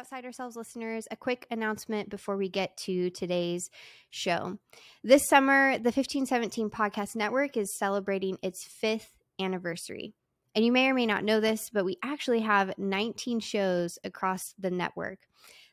Outside 0.00 0.24
Ourselves 0.24 0.56
listeners, 0.56 1.06
a 1.10 1.16
quick 1.16 1.46
announcement 1.50 2.08
before 2.08 2.38
we 2.38 2.48
get 2.48 2.74
to 2.78 3.10
today's 3.10 3.68
show. 4.08 4.56
This 5.04 5.28
summer, 5.28 5.72
the 5.72 5.92
1517 5.92 6.70
Podcast 6.70 7.16
Network 7.16 7.58
is 7.58 7.76
celebrating 7.76 8.38
its 8.42 8.64
fifth 8.64 9.12
anniversary. 9.38 10.14
And 10.54 10.64
you 10.64 10.72
may 10.72 10.88
or 10.88 10.94
may 10.94 11.04
not 11.04 11.22
know 11.22 11.38
this, 11.38 11.68
but 11.68 11.84
we 11.84 11.98
actually 12.02 12.40
have 12.40 12.78
19 12.78 13.40
shows 13.40 13.98
across 14.02 14.54
the 14.58 14.70
network 14.70 15.18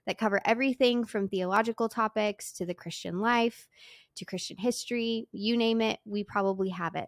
that 0.05 0.18
cover 0.18 0.41
everything 0.44 1.05
from 1.05 1.30
theological 1.30 1.88
topics 1.88 2.52
to 2.52 2.66
the 2.66 2.73
Christian 2.73 3.21
life 3.21 3.70
to 4.18 4.25
Christian 4.25 4.57
history. 4.57 5.30
You 5.32 5.55
name 5.55 5.80
it, 5.80 6.00
we 6.04 6.25
probably 6.25 6.68
have 6.71 6.96
it. 6.96 7.07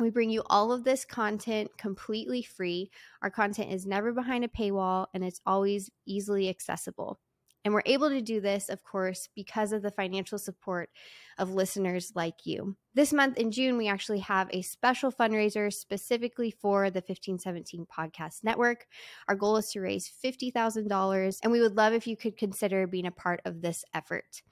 We 0.00 0.10
bring 0.10 0.30
you 0.30 0.42
all 0.46 0.72
of 0.72 0.84
this 0.84 1.04
content 1.04 1.70
completely 1.78 2.42
free. 2.42 2.90
Our 3.22 3.30
content 3.30 3.72
is 3.72 3.86
never 3.86 4.12
behind 4.12 4.44
a 4.44 4.48
paywall 4.48 5.06
and 5.14 5.22
it's 5.22 5.40
always 5.46 5.90
easily 6.04 6.48
accessible. 6.48 7.20
And 7.64 7.72
we're 7.72 7.82
able 7.86 8.10
to 8.10 8.20
do 8.20 8.40
this, 8.40 8.68
of 8.68 8.82
course, 8.82 9.28
because 9.34 9.72
of 9.72 9.82
the 9.82 9.90
financial 9.90 10.38
support 10.38 10.90
of 11.38 11.52
listeners 11.52 12.12
like 12.14 12.44
you. 12.44 12.76
This 12.94 13.12
month 13.12 13.38
in 13.38 13.50
June, 13.50 13.76
we 13.76 13.88
actually 13.88 14.20
have 14.20 14.48
a 14.52 14.62
special 14.62 15.10
fundraiser 15.10 15.72
specifically 15.72 16.52
for 16.52 16.90
the 16.90 17.00
1517 17.00 17.86
Podcast 17.86 18.44
Network. 18.44 18.86
Our 19.26 19.34
goal 19.34 19.56
is 19.56 19.70
to 19.72 19.80
raise 19.80 20.12
$50,000, 20.24 21.38
and 21.42 21.50
we 21.50 21.60
would 21.60 21.76
love 21.76 21.92
if 21.92 22.06
you 22.06 22.16
could 22.16 22.36
consider 22.36 22.86
being 22.86 23.06
a 23.06 23.10
part 23.10 23.40
of 23.44 23.62
this 23.62 23.84
effort. 23.94 24.42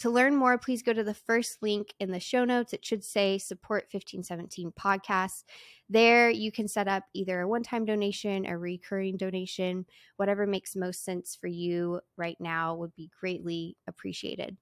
To 0.00 0.10
learn 0.10 0.34
more, 0.34 0.58
please 0.58 0.82
go 0.82 0.92
to 0.92 1.04
the 1.04 1.14
first 1.14 1.62
link 1.62 1.94
in 2.00 2.10
the 2.10 2.18
show 2.18 2.44
notes. 2.44 2.72
It 2.72 2.84
should 2.84 3.04
say 3.04 3.38
Support 3.38 3.84
1517 3.92 4.72
Podcast. 4.72 5.44
There, 5.88 6.30
you 6.30 6.50
can 6.50 6.66
set 6.66 6.88
up 6.88 7.04
either 7.14 7.42
a 7.42 7.48
one 7.48 7.62
time 7.62 7.84
donation, 7.84 8.44
a 8.46 8.58
recurring 8.58 9.16
donation, 9.16 9.86
whatever 10.16 10.46
makes 10.46 10.74
most 10.74 11.04
sense 11.04 11.36
for 11.40 11.46
you 11.46 12.00
right 12.16 12.36
now 12.40 12.74
would 12.74 12.94
be 12.96 13.10
greatly 13.20 13.76
appreciated. 13.86 14.56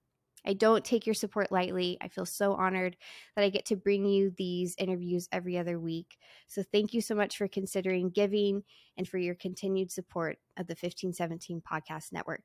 I 0.44 0.54
don't 0.54 0.84
take 0.84 1.06
your 1.06 1.14
support 1.14 1.52
lightly. 1.52 1.98
I 2.00 2.08
feel 2.08 2.26
so 2.26 2.54
honored 2.54 2.96
that 3.36 3.44
I 3.44 3.48
get 3.48 3.66
to 3.66 3.76
bring 3.76 4.04
you 4.04 4.32
these 4.36 4.74
interviews 4.78 5.28
every 5.32 5.56
other 5.58 5.78
week. 5.78 6.16
So, 6.48 6.62
thank 6.62 6.92
you 6.92 7.00
so 7.00 7.14
much 7.14 7.36
for 7.36 7.48
considering 7.48 8.10
giving 8.10 8.62
and 8.96 9.08
for 9.08 9.18
your 9.18 9.34
continued 9.34 9.90
support 9.90 10.38
of 10.56 10.66
the 10.66 10.72
1517 10.72 11.62
Podcast 11.62 12.12
Network. 12.12 12.44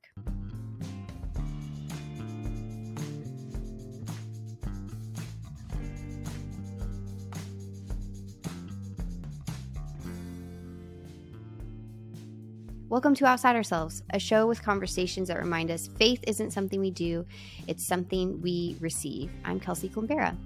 Welcome 12.90 13.16
to 13.16 13.26
Outside 13.26 13.58
Ourselves, 13.58 14.02
a 14.12 14.20
show 14.20 14.48
with 14.48 14.64
conversations 14.64 15.28
that 15.28 15.38
remind 15.38 15.72
us 15.72 15.90
faith 16.00 16.24
isn't 16.26 16.52
something 16.52 16.80
we 16.80 16.90
do, 16.90 17.26
it's 17.68 17.86
something 17.86 18.42
we 18.42 18.78
receive. 18.80 19.30
I'm 19.44 19.60
Kelsi 19.60 19.92
Klembara. 19.92 20.38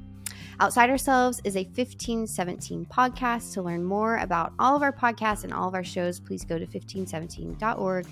Outside 0.60 0.90
Ourselves 0.90 1.40
is 1.44 1.56
a 1.56 1.64
1517 1.66 2.88
podcast. 2.88 3.54
To 3.54 3.62
learn 3.62 3.84
more 3.84 4.18
about 4.18 4.54
all 4.58 4.76
of 4.76 4.82
our 4.82 4.92
podcasts 4.92 5.44
and 5.44 5.54
all 5.54 5.68
of 5.68 5.76
our 5.76 5.84
shows, 5.84 6.20
please 6.20 6.44
go 6.44 6.58
to 6.58 6.66
1517.org 6.66 8.08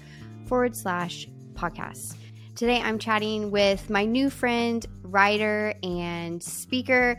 forward 0.46 0.76
slash 0.76 1.28
podcasts. 1.56 2.14
Today 2.54 2.82
I'm 2.82 3.00
chatting 3.00 3.50
with 3.50 3.90
my 3.90 4.06
new 4.06 4.30
friend, 4.30 4.86
writer, 5.02 5.74
and 5.82 6.44
speaker, 6.44 7.18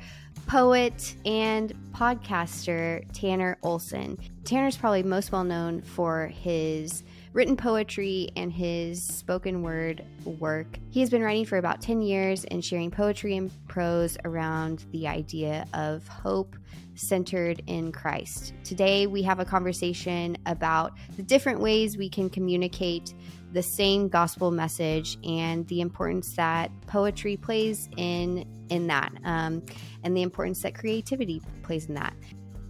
poet 0.50 1.14
and 1.24 1.72
podcaster 1.92 3.04
Tanner 3.12 3.56
Olson. 3.62 4.18
Tanner's 4.42 4.76
probably 4.76 5.04
most 5.04 5.30
well 5.30 5.44
known 5.44 5.80
for 5.80 6.26
his 6.26 7.04
written 7.32 7.56
poetry 7.56 8.30
and 8.34 8.52
his 8.52 9.00
spoken 9.00 9.62
word 9.62 10.04
work. 10.24 10.80
He 10.90 10.98
has 10.98 11.08
been 11.08 11.22
writing 11.22 11.44
for 11.44 11.58
about 11.58 11.80
10 11.80 12.02
years 12.02 12.44
and 12.46 12.64
sharing 12.64 12.90
poetry 12.90 13.36
and 13.36 13.52
prose 13.68 14.18
around 14.24 14.86
the 14.90 15.06
idea 15.06 15.68
of 15.72 16.08
hope 16.08 16.56
centered 16.96 17.62
in 17.69 17.92
Christ. 17.92 18.52
Today, 18.64 19.06
we 19.06 19.22
have 19.22 19.38
a 19.38 19.44
conversation 19.44 20.36
about 20.46 20.94
the 21.16 21.22
different 21.22 21.60
ways 21.60 21.96
we 21.96 22.08
can 22.08 22.28
communicate 22.28 23.14
the 23.53 23.62
same 23.62 24.09
gospel 24.09 24.50
message 24.50 25.19
and 25.25 25.66
the 25.69 25.81
importance 25.81 26.34
that 26.37 26.71
poetry 26.87 27.37
plays 27.37 27.88
in 27.97 28.47
in 28.69 28.87
that 28.87 29.12
um, 29.25 29.62
and 30.05 30.16
the 30.16 30.22
importance 30.22 30.62
that 30.62 30.75
creativity 30.75 31.43
plays 31.62 31.87
in 31.87 31.94
that. 31.94 32.15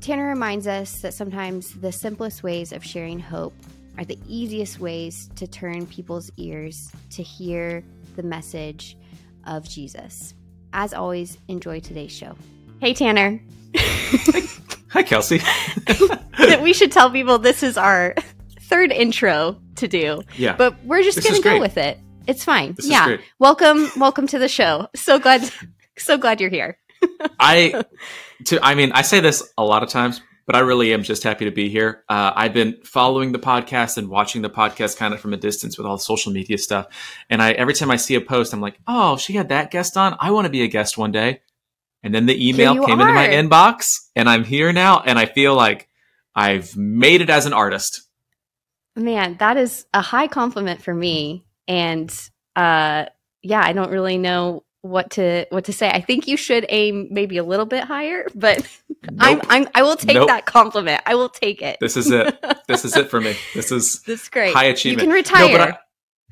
Tanner 0.01 0.27
reminds 0.27 0.67
us 0.67 1.01
that 1.03 1.13
sometimes 1.13 1.75
the 1.75 1.93
simplest 1.93 2.43
ways 2.43 2.73
of 2.73 2.83
sharing 2.83 3.21
hope 3.21 3.53
are 3.99 4.05
the 4.05 4.19
easiest 4.27 4.81
ways 4.81 5.29
to 5.37 5.47
turn 5.47 5.87
people's 5.87 6.31
ears 6.39 6.91
to 7.11 7.23
hear 7.23 7.85
the 8.17 8.23
message 8.23 8.97
of 9.47 9.69
jesus. 9.69 10.35
As 10.73 10.95
always 10.95 11.39
enjoy 11.49 11.81
today's 11.81 12.13
show. 12.13 12.35
Hey 12.81 12.95
tanner. 12.95 13.41
Hi 14.91 15.03
Kelsi. 15.03 15.41
We 16.63 16.73
should 16.73 16.91
tell 16.91 17.11
people 17.11 17.39
this 17.39 17.63
is 17.63 17.77
our 17.77 18.15
third 18.61 18.93
intro 18.93 19.61
to 19.81 19.89
do. 19.89 20.23
Yeah. 20.37 20.57
But 20.57 20.83
we're 20.85 21.03
just 21.03 21.23
going 21.23 21.37
to 21.37 21.43
go 21.43 21.61
with 21.61 21.77
it. 21.77 21.99
It's 22.27 22.45
fine. 22.45 22.75
This 22.75 22.89
yeah. 22.89 23.17
Welcome 23.39 23.91
welcome 23.97 24.27
to 24.29 24.39
the 24.39 24.49
show. 24.49 24.89
So 24.95 25.19
glad 25.19 25.51
so 25.99 26.17
glad 26.17 26.41
you're 26.41 26.51
here. 26.51 26.79
I 27.41 27.85
to 28.47 28.65
I 28.65 28.75
mean, 28.75 28.93
I 28.93 29.03
say 29.03 29.21
this 29.21 29.53
a 29.59 29.65
lot 29.65 29.83
of 29.83 29.89
times, 29.89 30.21
but 30.47 30.55
I 30.55 30.61
really 30.61 30.93
am 30.93 31.03
just 31.03 31.23
happy 31.23 31.47
to 31.47 31.51
be 31.51 31.69
here. 31.69 32.05
Uh, 32.09 32.33
I've 32.35 32.53
been 32.53 32.79
following 32.85 33.33
the 33.33 33.39
podcast 33.39 33.97
and 33.97 34.09
watching 34.09 34.43
the 34.43 34.51
podcast 34.51 34.97
kind 34.97 35.15
of 35.15 35.21
from 35.21 35.33
a 35.33 35.37
distance 35.37 35.79
with 35.79 35.87
all 35.87 35.97
the 35.97 36.03
social 36.03 36.33
media 36.33 36.59
stuff. 36.59 36.87
And 37.29 37.43
I 37.43 37.53
every 37.53 37.75
time 37.75 37.91
I 37.91 37.97
see 37.97 38.15
a 38.15 38.21
post, 38.21 38.53
I'm 38.53 38.61
like, 38.61 38.79
"Oh, 38.87 39.17
she 39.17 39.33
had 39.33 39.49
that 39.49 39.71
guest 39.71 39.97
on. 39.97 40.17
I 40.21 40.31
want 40.31 40.45
to 40.45 40.51
be 40.51 40.63
a 40.63 40.69
guest 40.69 40.99
one 40.99 41.13
day." 41.13 41.41
And 42.03 42.15
then 42.15 42.27
the 42.27 42.49
email 42.49 42.75
came 42.87 43.01
are. 43.01 43.03
into 43.03 43.15
my 43.15 43.29
inbox, 43.29 43.99
and 44.17 44.29
I'm 44.29 44.45
here 44.45 44.73
now, 44.73 45.01
and 45.01 45.19
I 45.19 45.27
feel 45.27 45.55
like 45.55 45.89
I've 46.35 46.77
made 46.77 47.21
it 47.21 47.31
as 47.31 47.47
an 47.47 47.53
artist. 47.53 48.03
Man, 48.97 49.37
that 49.39 49.57
is 49.57 49.87
a 49.95 50.01
high 50.01 50.27
compliment 50.27 50.83
for 50.83 50.95
me. 50.95 51.45
And 51.69 52.11
uh 52.57 53.07
yeah, 53.43 53.63
I 53.65 53.73
don't 53.73 53.91
really 53.91 54.19
know 54.19 54.65
what 54.83 55.11
to 55.13 55.47
what 55.51 55.65
to 55.65 55.73
say. 55.73 55.91
I 55.91 56.01
think 56.01 56.27
you 56.27 56.37
should 56.37 56.67
aim 56.69 57.09
maybe 57.11 57.37
a 57.37 57.45
little 57.45 57.67
bit 57.67 57.85
higher, 57.85 58.27
but 58.35 58.59
nope. 59.03 59.19
I'm, 59.19 59.41
I'm 59.49 59.69
I 59.75 59.83
will 59.83 59.97
take 59.97 60.15
nope. 60.15 60.29
that 60.29 60.47
compliment. 60.47 61.03
I 61.07 61.15
will 61.15 61.29
take 61.29 61.63
it. 61.63 61.79
This 61.81 61.97
is 61.97 62.11
it. 62.11 62.39
this 62.69 62.85
is 62.85 62.97
it 62.97 63.11
for 63.11 63.21
me. 63.21 63.37
This 63.55 63.73
is 63.73 64.03
this 64.03 64.29
great. 64.29 64.55
High 64.55 64.67
achievement. 64.67 65.09
You 65.09 65.09
can 65.09 65.15
retire. 65.15 65.59
No, 65.59 65.77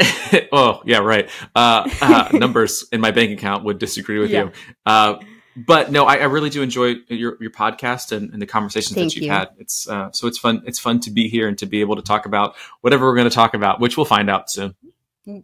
I, 0.00 0.48
oh 0.52 0.82
yeah, 0.84 0.98
right. 0.98 1.28
Uh, 1.54 1.88
uh, 2.00 2.28
numbers 2.32 2.86
in 2.92 3.00
my 3.00 3.10
bank 3.10 3.32
account 3.32 3.64
would 3.64 3.78
disagree 3.78 4.18
with 4.18 4.30
yeah. 4.30 4.44
you. 4.44 5.18
But 5.66 5.90
no, 5.90 6.04
I, 6.04 6.16
I, 6.16 6.24
really 6.24 6.50
do 6.50 6.62
enjoy 6.62 6.96
your, 7.08 7.36
your 7.40 7.50
podcast 7.50 8.12
and, 8.12 8.32
and 8.32 8.40
the 8.40 8.46
conversations 8.46 8.94
Thank 8.94 9.10
that 9.10 9.16
you've 9.16 9.24
you. 9.24 9.30
had. 9.30 9.48
It's 9.58 9.88
uh, 9.88 10.12
so 10.12 10.26
it's 10.26 10.38
fun. 10.38 10.62
It's 10.66 10.78
fun 10.78 11.00
to 11.00 11.10
be 11.10 11.28
here 11.28 11.48
and 11.48 11.58
to 11.58 11.66
be 11.66 11.80
able 11.80 11.96
to 11.96 12.02
talk 12.02 12.26
about 12.26 12.54
whatever 12.80 13.06
we're 13.06 13.16
going 13.16 13.28
to 13.28 13.34
talk 13.34 13.54
about, 13.54 13.80
which 13.80 13.96
we'll 13.96 14.06
find 14.06 14.30
out 14.30 14.50
soon. 14.50 14.74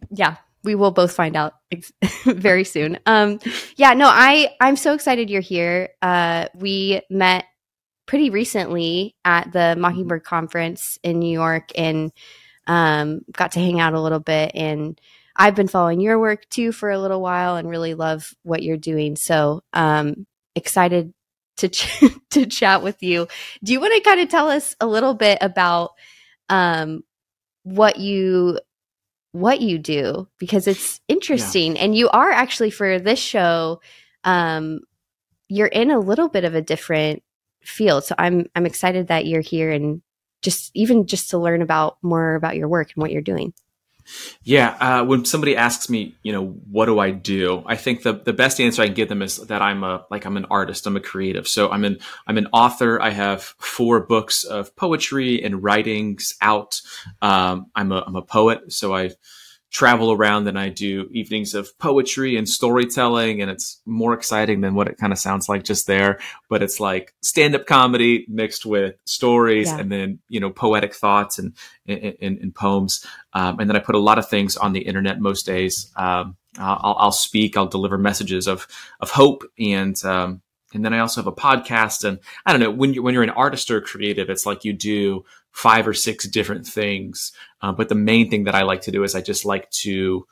Yeah, 0.09 0.37
we 0.63 0.75
will 0.75 0.91
both 0.91 1.11
find 1.11 1.35
out 1.35 1.55
very 2.25 2.63
soon. 2.63 2.99
Um, 3.05 3.39
yeah, 3.75 3.93
no, 3.93 4.07
I 4.07 4.55
I'm 4.61 4.75
so 4.75 4.93
excited 4.93 5.29
you're 5.29 5.41
here. 5.41 5.89
Uh, 6.01 6.47
we 6.55 7.01
met 7.09 7.45
pretty 8.05 8.29
recently 8.29 9.15
at 9.25 9.51
the 9.51 9.75
Mockingbird 9.77 10.23
conference 10.23 10.99
in 11.03 11.19
New 11.19 11.31
York 11.31 11.71
and 11.75 12.11
um, 12.67 13.21
got 13.31 13.53
to 13.53 13.59
hang 13.59 13.79
out 13.79 13.93
a 13.93 14.01
little 14.01 14.19
bit 14.19 14.51
and 14.53 14.99
I've 15.35 15.55
been 15.55 15.67
following 15.67 15.99
your 15.99 16.19
work 16.19 16.47
too 16.49 16.71
for 16.71 16.89
a 16.89 16.99
little 16.99 17.21
while 17.21 17.55
and 17.55 17.69
really 17.69 17.93
love 17.93 18.33
what 18.43 18.63
you're 18.63 18.77
doing. 18.77 19.15
So, 19.15 19.61
um, 19.73 20.25
excited 20.55 21.13
to 21.57 21.69
ch- 21.69 22.03
to 22.31 22.45
chat 22.45 22.83
with 22.83 23.01
you. 23.03 23.27
Do 23.63 23.73
you 23.73 23.79
want 23.79 23.93
to 23.95 24.01
kind 24.01 24.19
of 24.21 24.29
tell 24.29 24.49
us 24.49 24.75
a 24.79 24.87
little 24.87 25.13
bit 25.13 25.37
about 25.41 25.91
um, 26.49 27.03
what 27.63 27.97
you 27.97 28.59
what 29.31 29.59
you 29.59 29.77
do 29.77 30.29
because 30.39 30.65
it's 30.65 31.01
interesting 31.09 31.75
yeah. 31.75 31.81
and 31.81 31.95
you 31.95 32.07
are 32.09 32.31
actually 32.31 32.71
for 32.71 32.99
this 32.99 33.19
show 33.19 33.81
um, 34.23 34.79
you're 35.49 35.67
in 35.67 35.91
a 35.91 35.99
little 35.99 36.29
bit 36.29 36.43
of 36.43 36.55
a 36.55 36.61
different 36.61 37.21
field. 37.63 38.03
So 38.03 38.15
I'm 38.17 38.47
I'm 38.55 38.65
excited 38.65 39.07
that 39.07 39.25
you're 39.25 39.41
here 39.41 39.71
and 39.71 40.01
just 40.41 40.71
even 40.73 41.07
just 41.07 41.29
to 41.31 41.37
learn 41.37 41.61
about 41.61 41.97
more 42.01 42.35
about 42.35 42.55
your 42.55 42.67
work 42.67 42.91
and 42.95 43.01
what 43.01 43.11
you're 43.11 43.21
doing. 43.21 43.53
Yeah, 44.43 44.77
uh, 44.79 45.05
when 45.05 45.25
somebody 45.25 45.55
asks 45.55 45.89
me, 45.89 46.15
you 46.21 46.31
know, 46.31 46.47
what 46.71 46.85
do 46.85 46.99
I 46.99 47.11
do? 47.11 47.63
I 47.65 47.75
think 47.75 48.03
the 48.03 48.13
the 48.13 48.33
best 48.33 48.59
answer 48.59 48.81
I 48.81 48.85
can 48.85 48.95
give 48.95 49.09
them 49.09 49.21
is 49.21 49.37
that 49.37 49.61
I'm 49.61 49.83
a 49.83 50.05
like 50.11 50.25
I'm 50.25 50.37
an 50.37 50.45
artist. 50.49 50.85
I'm 50.85 50.95
a 50.95 51.01
creative. 51.01 51.47
So 51.47 51.69
I'm 51.69 51.83
an 51.83 51.99
I'm 52.27 52.37
an 52.37 52.47
author. 52.53 53.01
I 53.01 53.09
have 53.09 53.41
four 53.41 54.01
books 54.01 54.43
of 54.43 54.75
poetry 54.75 55.43
and 55.43 55.63
writings 55.63 56.35
out. 56.41 56.81
Um, 57.21 57.71
I'm 57.75 57.91
a 57.91 58.03
I'm 58.05 58.15
a 58.15 58.21
poet. 58.21 58.71
So 58.71 58.93
I 58.95 59.11
travel 59.75 60.09
around 60.09 60.47
and 60.47 60.57
I 60.57 60.69
do 60.69 61.09
evenings 61.11 61.53
of 61.53 61.77
poetry 61.79 62.37
and 62.37 62.47
storytelling. 62.47 63.41
And 63.41 63.51
it's 63.51 63.81
more 63.85 64.13
exciting 64.13 64.61
than 64.61 64.73
what 64.73 64.87
it 64.87 64.97
kind 64.97 65.11
of 65.11 65.19
sounds 65.19 65.49
like 65.49 65.65
just 65.65 65.85
there. 65.85 66.21
But 66.49 66.63
it's 66.63 66.79
like 66.79 67.13
stand 67.21 67.55
up 67.55 67.65
comedy 67.65 68.25
mixed 68.29 68.65
with 68.65 68.95
stories 69.03 69.67
yeah. 69.67 69.79
and 69.79 69.91
then, 69.91 70.19
you 70.29 70.39
know, 70.39 70.49
poetic 70.49 70.95
thoughts 70.95 71.39
and, 71.39 71.57
and, 71.85 72.55
poems. 72.55 73.05
Um, 73.33 73.59
and 73.59 73.69
then 73.69 73.75
I 73.75 73.79
put 73.79 73.95
a 73.95 73.99
lot 73.99 74.17
of 74.17 74.29
things 74.29 74.55
on 74.55 74.71
the 74.71 74.79
internet 74.79 75.19
most 75.19 75.45
days. 75.45 75.91
Um, 75.97 76.37
I'll, 76.57 76.95
I'll, 76.97 77.11
speak, 77.11 77.57
I'll 77.57 77.67
deliver 77.67 77.97
messages 77.97 78.47
of, 78.47 78.67
of 79.01 79.09
hope 79.09 79.43
and, 79.59 80.01
um, 80.05 80.41
and 80.73 80.83
then 80.83 80.93
I 80.93 80.99
also 80.99 81.21
have 81.21 81.27
a 81.27 81.33
podcast. 81.33 82.05
And 82.05 82.19
I 82.45 82.51
don't 82.51 82.61
know 82.61 82.71
when 82.71 82.93
you're 82.93 83.03
when 83.03 83.13
you're 83.13 83.23
an 83.23 83.29
artist 83.29 83.71
or 83.71 83.79
creative, 83.79 84.29
it's 84.29 84.45
like 84.45 84.65
you 84.65 84.73
do 84.73 85.23
five 85.55 85.87
or 85.87 85.93
six 85.93 86.27
different 86.27 86.67
things. 86.67 87.31
Uh, 87.61 87.71
but 87.71 87.89
the 87.89 87.95
main 87.95 88.29
thing 88.29 88.43
that 88.43 88.55
I 88.55 88.63
like 88.63 88.81
to 88.81 88.91
do 88.91 89.03
is 89.03 89.15
I 89.15 89.21
just 89.21 89.45
like 89.45 89.69
to 89.71 90.25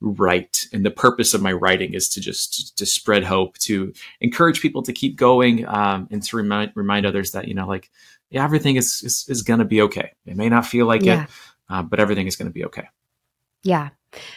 write, 0.00 0.66
and 0.72 0.86
the 0.86 0.90
purpose 0.90 1.34
of 1.34 1.42
my 1.42 1.52
writing 1.52 1.94
is 1.94 2.08
to 2.10 2.20
just 2.20 2.76
to 2.78 2.86
spread 2.86 3.24
hope, 3.24 3.58
to 3.58 3.92
encourage 4.20 4.60
people 4.60 4.82
to 4.82 4.92
keep 4.92 5.16
going, 5.16 5.66
um, 5.66 6.08
and 6.10 6.22
to 6.22 6.36
remind 6.36 6.72
remind 6.74 7.04
others 7.06 7.32
that 7.32 7.48
you 7.48 7.54
know 7.54 7.66
like 7.66 7.90
yeah, 8.30 8.44
everything 8.44 8.76
is 8.76 9.02
is, 9.02 9.26
is 9.28 9.42
going 9.42 9.58
to 9.58 9.64
be 9.64 9.82
okay. 9.82 10.12
It 10.24 10.36
may 10.36 10.48
not 10.48 10.66
feel 10.66 10.86
like 10.86 11.02
yeah. 11.02 11.24
it, 11.24 11.30
uh, 11.68 11.82
but 11.82 12.00
everything 12.00 12.26
is 12.26 12.36
going 12.36 12.48
to 12.48 12.54
be 12.54 12.64
okay. 12.66 12.88
Yeah. 13.62 13.90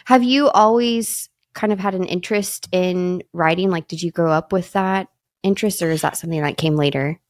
Have 0.04 0.22
you 0.22 0.48
always 0.50 1.30
kind 1.54 1.72
of 1.72 1.78
had 1.78 1.94
an 1.94 2.04
interest 2.04 2.68
in 2.72 3.22
writing? 3.32 3.70
Like, 3.70 3.88
did 3.88 4.02
you 4.02 4.10
grow 4.10 4.30
up 4.30 4.52
with 4.52 4.72
that? 4.72 5.08
interest, 5.42 5.82
or 5.82 5.90
is 5.90 6.02
that 6.02 6.16
something 6.16 6.40
that 6.40 6.56
came 6.56 6.76
later? 6.76 7.20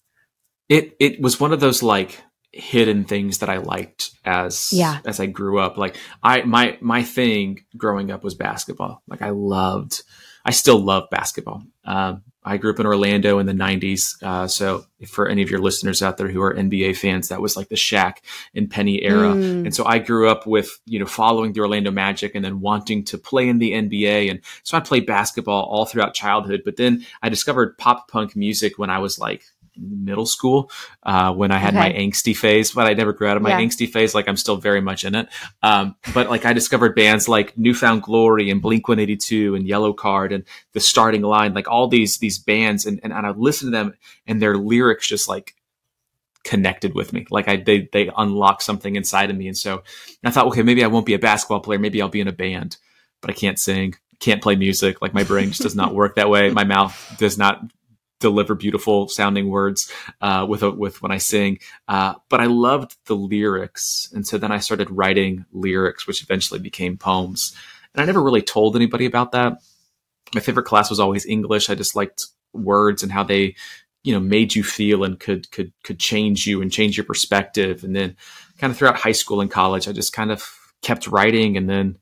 It 0.69 0.97
it 1.01 1.21
was 1.21 1.41
one 1.41 1.53
of 1.53 1.61
those 1.61 1.83
like 1.83 2.23
hidden 2.53 3.05
things 3.05 3.39
that 3.39 3.49
I 3.49 3.59
liked 3.59 4.11
as 4.25 4.73
yeah. 4.73 5.01
as 5.05 5.21
I 5.21 5.27
grew 5.27 5.59
up. 5.59 5.77
Like 5.79 5.97
I 6.23 6.43
my 6.43 6.79
my 6.81 7.03
thing 7.03 7.65
growing 7.77 8.11
up 8.11 8.23
was 8.23 8.35
basketball. 8.35 9.03
Like 9.09 9.23
I 9.23 9.31
loved, 9.31 10.03
I 10.45 10.51
still 10.51 10.79
love 10.79 11.09
basketball. 11.11 11.63
Um, 11.85 12.23
I 12.45 12.57
grew 12.57 12.73
up 12.73 12.81
in 12.81 12.87
Orlando 12.87 13.39
in 13.39 13.47
the 13.47 13.53
90s. 13.53 14.21
Uh, 14.21 14.49
so, 14.49 14.85
for 15.07 15.29
any 15.29 15.43
of 15.43 15.51
your 15.51 15.61
listeners 15.61 16.03
out 16.03 16.17
there 16.17 16.29
who 16.29 16.43
are 16.43 16.53
NBA 16.53 16.97
fans, 16.97 17.29
that 17.29 17.41
was 17.41 17.57
like 17.57 17.69
the 17.69 17.77
Shaq 17.77 18.17
and 18.55 18.69
Penny 18.69 19.03
era. 19.03 19.29
Mm. 19.29 19.67
And 19.67 19.75
so, 19.75 19.85
I 19.85 19.99
grew 19.99 20.29
up 20.29 20.47
with, 20.47 20.81
you 20.85 20.99
know, 20.99 21.07
following 21.07 21.53
the 21.53 21.61
Orlando 21.61 21.93
Magic 21.93 22.35
and 22.35 22.45
then 22.45 22.61
wanting 22.61 23.05
to 23.05 23.19
play 23.19 23.49
in 23.49 23.59
the 23.59 23.73
NBA. 23.73 24.29
And 24.29 24.41
so, 24.65 24.77
I 24.77 24.81
played 24.81 25.07
basketball 25.07 25.65
all 25.67 25.85
throughout 25.85 26.15
childhood. 26.15 26.63
But 26.65 26.77
then 26.77 27.07
I 27.23 27.29
discovered 27.29 27.79
pop 27.79 28.09
punk 28.09 28.35
music 28.35 28.77
when 28.77 28.91
I 28.91 28.99
was 28.99 29.21
like 29.21 29.45
middle 29.77 30.27
school 30.27 30.71
uh, 31.03 31.33
when 31.33 31.51
I 31.51 31.59
had 31.59 31.75
okay. 31.75 31.79
my 31.79 31.93
angsty 31.93 32.37
phase, 32.37 32.73
but 32.73 32.87
I 32.87 32.95
never 32.95 33.13
grew 33.13 33.29
out 33.29 33.37
of 33.37 33.43
my 33.43 33.51
yeah. 33.51 33.61
angsty 33.61 33.89
phase. 33.89 34.15
Like 34.15 34.29
I'm 34.29 34.37
still 34.37 34.57
very 34.57 34.81
much 34.81 35.05
in 35.05 35.15
it. 35.15 35.29
Um, 35.63 35.97
but 36.15 36.29
like 36.29 36.45
I 36.45 36.53
discovered 36.53 36.95
bands 36.95 37.29
like 37.29 37.57
New 37.57 37.75
Found 37.75 38.03
Glory 38.03 38.51
and 38.51 38.61
Blink 38.61 38.89
182 38.89 39.55
and 39.55 39.67
Yellowcard 39.67 40.35
and 40.35 40.45
The 40.73 40.81
Starting 40.81 41.23
Line, 41.23 41.55
like 41.55 41.69
all 41.69 41.89
these 41.89 42.19
these 42.19 42.39
bands, 42.39 42.87
and 42.87 43.01
and, 43.03 43.13
and 43.13 43.27
I 43.27 43.31
listened 43.31 43.73
to 43.73 43.79
them 43.79 43.95
and 44.27 44.41
their 44.41 44.57
lyrics 44.57 45.07
just 45.07 45.29
like 45.29 45.55
connected 46.45 46.95
with 46.95 47.13
me. 47.13 47.27
Like 47.31 47.49
I 47.49 47.57
they 47.57 47.89
they 47.93 48.11
unlocked 48.17 48.63
something 48.63 48.97
inside 48.97 49.31
of 49.31 49.37
me, 49.37 49.49
and 49.49 49.57
so 49.57 49.83
I 50.25 50.31
thought, 50.31 50.47
okay, 50.49 50.63
maybe 50.63 50.85
I 50.85 50.89
won't 50.89 51.07
be 51.07 51.15
a 51.15 51.19
basketball 51.19 51.61
player, 51.61 51.79
maybe 51.79 52.01
I'll 52.03 52.09
be 52.09 52.21
in 52.21 52.29
a 52.29 52.33
band, 52.33 52.77
but 53.21 53.31
I 53.31 53.35
can't 53.35 53.59
sing 53.59 53.95
can't 54.23 54.41
play 54.41 54.57
music. 54.57 55.03
Like 55.03 55.13
my 55.13 55.25
brain 55.25 55.49
just 55.49 55.63
does 55.63 55.75
not 55.75 55.95
work 55.95 56.15
that 56.15 56.31
way. 56.31 56.49
My 56.51 56.65
mouth 56.65 57.17
does 57.19 57.37
not 57.37 57.61
deliver 58.23 58.55
beautiful 58.55 59.09
sounding 59.09 59.51
words 59.51 59.93
uh, 60.21 60.47
with 60.49 60.63
a, 60.63 60.71
with 60.71 61.03
when 61.03 61.13
I 61.13 61.19
sing. 61.19 61.59
Uh, 61.89 62.15
but 62.29 62.41
I 62.41 62.47
loved 62.47 62.97
the 63.07 63.15
lyrics, 63.15 64.11
and 64.15 64.27
so 64.27 64.39
then 64.39 64.53
I 64.53 64.59
started 64.59 64.91
writing 64.91 65.45
lyrics, 65.53 66.07
which 66.07 66.23
eventually 66.23 66.61
became 66.61 66.97
poems. 66.97 67.55
And 67.95 68.03
I 68.03 68.07
never 68.07 68.23
really 68.23 68.43
told 68.43 68.75
anybody 68.75 69.05
about 69.05 69.33
that. 69.33 69.59
My 70.35 70.41
favorite 70.41 70.65
class 70.65 70.89
was 70.89 71.01
always 71.01 71.27
English. 71.27 71.69
I 71.69 71.75
just 71.75 71.95
liked 71.95 72.27
words 72.55 73.03
and 73.03 73.13
how 73.13 73.23
they, 73.23 73.55
you 74.03 74.15
know, 74.15 74.21
made 74.21 74.55
you 74.55 74.65
feel 74.65 75.05
and 75.05 75.21
could 75.21 75.51
could 75.51 75.73
could 75.85 75.99
change 75.99 76.47
you 76.47 76.63
and 76.63 76.73
change 76.73 76.97
your 76.97 77.05
perspective. 77.05 77.85
And 77.85 77.95
then, 77.95 78.17
kind 78.59 78.71
of 78.71 78.77
throughout 78.77 78.97
high 78.97 79.13
school 79.13 79.41
and 79.41 79.51
college, 79.51 79.89
I 79.89 79.93
just 79.93 80.13
kind 80.13 80.33
of 80.33 80.49
kept 80.81 81.07
writing, 81.07 81.57
and 81.57 81.69
then 81.69 81.99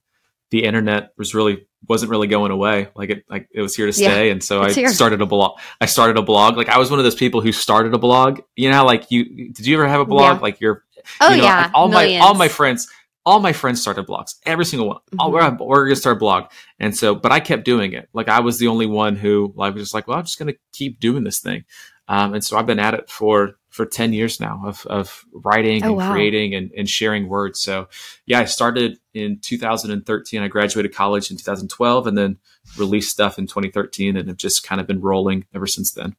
the 0.51 0.65
internet 0.65 1.13
was 1.17 1.35
really 1.35 1.67
wasn't 1.89 2.11
really 2.11 2.27
going 2.27 2.51
away. 2.51 2.89
Like 2.95 3.11
it, 3.11 3.25
like 3.29 3.49
it 3.53 3.63
was 3.63 3.75
here 3.75 3.87
to 3.87 3.93
stay. 3.93 4.27
Yeah, 4.27 4.33
and 4.33 4.43
so 4.43 4.63
I 4.63 4.73
here. 4.73 4.89
started 4.89 5.21
a 5.21 5.27
blog. 5.27 5.59
I 5.81 5.87
started 5.87 6.17
a 6.17 6.23
blog. 6.23 6.57
Like 6.57 6.69
I 6.69 6.79
was 6.79 6.91
one 6.91 6.99
of 6.99 7.05
those 7.05 7.15
people 7.15 7.41
who 7.41 7.53
started 7.53 7.95
a 7.95 7.99
blog. 7.99 8.41
You 8.57 8.71
know, 8.71 8.85
like 8.85 9.11
you, 9.11 9.53
did 9.53 9.67
you 9.67 9.77
ever 9.77 9.89
have 9.89 10.01
a 10.01 10.05
blog? 10.05 10.37
Yeah. 10.37 10.43
Like 10.43 10.61
you're, 10.61 10.85
oh 11.21 11.31
you 11.31 11.39
know, 11.39 11.45
yeah, 11.45 11.63
like 11.63 11.75
all 11.75 11.89
Millions. 11.89 12.21
my, 12.21 12.27
all 12.27 12.35
my 12.35 12.49
friends, 12.49 12.89
all 13.25 13.41
my 13.41 13.53
friends 13.53 13.81
started 13.81 14.07
blogs. 14.07 14.35
Every 14.45 14.65
single 14.65 14.89
one. 14.89 14.97
Mm-hmm. 14.99 15.21
All, 15.21 15.33
we're, 15.33 15.57
we're 15.67 15.85
going 15.85 15.95
to 15.95 16.01
start 16.01 16.17
a 16.17 16.19
blog. 16.19 16.51
And 16.79 16.97
so, 16.97 17.15
but 17.15 17.33
I 17.33 17.41
kept 17.41 17.65
doing 17.65 17.93
it. 17.93 18.09
Like 18.13 18.29
I 18.29 18.41
was 18.41 18.59
the 18.59 18.69
only 18.69 18.87
one 18.87 19.17
who 19.17 19.53
like 19.57 19.75
was 19.75 19.85
just 19.85 19.95
like, 19.95 20.07
well, 20.09 20.19
I'm 20.19 20.25
just 20.25 20.39
going 20.39 20.53
to 20.53 20.59
keep 20.73 21.01
doing 21.01 21.25
this 21.25 21.41
thing. 21.41 21.65
Um, 22.09 22.35
and 22.35 22.45
so 22.45 22.59
I've 22.59 22.67
been 22.67 22.81
at 22.81 22.95
it 22.95 23.09
for 23.09 23.57
for 23.71 23.87
10 23.87 24.13
years 24.13 24.41
now 24.41 24.61
of, 24.65 24.85
of 24.87 25.25
writing 25.33 25.83
oh, 25.85 25.89
and 25.89 25.97
wow. 25.97 26.13
creating 26.13 26.55
and, 26.55 26.71
and 26.77 26.89
sharing 26.89 27.29
words. 27.29 27.61
So 27.61 27.89
yeah, 28.27 28.41
I 28.41 28.45
started 28.45 28.99
in 29.15 29.39
2013. 29.39 30.43
I 30.43 30.49
graduated 30.49 30.95
college 30.95 31.31
in 31.31 31.37
2012 31.37 32.07
and 32.07 32.19
then 32.19 32.39
released 32.77 33.11
stuff 33.11 33.39
in 33.39 33.47
2013 33.47 34.17
and 34.17 34.29
have 34.29 34.37
just 34.37 34.65
kind 34.65 34.81
of 34.81 34.87
been 34.87 35.01
rolling 35.01 35.47
ever 35.55 35.67
since 35.67 35.93
then. 35.93 36.17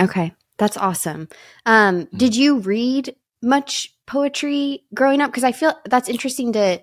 Okay. 0.00 0.32
That's 0.56 0.76
awesome. 0.76 1.28
Um, 1.66 2.02
mm-hmm. 2.02 2.16
did 2.16 2.36
you 2.36 2.58
read 2.60 3.14
much 3.42 3.94
poetry 4.06 4.84
growing 4.94 5.20
up? 5.20 5.32
Cause 5.32 5.44
I 5.44 5.52
feel 5.52 5.74
that's 5.84 6.08
interesting 6.08 6.52
to 6.52 6.80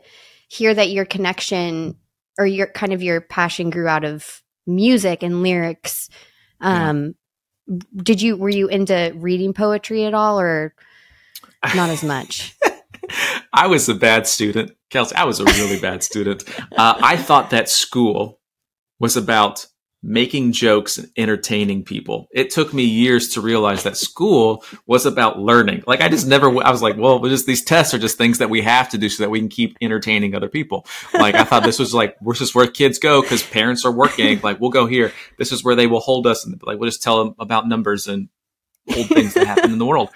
hear 0.47 0.73
that 0.73 0.89
your 0.89 1.05
connection 1.05 1.97
or 2.37 2.45
your 2.45 2.67
kind 2.67 2.93
of 2.93 3.01
your 3.01 3.21
passion 3.21 3.69
grew 3.69 3.87
out 3.87 4.03
of 4.03 4.41
music 4.67 5.23
and 5.23 5.41
lyrics. 5.41 6.09
Um, 6.61 7.15
did 7.95 8.21
you 8.21 8.37
were 8.37 8.49
you 8.49 8.67
into 8.67 9.13
reading 9.15 9.53
poetry 9.53 10.05
at 10.05 10.13
all 10.13 10.39
or 10.39 10.73
not 11.75 11.89
as 11.89 12.03
much? 12.03 12.55
I 13.53 13.67
was 13.67 13.87
a 13.87 13.95
bad 13.95 14.27
student, 14.27 14.71
Kelsi. 14.89 15.13
I 15.13 15.25
was 15.25 15.39
a 15.39 15.45
really 15.45 15.79
bad 15.79 16.03
student. 16.03 16.43
Uh, 16.77 16.95
I 17.01 17.17
thought 17.17 17.51
that 17.51 17.69
school 17.69 18.39
was 18.99 19.15
about 19.15 19.67
making 20.03 20.51
jokes 20.51 20.99
and 20.99 21.09
entertaining 21.17 21.83
people. 21.83 22.27
It 22.31 22.51
took 22.51 22.73
me 22.73 22.83
years 22.83 23.29
to 23.29 23.41
realize 23.41 23.83
that 23.83 23.97
school 23.97 24.63
was 24.85 25.05
about 25.07 25.39
learning. 25.39 25.83
Like 25.87 26.01
I 26.01 26.09
just 26.09 26.27
never, 26.27 26.47
I 26.63 26.69
was 26.69 26.83
like, 26.83 26.95
well, 26.95 27.19
just 27.21 27.47
these 27.47 27.63
tests 27.63 27.93
are 27.93 27.97
just 27.97 28.17
things 28.17 28.37
that 28.37 28.49
we 28.49 28.61
have 28.61 28.89
to 28.89 28.99
do 28.99 29.09
so 29.09 29.23
that 29.23 29.31
we 29.31 29.39
can 29.39 29.49
keep 29.49 29.77
entertaining 29.81 30.35
other 30.35 30.47
people. 30.47 30.85
Like 31.13 31.33
I 31.33 31.43
thought 31.43 31.63
this 31.63 31.79
was 31.79 31.93
like, 31.93 32.17
this 32.21 32.41
is 32.41 32.53
where 32.53 32.67
kids 32.67 32.99
go 32.99 33.21
because 33.21 33.41
parents 33.43 33.85
are 33.85 33.91
working. 33.91 34.39
Like 34.45 34.59
we'll 34.59 34.69
go 34.69 34.85
here. 34.85 35.11
This 35.39 35.51
is 35.51 35.63
where 35.63 35.75
they 35.75 35.87
will 35.87 35.99
hold 35.99 36.27
us 36.27 36.45
and 36.45 36.61
like 36.63 36.77
we'll 36.77 36.89
just 36.89 37.01
tell 37.01 37.23
them 37.23 37.35
about 37.39 37.67
numbers 37.67 38.07
and 38.07 38.29
old 38.95 39.07
things 39.07 39.33
that 39.33 39.47
happen 39.47 39.71
in 39.71 39.79
the 39.79 39.85
world. 39.85 40.09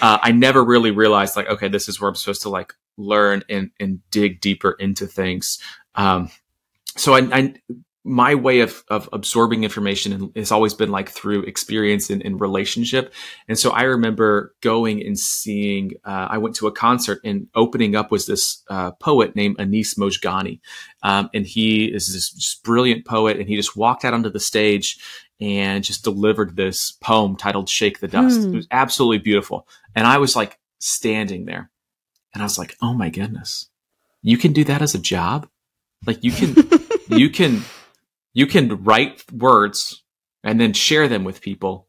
Uh, 0.00 0.18
I 0.20 0.32
never 0.32 0.64
really 0.64 0.90
realized 0.90 1.36
like, 1.36 1.48
okay, 1.48 1.68
this 1.68 1.88
is 1.88 2.00
where 2.00 2.08
I'm 2.08 2.16
supposed 2.16 2.42
to 2.42 2.48
like 2.48 2.74
learn 2.96 3.42
and, 3.48 3.70
and 3.78 4.00
dig 4.10 4.40
deeper 4.40 4.72
into 4.72 5.06
things. 5.06 5.58
Um, 5.94 6.30
so 6.96 7.14
I, 7.14 7.20
I, 7.32 7.54
my 8.04 8.34
way 8.34 8.60
of, 8.60 8.82
of 8.88 9.08
absorbing 9.12 9.62
information 9.62 10.32
has 10.34 10.50
always 10.50 10.72
been 10.72 10.90
like 10.90 11.10
through 11.10 11.42
experience 11.42 12.08
and, 12.08 12.24
and 12.24 12.40
relationship. 12.40 13.12
And 13.46 13.58
so 13.58 13.70
I 13.70 13.82
remember 13.82 14.54
going 14.62 15.04
and 15.04 15.18
seeing, 15.18 15.92
uh, 16.04 16.28
I 16.30 16.38
went 16.38 16.54
to 16.56 16.66
a 16.66 16.72
concert 16.72 17.20
and 17.24 17.48
opening 17.54 17.94
up 17.94 18.10
was 18.10 18.26
this 18.26 18.62
uh, 18.70 18.92
poet 18.92 19.36
named 19.36 19.56
Anis 19.58 19.96
Mojgani. 19.96 20.60
Um, 21.02 21.28
and 21.34 21.46
he 21.46 21.86
is 21.86 22.12
this 22.12 22.54
brilliant 22.64 23.04
poet 23.04 23.38
and 23.38 23.46
he 23.46 23.56
just 23.56 23.76
walked 23.76 24.04
out 24.04 24.14
onto 24.14 24.30
the 24.30 24.40
stage 24.40 24.98
and 25.38 25.84
just 25.84 26.02
delivered 26.02 26.56
this 26.56 26.92
poem 26.92 27.36
titled 27.36 27.68
Shake 27.68 28.00
the 28.00 28.08
Dust. 28.08 28.40
Hmm. 28.40 28.54
It 28.54 28.56
was 28.56 28.68
absolutely 28.70 29.18
beautiful. 29.18 29.68
And 29.94 30.06
I 30.06 30.18
was 30.18 30.34
like 30.34 30.58
standing 30.78 31.44
there 31.44 31.70
and 32.32 32.42
I 32.42 32.46
was 32.46 32.58
like, 32.58 32.76
oh 32.80 32.94
my 32.94 33.10
goodness, 33.10 33.68
you 34.22 34.38
can 34.38 34.54
do 34.54 34.64
that 34.64 34.80
as 34.80 34.94
a 34.94 34.98
job? 34.98 35.48
Like 36.06 36.24
you 36.24 36.32
can, 36.32 36.56
you 37.08 37.28
can 37.28 37.62
you 38.32 38.46
can 38.46 38.84
write 38.84 39.24
words 39.32 40.02
and 40.42 40.60
then 40.60 40.72
share 40.72 41.08
them 41.08 41.24
with 41.24 41.40
people 41.40 41.88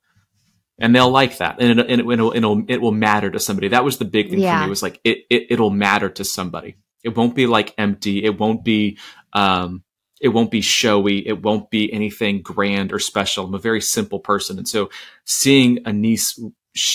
and 0.80 0.96
they'll 0.96 1.12
like 1.12 1.38
that. 1.38 1.62
And, 1.62 1.80
it, 1.80 1.90
and 1.90 2.02
it, 2.02 2.06
will 2.06 2.34
it'll, 2.36 2.64
it 2.68 2.82
will 2.82 2.92
matter 2.92 3.30
to 3.30 3.40
somebody. 3.40 3.70
That 3.70 3.86
was 3.86 3.98
the 3.98 4.06
big 4.06 4.30
thing 4.30 4.40
yeah. 4.40 4.60
for 4.60 4.66
me. 4.66 4.70
Was 4.70 4.84
like 4.84 5.00
it, 5.04 5.20
it 5.30 5.48
it'll 5.52 5.70
matter 5.70 6.10
to 6.10 6.24
somebody. 6.24 6.78
It 7.04 7.16
won't 7.16 7.36
be 7.36 7.48
like 7.48 7.74
empty. 7.78 8.24
It 8.24 8.40
won't 8.40 8.64
be 8.64 8.98
um 9.34 9.84
it 10.20 10.30
won't 10.30 10.52
be 10.52 10.62
showy. 10.62 11.26
It 11.28 11.42
won't 11.42 11.70
be 11.70 11.92
anything 11.92 12.42
grand 12.42 12.94
or 12.94 13.00
special. 13.00 13.46
I'm 13.46 13.54
a 13.54 13.60
very 13.60 13.82
simple 13.82 14.20
person. 14.20 14.58
And 14.58 14.68
so 14.68 14.90
seeing 15.26 15.80
Anis 15.86 16.40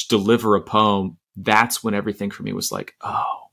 deliver 0.08 0.56
a 0.56 0.62
poem 0.62 1.18
that's 1.36 1.84
when 1.84 1.92
everything 1.92 2.30
for 2.30 2.42
me 2.42 2.54
was 2.54 2.72
like 2.72 2.94
oh 3.02 3.46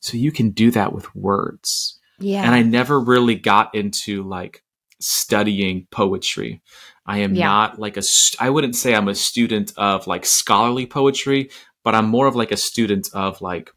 so 0.00 0.16
you 0.16 0.32
can 0.32 0.50
do 0.50 0.70
that 0.72 0.92
with 0.92 1.14
words. 1.14 2.00
Yeah. 2.18 2.42
And 2.42 2.54
i 2.54 2.62
never 2.62 2.98
really 2.98 3.34
got 3.34 3.74
into 3.74 4.22
like 4.22 4.62
studying 5.02 5.86
poetry. 5.90 6.62
I 7.04 7.18
am 7.18 7.34
yeah. 7.34 7.46
not 7.46 7.78
like 7.78 7.96
a, 7.96 8.02
I 8.38 8.50
wouldn't 8.50 8.76
say 8.76 8.94
I'm 8.94 9.08
a 9.08 9.14
student 9.14 9.72
of 9.76 10.06
like 10.06 10.24
scholarly 10.24 10.86
poetry, 10.86 11.50
but 11.82 11.94
I'm 11.94 12.06
more 12.06 12.26
of 12.26 12.36
like 12.36 12.52
a 12.52 12.56
student 12.56 13.08
of 13.12 13.40
like 13.40 13.70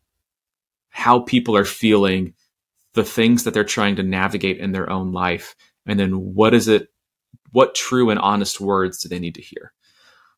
how 0.90 1.20
people 1.20 1.58
are 1.58 1.66
feeling 1.66 2.34
the 2.94 3.04
things 3.04 3.44
that 3.44 3.54
they're 3.54 3.64
trying 3.64 3.98
to 3.98 4.04
navigate 4.04 4.58
in 4.58 4.72
their 4.72 4.90
own 4.90 5.12
life 5.12 5.56
and 5.86 6.00
then 6.00 6.14
what 6.34 6.54
is 6.54 6.68
it 6.68 6.88
what 7.52 7.76
true 7.76 8.10
and 8.10 8.20
honest 8.20 8.60
words 8.60 9.00
do 9.00 9.10
they 9.10 9.20
need 9.20 9.36
to 9.36 9.42
hear 9.42 9.74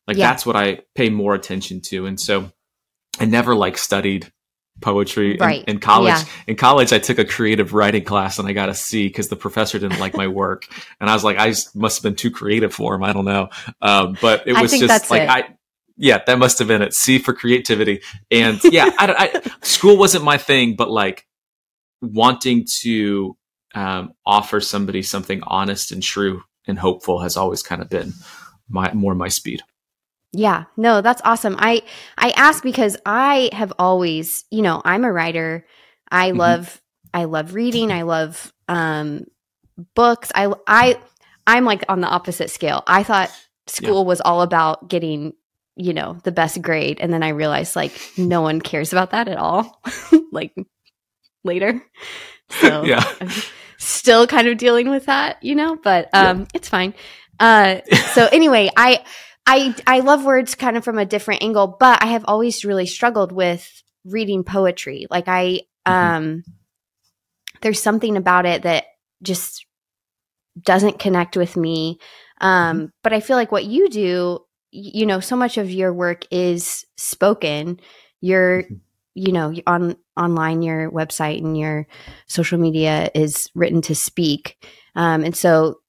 like 0.06 0.16
Yeah. 0.16 0.28
that's 0.28 0.44
what 0.44 0.56
i 0.56 0.80
pay 0.94 1.08
more 1.08 1.34
attention 1.34 1.80
to 1.82 2.06
and 2.06 2.20
so 2.20 2.50
i 3.20 3.24
never 3.24 3.54
like 3.54 3.78
studied 3.78 4.32
poetry 4.80 5.32
in- 5.34 5.38
Right. 5.40 5.64
in, 5.66 5.78
college 5.80 6.14
Yeah. 6.14 6.24
in 6.46 6.56
college 6.56 6.92
i 6.92 6.98
took 6.98 7.18
a 7.18 7.24
creative 7.24 7.72
writing 7.74 8.04
class 8.04 8.38
and 8.38 8.46
i 8.48 8.52
got 8.52 8.68
a 8.68 8.74
c 8.74 9.08
because 9.08 9.28
the 9.28 9.36
professor 9.36 9.78
didn't 9.78 9.98
like 10.00 10.14
my 10.16 10.28
work 10.28 10.66
and 11.00 11.10
i 11.10 11.14
was 11.14 11.24
like 11.24 11.36
i 11.38 11.52
must 11.74 11.98
have 11.98 12.02
been 12.02 12.14
too 12.16 12.30
creative 12.30 12.72
for 12.72 12.94
him 12.94 13.02
i 13.02 13.12
don't 13.12 13.24
know 13.24 13.48
um, 13.82 14.16
but 14.20 14.46
it 14.46 14.60
was 14.60 14.70
just 14.78 15.10
like 15.10 15.22
it. 15.22 15.28
i 15.30 15.54
yeah 15.96 16.20
that 16.26 16.38
must 16.38 16.58
have 16.60 16.68
been 16.68 16.82
it 16.82 16.94
c 16.94 17.18
for 17.18 17.32
creativity 17.32 18.00
and 18.30 18.60
yeah 18.64 18.88
I, 18.98 19.32
I, 19.34 19.50
school 19.66 19.96
wasn't 19.96 20.24
my 20.24 20.38
thing 20.38 20.76
but 20.76 20.90
like 20.90 21.26
wanting 22.00 22.66
to 22.82 23.36
um, 23.74 24.12
offer 24.24 24.60
somebody 24.60 25.02
something 25.02 25.42
honest 25.44 25.92
and 25.92 26.02
true 26.02 26.42
and 26.66 26.78
hopeful 26.78 27.20
has 27.20 27.36
always 27.36 27.62
kind 27.62 27.82
of 27.82 27.88
been 27.90 28.12
my 28.68 28.92
more 28.92 29.14
my 29.14 29.28
speed. 29.28 29.62
Yeah, 30.32 30.64
no, 30.76 31.00
that's 31.00 31.22
awesome. 31.24 31.56
I 31.58 31.82
I 32.16 32.30
ask 32.30 32.62
because 32.62 32.96
I 33.06 33.50
have 33.52 33.72
always, 33.78 34.44
you 34.50 34.62
know, 34.62 34.82
I'm 34.84 35.04
a 35.04 35.12
writer. 35.12 35.66
I 36.10 36.30
Mhm. 36.30 36.36
love 36.36 36.82
I 37.14 37.24
love 37.24 37.54
reading. 37.54 37.90
I 37.92 38.02
love 38.02 38.52
um 38.68 39.24
books. 39.94 40.30
I 40.34 40.52
I 40.66 40.98
I'm 41.46 41.64
like 41.64 41.84
on 41.88 42.00
the 42.00 42.08
opposite 42.08 42.50
scale. 42.50 42.82
I 42.86 43.02
thought 43.02 43.30
school 43.66 44.04
was 44.04 44.20
all 44.20 44.42
about 44.42 44.88
getting, 44.88 45.32
you 45.76 45.94
know, 45.94 46.18
the 46.24 46.32
best 46.32 46.60
grade 46.60 46.98
and 47.00 47.12
then 47.12 47.22
I 47.22 47.28
realized 47.30 47.74
like 47.76 47.92
no 48.18 48.42
one 48.42 48.60
cares 48.60 48.92
about 48.92 49.10
that 49.12 49.28
at 49.28 49.38
all. 49.38 49.80
like 50.32 50.54
later. 51.44 51.82
So 52.50 52.84
yeah, 52.86 53.04
I'm 53.20 53.30
still 53.78 54.26
kind 54.26 54.48
of 54.48 54.58
dealing 54.58 54.90
with 54.90 55.06
that, 55.06 55.42
you 55.42 55.54
know, 55.54 55.76
but 55.76 56.08
um 56.12 56.46
it's 56.54 56.68
fine. 56.68 56.94
Uh 57.40 57.80
so 58.14 58.26
anyway, 58.30 58.70
I 58.76 59.04
I 59.48 59.74
I 59.86 60.00
love 60.00 60.24
words 60.24 60.54
kind 60.54 60.76
of 60.76 60.84
from 60.84 60.98
a 60.98 61.06
different 61.06 61.42
angle, 61.42 61.66
but 61.80 62.02
I 62.02 62.06
have 62.08 62.24
always 62.28 62.64
really 62.66 62.86
struggled 62.86 63.32
with 63.32 63.82
reading 64.04 64.44
poetry. 64.44 65.06
Like 65.10 65.24
I 65.26 65.62
Mhm. 65.86 65.92
um 65.92 66.44
there's 67.62 67.82
something 67.82 68.16
about 68.16 68.46
it 68.46 68.62
that 68.62 68.84
just 69.22 69.66
doesn't 70.62 70.98
connect 70.98 71.36
with 71.36 71.56
me. 71.56 71.98
Um 72.40 72.92
but 73.02 73.12
I 73.12 73.20
feel 73.20 73.36
like 73.36 73.50
what 73.52 73.64
you 73.64 73.88
do, 73.88 74.40
you 74.70 75.06
know, 75.06 75.20
so 75.20 75.34
much 75.34 75.56
of 75.56 75.70
your 75.70 75.92
work 75.92 76.24
is 76.30 76.84
spoken. 76.96 77.80
You're 78.20 78.64
Mhm. 78.64 78.80
you 79.14 79.32
know, 79.32 79.52
on 79.66 79.96
online 80.16 80.62
your 80.62 80.92
website 80.92 81.38
and 81.38 81.58
your 81.58 81.86
social 82.26 82.58
media 82.58 83.10
is 83.14 83.50
written 83.54 83.80
to 83.82 83.94
speak. 83.94 84.62
Um 84.94 85.24
and 85.24 85.34
so 85.34 85.80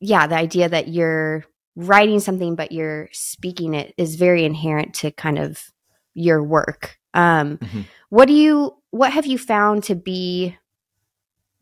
yeah, 0.00 0.26
the 0.26 0.34
idea 0.36 0.68
that 0.68 0.88
you're 0.88 1.44
writing 1.74 2.20
something 2.20 2.54
but 2.54 2.70
you're 2.72 3.08
speaking 3.12 3.74
it 3.74 3.94
is 3.96 4.16
very 4.16 4.44
inherent 4.44 4.92
to 4.94 5.10
kind 5.10 5.38
of 5.38 5.70
your 6.14 6.42
work. 6.42 6.98
Um, 7.14 7.58
Mhm. 7.58 7.84
What 8.10 8.26
do 8.28 8.34
you? 8.34 8.76
What 8.90 9.12
have 9.12 9.24
you 9.26 9.38
found 9.38 9.84
to 9.84 9.94
be 9.94 10.56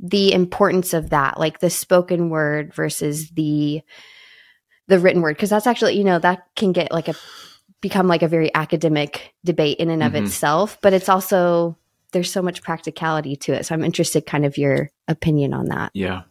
the 0.01 0.33
importance 0.33 0.95
of 0.95 1.11
that, 1.11 1.39
like 1.39 1.61
the 1.61 1.71
spoken 1.71 2.29
word 2.31 2.75
versus 2.75 3.31
the 3.31 3.83
the 4.89 4.99
written 4.99 5.23
word? 5.23 5.37
Because 5.37 5.51
that's 5.51 5.67
actually, 5.69 5.97
you 5.97 6.05
know, 6.05 6.19
that 6.19 6.43
can 6.57 6.73
get 6.73 6.91
like 6.91 7.09
a 7.09 7.15
become 7.81 8.09
like 8.09 8.23
a 8.23 8.29
very 8.29 8.53
academic 8.55 9.33
debate 9.45 9.79
in 9.79 9.91
and 9.91 10.03
of 10.03 10.13
Mhm. 10.13 10.25
itself. 10.27 10.79
But 10.83 10.93
it's 10.93 11.09
also 11.09 11.77
there's 12.13 12.31
so 12.33 12.43
much 12.43 12.63
practicality 12.63 13.37
to 13.37 13.53
it. 13.53 13.65
So 13.65 13.73
I'm 13.75 13.85
interested, 13.85 14.27
kind 14.27 14.45
of 14.45 14.59
your 14.59 14.91
opinion 15.07 15.55
on 15.55 15.67
that. 15.67 15.93
yeah. 15.95 16.23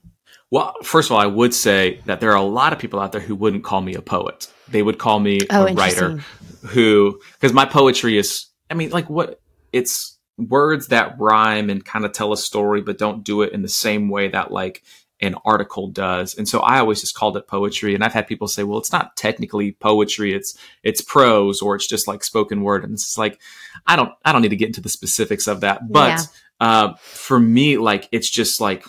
Well, 0.51 0.75
first 0.83 1.09
of 1.09 1.13
all, 1.13 1.19
I 1.21 1.27
would 1.27 1.53
say 1.53 2.01
that 2.05 2.19
there 2.19 2.31
are 2.31 2.37
a 2.37 2.41
lot 2.41 2.73
of 2.73 2.79
people 2.79 2.99
out 2.99 3.11
there 3.11 3.21
who 3.21 3.35
wouldn't 3.35 3.63
call 3.63 3.81
me 3.81 3.93
a 3.93 4.01
poet. 4.01 4.51
They 4.67 4.81
would 4.81 4.97
call 4.97 5.19
me 5.19 5.41
Oh, 5.49 5.67
a 5.67 5.73
writer 5.73 6.23
who, 6.67 7.19
because 7.33 7.53
my 7.53 7.65
poetry 7.65 8.17
is, 8.17 8.47
I 8.69 8.73
mean, 8.73 8.89
like 8.89 9.09
what 9.09 9.39
it's 9.71 10.17
words 10.37 10.87
that 10.87 11.15
rhyme 11.19 11.69
and 11.69 11.85
kind 11.85 12.05
of 12.05 12.13
tell 12.13 12.33
a 12.33 12.37
story, 12.37 12.81
but 12.81 12.97
don't 12.97 13.23
do 13.23 13.41
it 13.43 13.53
in 13.53 13.61
the 13.61 13.67
same 13.67 14.09
way 14.09 14.29
that 14.29 14.51
like 14.51 14.83
an 15.21 15.35
article 15.45 15.87
does. 15.89 16.33
And 16.33 16.47
so 16.47 16.61
I 16.61 16.79
always 16.79 17.01
just 17.01 17.13
called 17.13 17.35
it 17.35 17.45
poetry. 17.47 17.93
And 17.93 18.03
I've 18.03 18.13
had 18.13 18.25
people 18.25 18.47
say, 18.47 18.63
well, 18.63 18.79
it's 18.79 18.91
not 18.91 19.17
technically 19.17 19.73
poetry. 19.73 20.33
It's, 20.33 20.57
it's 20.81 21.01
prose 21.01 21.61
or 21.61 21.75
it's 21.75 21.87
just 21.87 22.07
like 22.07 22.23
spoken 22.23 22.61
word. 22.63 22.83
And 22.85 22.93
it's 22.93 23.17
like, 23.17 23.39
I 23.85 23.95
don't, 23.97 24.13
I 24.23 24.31
don't 24.31 24.41
need 24.41 24.49
to 24.49 24.55
get 24.55 24.67
into 24.69 24.81
the 24.81 24.89
specifics 24.89 25.47
of 25.47 25.61
that. 25.61 25.91
But, 25.91 26.09
Yeah. 26.09 26.23
uh, 26.61 26.93
for 27.01 27.37
me, 27.39 27.77
like, 27.77 28.07
it's 28.13 28.29
just 28.29 28.61
like 28.61 28.85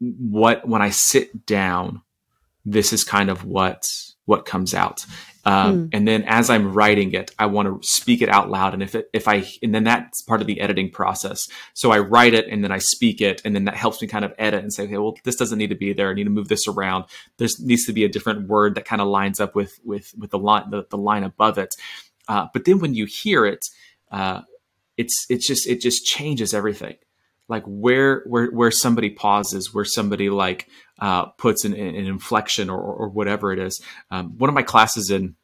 what, 0.00 0.66
when 0.66 0.82
I 0.82 0.90
sit 0.90 1.46
down, 1.46 2.02
this 2.64 2.92
is 2.92 3.04
kind 3.04 3.30
of 3.30 3.44
what, 3.44 3.90
what 4.26 4.44
comes 4.44 4.74
out. 4.74 5.04
Um, 5.44 5.84
Hmm. 5.84 5.86
And 5.92 6.06
then 6.06 6.24
as 6.24 6.50
I'm 6.50 6.74
writing 6.74 7.12
it, 7.12 7.30
I 7.38 7.46
want 7.46 7.68
to 7.68 7.88
speak 7.88 8.20
it 8.20 8.28
out 8.28 8.50
loud. 8.50 8.74
And 8.74 8.82
if 8.82 8.94
it, 8.94 9.08
if 9.14 9.26
I, 9.26 9.46
and 9.62 9.74
then 9.74 9.84
that's 9.84 10.20
part 10.20 10.42
of 10.42 10.46
the 10.46 10.60
editing 10.60 10.90
process. 10.90 11.48
So 11.72 11.90
I 11.90 12.00
write 12.00 12.34
it 12.34 12.48
and 12.48 12.62
then 12.62 12.70
I 12.70 12.78
speak 12.78 13.22
it. 13.22 13.40
And 13.46 13.54
then 13.54 13.64
that 13.64 13.74
helps 13.74 14.02
me 14.02 14.08
kind 14.08 14.26
of 14.26 14.34
edit 14.38 14.62
and 14.62 14.72
say, 14.72 14.84
okay, 14.84 14.98
well, 14.98 15.16
this 15.24 15.36
doesn't 15.36 15.56
need 15.56 15.70
to 15.70 15.74
be 15.74 15.94
there. 15.94 16.10
I 16.10 16.14
need 16.14 16.24
to 16.24 16.30
move 16.30 16.48
this 16.48 16.68
around. 16.68 17.06
There 17.38 17.48
needs 17.60 17.86
to 17.86 17.94
be 17.94 18.04
a 18.04 18.08
different 18.08 18.46
word 18.46 18.74
that 18.74 18.84
kind 18.84 19.00
of 19.00 19.08
lines 19.08 19.40
up 19.40 19.54
with, 19.54 19.78
with, 19.84 20.12
with 20.18 20.30
the 20.30 20.38
line, 20.38 20.68
the, 20.68 20.84
the 20.90 20.98
line 20.98 21.24
above 21.24 21.56
it. 21.56 21.74
Uh, 22.28 22.48
but 22.52 22.66
then 22.66 22.78
when 22.78 22.94
you 22.94 23.06
hear 23.06 23.46
it, 23.46 23.64
uh, 24.10 24.42
it's, 24.98 25.26
it's 25.30 25.46
just, 25.46 25.66
it 25.66 25.80
just 25.80 26.04
changes 26.04 26.52
everything. 26.52 26.96
Like 27.48 27.64
where, 27.66 28.22
where, 28.26 28.50
where 28.50 28.70
somebody 28.70 29.10
pauses, 29.10 29.72
where 29.72 29.84
somebody 29.84 30.30
like, 30.30 30.68
uh, 30.98 31.26
puts 31.26 31.64
an, 31.64 31.74
an 31.74 31.94
inflection 31.94 32.68
or, 32.70 32.80
or 32.80 33.08
whatever 33.08 33.52
it 33.52 33.58
is. 33.58 33.80
Um, 34.10 34.36
one 34.36 34.48
of 34.48 34.54
my 34.54 34.62
classes 34.62 35.10
in, 35.10 35.36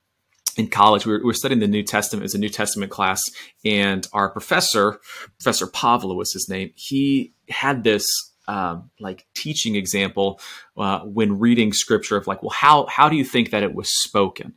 in 0.57 0.69
college, 0.69 1.07
we 1.07 1.13
were, 1.13 1.19
we 1.19 1.25
were 1.25 1.35
studying 1.35 1.61
the 1.61 1.67
New 1.67 1.83
Testament. 1.83 2.23
It 2.23 2.25
was 2.25 2.35
a 2.35 2.39
New 2.39 2.49
Testament 2.49 2.91
class, 2.91 3.23
and 3.65 4.07
our 4.13 4.31
professor, 4.31 5.01
Professor 5.41 5.67
Pavla 5.67 6.15
was 6.15 6.33
his 6.33 6.49
name. 6.49 6.71
He 6.75 7.35
had 7.49 7.83
this 7.83 8.07
um, 8.47 8.91
like 9.01 9.27
teaching 9.35 9.75
example 9.75 10.41
uh, 10.77 11.01
when 11.01 11.39
reading 11.39 11.73
scripture 11.73 12.17
of 12.17 12.27
like, 12.27 12.43
well, 12.43 12.51
how 12.51 12.87
how 12.87 13.09
do 13.09 13.17
you 13.17 13.25
think 13.25 13.51
that 13.51 13.63
it 13.63 13.75
was 13.75 13.89
spoken? 14.03 14.55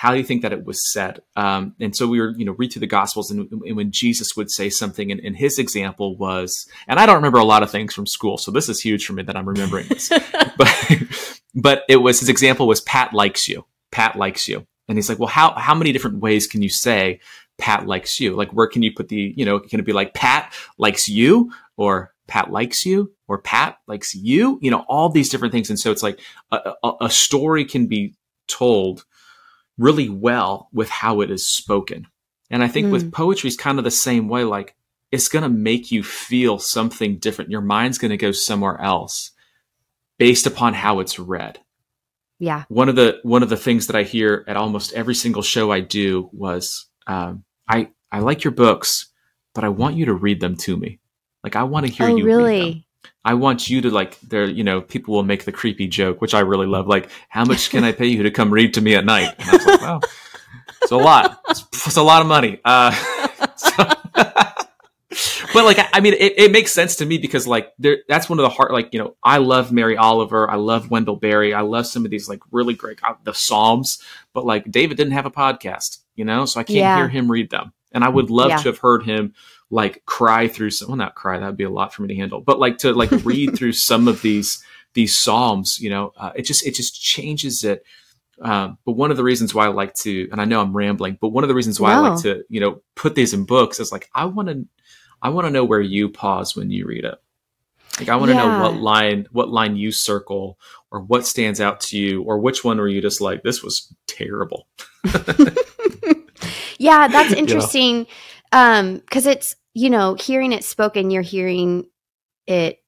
How 0.00 0.12
do 0.12 0.16
you 0.16 0.24
think 0.24 0.40
that 0.40 0.52
it 0.54 0.64
was 0.64 0.90
said? 0.94 1.20
Um, 1.36 1.74
and 1.78 1.94
so 1.94 2.08
we 2.08 2.22
were, 2.22 2.30
you 2.30 2.46
know, 2.46 2.52
read 2.52 2.72
through 2.72 2.80
the 2.80 2.86
Gospels, 2.86 3.30
and, 3.30 3.52
and 3.52 3.76
when 3.76 3.92
Jesus 3.92 4.34
would 4.34 4.50
say 4.50 4.70
something, 4.70 5.12
and, 5.12 5.20
and 5.20 5.36
his 5.36 5.58
example 5.58 6.16
was, 6.16 6.66
and 6.88 6.98
I 6.98 7.04
don't 7.04 7.16
remember 7.16 7.36
a 7.36 7.44
lot 7.44 7.62
of 7.62 7.70
things 7.70 7.92
from 7.92 8.06
school, 8.06 8.38
so 8.38 8.50
this 8.50 8.70
is 8.70 8.80
huge 8.80 9.04
for 9.04 9.12
me 9.12 9.24
that 9.24 9.36
I'm 9.36 9.46
remembering 9.46 9.88
this, 9.88 10.08
but 10.56 11.02
but 11.54 11.82
it 11.86 11.96
was 11.96 12.18
his 12.18 12.30
example 12.30 12.66
was 12.66 12.80
Pat 12.80 13.12
likes 13.12 13.46
you. 13.46 13.66
Pat 13.90 14.16
likes 14.16 14.48
you. 14.48 14.66
And 14.88 14.96
he's 14.96 15.10
like, 15.10 15.18
well, 15.18 15.28
how, 15.28 15.52
how 15.52 15.74
many 15.74 15.92
different 15.92 16.20
ways 16.20 16.46
can 16.46 16.62
you 16.62 16.70
say 16.70 17.20
Pat 17.58 17.86
likes 17.86 18.18
you? 18.18 18.34
Like, 18.34 18.52
where 18.54 18.68
can 18.68 18.82
you 18.82 18.94
put 18.94 19.08
the, 19.08 19.34
you 19.36 19.44
know, 19.44 19.60
can 19.60 19.80
it 19.80 19.84
be 19.84 19.92
like 19.92 20.14
Pat 20.14 20.54
likes 20.78 21.10
you 21.10 21.52
or 21.76 22.14
Pat 22.26 22.50
likes 22.50 22.86
you 22.86 23.12
or 23.28 23.36
Pat 23.36 23.76
likes 23.86 24.14
you? 24.14 24.58
You 24.62 24.70
know, 24.70 24.86
all 24.88 25.10
these 25.10 25.28
different 25.28 25.52
things. 25.52 25.68
And 25.68 25.78
so 25.78 25.90
it's 25.90 26.02
like 26.02 26.20
a, 26.52 26.72
a, 26.82 26.92
a 27.02 27.10
story 27.10 27.66
can 27.66 27.86
be 27.86 28.14
told 28.48 29.04
really 29.80 30.08
well 30.08 30.68
with 30.72 30.88
how 30.90 31.20
it 31.22 31.30
is 31.30 31.46
spoken. 31.46 32.06
And 32.50 32.62
I 32.62 32.68
think 32.68 32.92
with 32.92 33.12
poetry 33.12 33.48
is 33.48 33.56
kind 33.56 33.78
of 33.78 33.84
the 33.84 33.90
same 33.90 34.28
way. 34.28 34.44
Like, 34.44 34.74
it's 35.12 35.28
going 35.28 35.42
to 35.42 35.48
make 35.48 35.90
you 35.90 36.02
feel 36.02 36.58
something 36.58 37.18
different. 37.18 37.50
Your 37.50 37.60
mind's 37.60 37.98
going 37.98 38.10
to 38.10 38.16
go 38.16 38.32
somewhere 38.32 38.80
else 38.80 39.30
based 40.18 40.46
upon 40.46 40.74
how 40.74 41.00
it's 41.00 41.18
read 41.18 41.58
Yeah. 42.38 42.64
one 42.68 42.88
of 42.88 42.96
the 42.96 43.18
one 43.22 43.42
of 43.42 43.48
the 43.48 43.56
things 43.56 43.86
that 43.86 43.96
I 43.96 44.02
hear 44.02 44.44
at 44.46 44.56
almost 44.56 44.92
every 44.92 45.14
single 45.14 45.42
show 45.42 45.72
I 45.72 45.80
do 45.80 46.28
was 46.32 46.86
um, 47.06 47.44
I 47.68 47.88
I 48.12 48.18
like 48.20 48.44
your 48.44 48.52
books, 48.52 49.10
but 49.54 49.64
I 49.64 49.68
want 49.70 49.96
you 49.96 50.06
to 50.06 50.14
read 50.14 50.40
them 50.40 50.56
to 50.58 50.76
me. 50.76 50.98
Like 51.42 51.56
I 51.56 51.62
want 51.62 51.86
to 51.86 51.92
hear 51.92 52.06
oh, 52.08 52.16
you 52.16 52.24
read 52.26 52.32
them. 52.32 52.38
really? 52.38 52.86
I 53.24 53.34
want 53.34 53.68
you 53.68 53.80
to 53.82 53.90
like 53.90 54.18
there. 54.20 54.44
You 54.44 54.64
know, 54.64 54.80
people 54.80 55.14
will 55.14 55.22
make 55.22 55.44
the 55.44 55.52
creepy 55.52 55.86
joke, 55.88 56.20
which 56.20 56.34
I 56.34 56.40
really 56.40 56.66
love. 56.66 56.86
Like, 56.86 57.10
how 57.28 57.44
much 57.44 57.70
can 57.70 57.84
I 57.84 57.92
pay 57.92 58.06
you 58.06 58.22
to 58.24 58.30
come 58.30 58.50
read 58.52 58.74
to 58.74 58.80
me 58.80 58.94
at 58.94 59.04
night? 59.04 59.34
And 59.38 59.48
I 59.50 59.52
was 59.52 59.66
like, 59.66 59.80
wow, 59.82 60.00
it's 60.82 60.92
a 60.92 60.96
lot. 60.96 61.40
It's, 61.48 61.66
it's 61.72 61.96
a 61.96 62.02
lot 62.02 62.22
of 62.22 62.28
money. 62.28 62.60
Uh, 62.64 62.92
so- 63.56 63.84
but 65.52 65.64
like, 65.64 65.78
I, 65.78 65.88
I 65.94 66.00
mean, 66.00 66.14
it, 66.14 66.34
it 66.38 66.52
makes 66.52 66.72
sense 66.72 66.96
to 66.96 67.06
me 67.06 67.18
because 67.18 67.46
like 67.46 67.72
there, 67.78 67.98
that's 68.08 68.28
one 68.28 68.38
of 68.38 68.44
the 68.44 68.48
hard, 68.48 68.70
like, 68.72 68.90
you 68.92 69.00
know, 69.00 69.16
I 69.24 69.38
love 69.38 69.72
Mary 69.72 69.96
Oliver. 69.96 70.48
I 70.48 70.54
love 70.54 70.90
Wendell 70.90 71.16
Berry. 71.16 71.52
I 71.52 71.62
love 71.62 71.86
some 71.86 72.04
of 72.04 72.10
these 72.10 72.28
like 72.28 72.40
really 72.52 72.74
great, 72.74 73.00
uh, 73.02 73.14
the 73.24 73.34
Psalms, 73.34 74.00
but 74.32 74.46
like 74.46 74.70
David 74.70 74.96
didn't 74.96 75.14
have 75.14 75.26
a 75.26 75.30
podcast, 75.30 75.98
you 76.14 76.24
know, 76.24 76.44
so 76.44 76.60
I 76.60 76.62
can't 76.62 76.76
Yeah. 76.76 76.96
hear 76.96 77.08
him 77.08 77.30
read 77.30 77.50
them. 77.50 77.72
And 77.92 78.04
I 78.04 78.08
would 78.08 78.30
love 78.30 78.50
Yeah. 78.50 78.56
to 78.58 78.68
have 78.68 78.78
heard 78.78 79.02
him 79.02 79.34
like 79.70 80.04
cry 80.06 80.48
through 80.48 80.70
some, 80.70 80.88
well, 80.88 80.96
not 80.96 81.14
cry, 81.14 81.38
that 81.38 81.46
would 81.46 81.56
be 81.56 81.64
a 81.64 81.70
lot 81.70 81.94
for 81.94 82.02
me 82.02 82.08
to 82.08 82.16
handle, 82.20 82.40
but 82.40 82.58
like 82.58 82.78
to 82.78 82.92
like 82.92 83.10
read 83.24 83.56
through 83.56 83.72
some 83.72 84.08
of 84.08 84.20
these, 84.22 84.62
these 84.94 85.18
Psalms, 85.18 85.78
you 85.80 85.90
know, 85.90 86.12
uh, 86.16 86.32
it 86.34 86.42
just, 86.42 86.66
it 86.66 86.74
just 86.74 87.00
changes 87.00 87.64
it. 87.64 87.84
Um, 88.42 88.78
but 88.84 88.92
one 88.92 89.10
of 89.10 89.16
the 89.16 89.24
reasons 89.24 89.54
why 89.54 89.66
I 89.66 89.68
like 89.68 89.94
to, 89.96 90.28
and 90.32 90.40
I 90.40 90.44
know 90.46 90.60
I'm 90.60 90.76
rambling, 90.76 91.18
but 91.20 91.28
one 91.28 91.44
of 91.44 91.48
the 91.48 91.54
reasons 91.54 91.78
why 91.78 91.92
I 91.92 91.96
like 91.96 92.16
to, 92.16 92.44
you 92.48 92.60
know, 92.60 92.82
put 92.96 93.14
these 93.14 93.34
in 93.34 93.44
books 93.44 93.80
is 93.80 93.92
like, 93.92 94.08
I 94.14 94.24
want 94.26 94.48
to, 94.48 94.66
I 95.22 95.28
want 95.28 95.46
to 95.46 95.50
know 95.50 95.64
where 95.64 95.80
you 95.80 96.08
pause 96.08 96.56
when 96.56 96.70
you 96.70 96.86
read 96.86 97.04
it. 97.04 97.16
Like 97.98 98.08
I 98.08 98.16
want 98.16 98.30
to 98.30 98.34
Yeah. 98.34 98.36
know 98.36 98.48
what 98.48 98.76
line 98.76 99.26
what 99.30 99.50
line 99.50 99.76
you 99.76 99.92
circle 99.92 100.58
or 100.90 101.00
what 101.00 101.26
stands 101.26 101.60
out 101.60 101.80
to 101.80 101.98
you 101.98 102.22
or 102.22 102.38
which 102.38 102.64
one 102.64 102.78
were 102.78 102.88
you 102.88 103.02
just 103.02 103.20
like 103.20 103.42
this 103.42 103.62
was 103.62 103.94
terrible. 104.06 104.68
yeah, 106.78 107.08
that's 107.08 107.32
You 107.46 107.54
know? 107.54 107.72
interesting. 107.72 108.06
Um, 108.52 108.96
because 108.98 109.26
it's 109.26 109.56
you 109.74 109.90
know, 109.90 110.14
hearing 110.14 110.52
it 110.52 110.64
spoken, 110.64 111.10
you're 111.10 111.22
hearing 111.22 111.86
it 112.46 112.82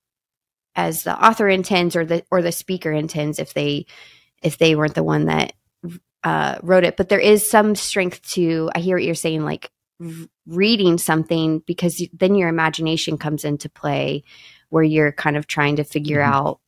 as 0.75 1.05
the 1.05 1.25
author 1.25 1.49
intends 1.49 1.95
or 1.97 2.05
the 2.05 2.25
or 2.31 2.43
the 2.43 2.53
speaker 2.53 2.91
intends 2.93 3.39
if 3.39 3.55
they 3.55 3.87
if 4.43 4.59
they 4.59 4.75
weren't 4.75 4.95
the 4.95 5.03
one 5.03 5.27
that 5.27 5.53
uh, 6.25 6.57
wrote 6.63 6.85
it. 6.85 6.97
But 6.97 7.09
there 7.09 7.19
is 7.21 7.49
some 7.49 7.75
strength 7.75 8.23
to 8.33 8.71
I 8.75 8.81
hear 8.81 8.97
what 8.97 9.05
you're 9.05 9.15
saying, 9.15 9.45
like 9.45 9.71
reading 10.47 10.99
something 10.99 11.61
because 11.61 12.01
you, 12.01 12.09
then 12.13 12.35
your 12.35 12.49
imagination 12.49 13.19
comes 13.19 13.45
into 13.45 13.69
play, 13.69 14.25
where 14.71 14.83
you're 14.83 15.13
kind 15.13 15.37
of 15.37 15.47
trying 15.47 15.77
to 15.77 15.85
figure 15.85 16.19
Mhm. 16.21 16.27
out 16.33 16.61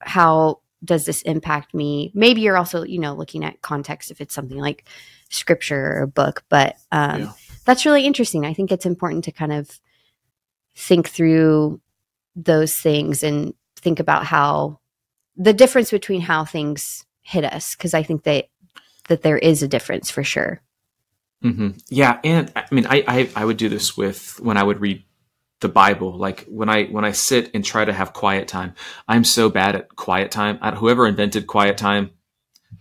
how 0.00 0.60
does 0.84 1.06
this 1.06 1.22
impact 1.22 1.72
me. 1.72 2.10
Maybe 2.14 2.42
you're 2.42 2.58
also 2.58 2.82
you 2.84 2.98
know 2.98 3.14
looking 3.14 3.44
at 3.44 3.62
context 3.62 4.10
if 4.10 4.20
it's 4.20 4.34
something 4.34 4.58
like 4.58 4.84
scripture 5.30 5.92
or 5.96 6.02
a 6.02 6.08
book, 6.08 6.44
but 6.50 6.76
um, 6.92 7.20
Yeah. 7.20 7.32
That's 7.64 7.86
really 7.86 8.06
interesting. 8.06 8.44
I 8.44 8.54
think 8.54 8.70
it's 8.72 8.86
important 8.86 9.24
to 9.24 9.32
kind 9.32 9.52
of 9.52 9.80
think 10.76 11.08
through 11.08 11.80
those 12.36 12.74
things 12.76 13.22
and 13.22 13.54
think 13.76 14.00
about 14.00 14.26
how 14.26 14.80
the 15.36 15.52
difference 15.52 15.90
between 15.90 16.20
how 16.20 16.44
things 16.44 17.04
hit 17.22 17.44
us 17.44 17.74
because 17.74 17.94
I 17.94 18.02
think 18.02 18.24
that 18.24 18.48
that 19.08 19.22
there 19.22 19.38
is 19.38 19.62
a 19.62 19.68
difference 19.68 20.10
for 20.10 20.24
sure. 20.24 20.60
hmm 21.42 21.70
Yeah, 21.88 22.20
and 22.24 22.52
I 22.56 22.64
mean, 22.70 22.86
I, 22.86 23.04
I 23.06 23.30
I 23.36 23.44
would 23.44 23.56
do 23.56 23.68
this 23.68 23.96
with 23.96 24.40
when 24.40 24.56
I 24.56 24.62
would 24.62 24.80
read 24.80 25.04
the 25.60 25.68
Bible. 25.68 26.16
Like 26.16 26.44
when 26.48 26.68
I 26.68 26.84
when 26.86 27.04
I 27.04 27.12
sit 27.12 27.50
and 27.54 27.64
try 27.64 27.84
to 27.84 27.92
have 27.92 28.12
quiet 28.12 28.48
time, 28.48 28.74
I'm 29.08 29.24
so 29.24 29.48
bad 29.50 29.76
at 29.76 29.96
quiet 29.96 30.30
time. 30.30 30.58
I, 30.60 30.72
whoever 30.74 31.06
invented 31.06 31.46
quiet 31.46 31.76
time, 31.78 32.10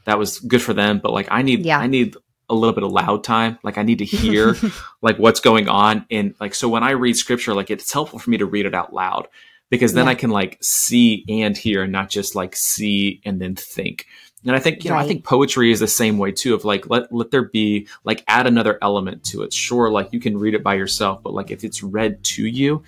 that 0.05 0.17
was 0.19 0.39
good 0.39 0.61
for 0.61 0.73
them. 0.73 0.99
But 0.99 1.13
like 1.13 1.27
I 1.31 1.41
need 1.41 1.65
Yeah. 1.65 1.79
I 1.79 1.87
need 1.87 2.15
a 2.53 2.59
little 2.59 2.73
bit 2.73 2.83
of 2.83 2.91
loud 2.91 3.23
time. 3.23 3.57
Like 3.63 3.77
I 3.77 3.83
need 3.83 3.99
to 3.99 4.05
hear 4.05 4.55
like 5.01 5.17
what's 5.17 5.39
going 5.39 5.67
on, 5.67 6.05
and 6.09 6.33
like 6.39 6.55
so 6.55 6.69
when 6.69 6.83
I 6.83 6.91
read 6.91 7.17
scripture, 7.17 7.53
like 7.53 7.69
it's 7.69 7.91
helpful 7.91 8.19
for 8.19 8.29
me 8.29 8.37
to 8.37 8.45
read 8.45 8.65
it 8.65 8.73
out 8.73 8.93
loud 8.93 9.27
because 9.69 9.93
then 9.93 10.05
Yeah. 10.05 10.11
I 10.11 10.15
can 10.15 10.29
like 10.29 10.57
see 10.61 11.25
and 11.27 11.57
hear, 11.57 11.83
and 11.83 11.91
not 11.91 12.09
just 12.09 12.35
like 12.35 12.55
see 12.55 13.21
and 13.25 13.41
then 13.41 13.55
think. 13.55 14.05
And 14.45 14.55
I 14.55 14.59
think 14.59 14.83
you 14.83 14.89
know 14.91 14.97
I 14.97 15.07
think 15.07 15.23
poetry 15.23 15.71
is 15.71 15.79
the 15.79 15.87
same 15.87 16.17
way 16.17 16.31
too. 16.31 16.53
Of 16.53 16.65
like 16.65 16.89
let 16.89 17.11
let 17.13 17.31
there 17.31 17.43
be 17.43 17.87
like 18.03 18.23
add 18.27 18.45
another 18.45 18.77
element 18.81 19.23
to 19.25 19.41
it. 19.43 19.53
Sure, 19.53 19.89
like 19.89 20.11
you 20.11 20.19
can 20.19 20.37
read 20.37 20.53
it 20.53 20.63
by 20.63 20.75
yourself, 20.75 21.23
but 21.23 21.33
like 21.33 21.49
if 21.49 21.63
it's 21.63 21.81
read 21.81 22.23
to 22.25 22.45
you, 22.45 22.83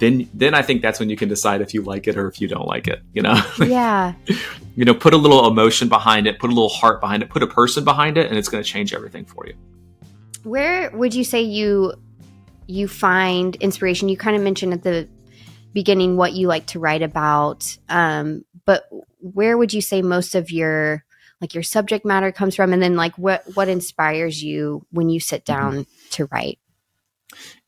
then 0.00 0.28
then 0.34 0.54
I 0.54 0.62
think 0.62 0.82
that's 0.82 0.98
when 0.98 1.10
you 1.10 1.16
can 1.16 1.28
decide 1.28 1.60
if 1.60 1.72
you 1.74 1.82
like 1.82 2.08
it 2.08 2.16
or 2.16 2.26
if 2.26 2.40
you 2.40 2.48
don't 2.48 2.66
like 2.66 2.88
it. 2.88 3.02
You 3.12 3.22
know, 3.22 3.40
yeah. 3.60 4.14
you 4.74 4.84
know, 4.84 4.94
put 4.94 5.14
a 5.14 5.16
little 5.16 5.46
emotion 5.46 5.88
behind 5.88 6.26
it, 6.26 6.38
put 6.38 6.50
a 6.50 6.54
little 6.54 6.70
heart 6.70 7.00
behind 7.00 7.22
it, 7.22 7.28
put 7.28 7.42
a 7.42 7.46
person 7.46 7.84
behind 7.84 8.18
it, 8.18 8.26
and 8.26 8.36
it's 8.36 8.48
going 8.48 8.64
to 8.64 8.68
change 8.68 8.92
everything 8.92 9.26
for 9.26 9.46
you. 9.46 9.54
Where 10.42 10.90
would 10.90 11.14
you 11.14 11.22
say 11.22 11.42
you 11.42 11.92
you 12.66 12.88
find 12.88 13.56
inspiration? 13.56 14.08
You 14.08 14.16
kind 14.16 14.36
of 14.36 14.42
mentioned 14.42 14.72
at 14.72 14.82
the 14.82 15.06
beginning 15.74 16.16
what 16.16 16.32
you 16.32 16.48
like 16.48 16.66
to 16.66 16.80
write 16.80 17.02
about, 17.02 17.76
um, 17.88 18.44
but 18.64 18.88
where 19.18 19.56
would 19.56 19.72
you 19.72 19.82
say 19.82 20.00
most 20.02 20.34
of 20.34 20.50
your 20.50 21.04
like 21.42 21.54
your 21.54 21.62
subject 21.62 22.06
matter 22.06 22.32
comes 22.32 22.56
from, 22.56 22.72
and 22.72 22.82
then 22.82 22.96
like 22.96 23.16
what 23.18 23.44
what 23.54 23.68
inspires 23.68 24.42
you 24.42 24.86
when 24.90 25.10
you 25.10 25.20
sit 25.20 25.44
down 25.44 25.86
to 26.12 26.26
write? 26.32 26.58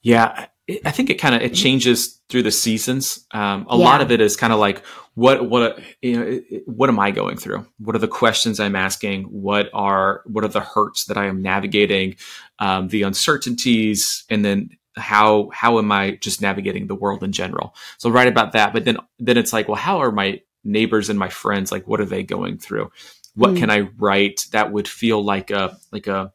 Yeah, 0.00 0.46
it, 0.72 0.82
I 0.84 0.90
think 0.90 1.10
it 1.10 1.14
kind 1.14 1.34
of 1.34 1.42
it 1.42 1.54
changes 1.54 2.20
through 2.28 2.42
the 2.44 2.50
seasons. 2.50 3.26
Um, 3.32 3.66
a 3.68 3.76
lot 3.76 4.00
of 4.00 4.10
it 4.10 4.20
is 4.20 4.36
kind 4.36 4.52
of 4.52 4.58
like 4.58 4.84
what 5.14 5.48
what 5.48 5.78
you 6.00 6.16
know 6.18 6.26
it- 6.26 6.62
what 6.66 6.88
am 6.88 6.98
I 6.98 7.10
going 7.10 7.36
through? 7.36 7.66
What 7.78 7.94
are 7.96 8.00
the 8.00 8.08
questions 8.08 8.58
I'm 8.60 8.76
asking? 8.76 9.24
What 9.24 9.68
are 9.74 10.22
what 10.26 10.44
are 10.44 10.48
the 10.48 10.60
hurts 10.60 11.04
that 11.06 11.16
I 11.16 11.26
am 11.26 11.42
navigating? 11.42 12.16
Um, 12.58 12.88
the 12.88 13.02
uncertainties, 13.02 14.24
and 14.30 14.44
then 14.44 14.70
how 14.96 15.50
how 15.52 15.78
am 15.78 15.90
I 15.92 16.12
just 16.20 16.40
navigating 16.42 16.86
the 16.86 16.94
world 16.94 17.22
in 17.22 17.32
general? 17.32 17.74
So 17.98 18.10
write 18.10 18.28
about 18.28 18.52
that, 18.52 18.72
but 18.72 18.84
then 18.84 18.98
then 19.18 19.36
it's 19.36 19.52
like, 19.52 19.68
well, 19.68 19.76
how 19.76 19.98
are 19.98 20.12
my 20.12 20.40
neighbors 20.64 21.10
and 21.10 21.18
my 21.18 21.28
friends 21.28 21.72
like? 21.72 21.86
What 21.88 22.00
are 22.00 22.04
they 22.06 22.22
going 22.22 22.58
through? 22.58 22.90
What 23.34 23.52
Mm. 23.52 23.56
can 23.58 23.70
I 23.70 23.80
write 23.98 24.46
that 24.52 24.72
would 24.72 24.86
feel 24.88 25.24
like 25.24 25.50
a 25.50 25.78
like 25.92 26.06
a 26.06 26.32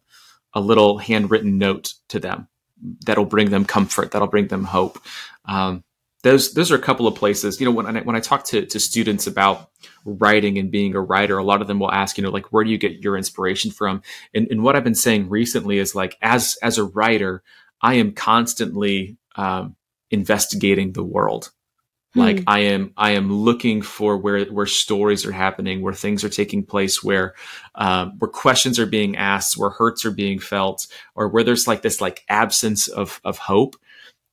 a 0.54 0.60
little 0.60 0.98
handwritten 0.98 1.58
note 1.58 1.94
to 2.10 2.20
them 2.20 2.48
that'll 3.06 3.26
bring 3.26 3.50
them 3.50 3.66
comfort, 3.66 4.12
that'll 4.12 4.28
bring 4.28 4.48
them 4.48 4.64
hope. 4.64 5.00
Um, 5.46 5.84
those 6.24 6.54
those 6.54 6.72
are 6.72 6.76
a 6.76 6.82
couple 6.82 7.08
of 7.08 7.16
places. 7.16 7.60
You 7.60 7.66
know, 7.66 7.72
when 7.72 7.98
I 7.98 8.02
when 8.02 8.16
I 8.16 8.20
talk 8.20 8.44
to 8.46 8.66
to 8.66 8.80
students 8.80 9.28
about 9.28 9.70
writing 10.04 10.58
and 10.58 10.72
being 10.72 10.96
a 10.96 11.02
writer, 11.02 11.38
a 11.38 11.44
lot 11.44 11.62
of 11.62 11.68
them 11.68 11.80
will 11.80 11.92
ask, 11.92 12.18
you 12.18 12.24
know, 12.24 12.32
like 12.32 12.52
where 12.52 12.64
do 12.64 12.72
you 12.72 12.78
get 12.78 13.04
your 13.04 13.18
inspiration 13.18 13.72
from? 13.72 14.02
And, 14.34 14.48
and 14.50 14.64
what 14.64 14.76
I've 14.76 14.84
been 14.84 14.96
saying 14.96 15.30
recently 15.30 15.78
is 15.78 15.96
like 15.96 16.18
as 16.22 16.58
as 16.64 16.78
a 16.78 16.84
writer, 16.84 17.44
I 17.82 17.96
am 17.96 18.14
constantly 18.14 19.18
um, 19.36 19.76
investigating 20.10 20.94
the 20.94 21.04
world. 21.04 21.52
Like 22.18 22.40
Hmm. 22.40 22.44
I 22.48 22.60
am, 22.60 22.94
I 22.98 23.12
am 23.12 23.32
looking 23.32 23.82
for 23.82 24.18
where 24.18 24.46
where 24.46 24.66
stories 24.66 25.26
are 25.26 25.32
happening, 25.32 25.82
where 25.82 25.94
things 25.94 26.24
are 26.24 26.30
taking 26.30 26.66
place, 26.66 27.04
where 27.04 27.36
um, 27.76 28.14
where 28.20 28.30
questions 28.30 28.80
are 28.80 28.86
being 28.86 29.16
asked, 29.18 29.58
where 29.58 29.70
hurts 29.70 30.06
are 30.06 30.12
being 30.12 30.40
felt, 30.40 30.88
or 31.16 31.30
where 31.30 31.44
there's 31.44 31.68
like 31.68 31.82
this 31.82 32.02
like 32.02 32.24
absence 32.30 32.88
of 32.88 33.22
of 33.24 33.38
hope. 33.38 33.76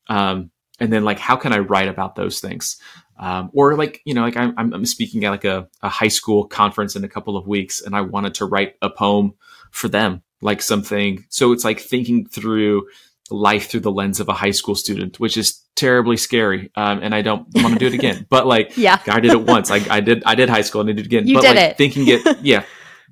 Um, 0.08 0.50
and 0.80 0.92
then 0.92 1.04
like 1.04 1.18
how 1.18 1.36
can 1.36 1.52
I 1.52 1.58
write 1.58 1.88
about 1.88 2.16
those 2.16 2.40
things? 2.40 2.78
Um, 3.18 3.50
or 3.52 3.76
like 3.76 4.00
you 4.04 4.14
know 4.14 4.22
like 4.22 4.36
I'm 4.36 4.54
I'm 4.56 4.72
I'm 4.72 4.86
speaking 4.86 5.24
at 5.24 5.30
like 5.30 5.44
a, 5.44 5.68
a 5.82 5.88
high 5.88 6.08
school 6.08 6.46
conference 6.46 6.96
in 6.96 7.04
a 7.04 7.08
couple 7.08 7.36
of 7.36 7.46
weeks, 7.46 7.80
and 7.80 7.94
I 7.94 8.00
wanted 8.00 8.34
to 8.36 8.46
write 8.46 8.74
a 8.82 8.90
poem 8.90 9.34
for 9.70 9.88
them, 9.88 10.22
like 10.40 10.62
something. 10.62 11.24
So 11.28 11.52
it's 11.52 11.64
like 11.64 11.80
thinking 11.80 12.26
through 12.26 12.88
life 13.30 13.70
through 13.70 13.80
the 13.80 13.92
lens 13.92 14.20
of 14.20 14.28
a 14.28 14.34
high 14.34 14.50
school 14.50 14.74
student, 14.74 15.18
which 15.18 15.37
is 15.37 15.62
terribly 15.76 16.16
scary. 16.16 16.70
Um, 16.76 17.00
and 17.02 17.14
I 17.14 17.22
don't 17.22 17.46
want 17.54 17.72
to 17.74 17.78
do 17.78 17.87
it 17.87 17.94
again. 17.94 18.26
But 18.30 18.46
like, 18.46 18.76
Yeah. 18.76 19.00
I 19.06 19.20
did 19.20 19.32
it 19.32 19.42
once. 19.42 19.70
I, 19.70 19.80
I 19.90 20.00
did. 20.00 20.22
I 20.24 20.34
did 20.34 20.48
high 20.48 20.62
school 20.62 20.80
and 20.82 20.90
I 20.90 20.92
did 20.92 21.00
it 21.00 21.06
again. 21.06 21.26
You 21.26 21.37
but 21.37 21.42
did 21.42 21.56
like 21.56 21.70
it. 21.70 21.76
thinking 21.78 22.04
it, 22.06 22.38
yeah, 22.42 22.64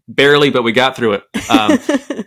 barely, 0.09 0.51
but 0.51 0.63
we 0.63 0.73
got 0.73 0.97
through 0.97 1.15
it. 1.15 1.23
Um, 1.49 1.79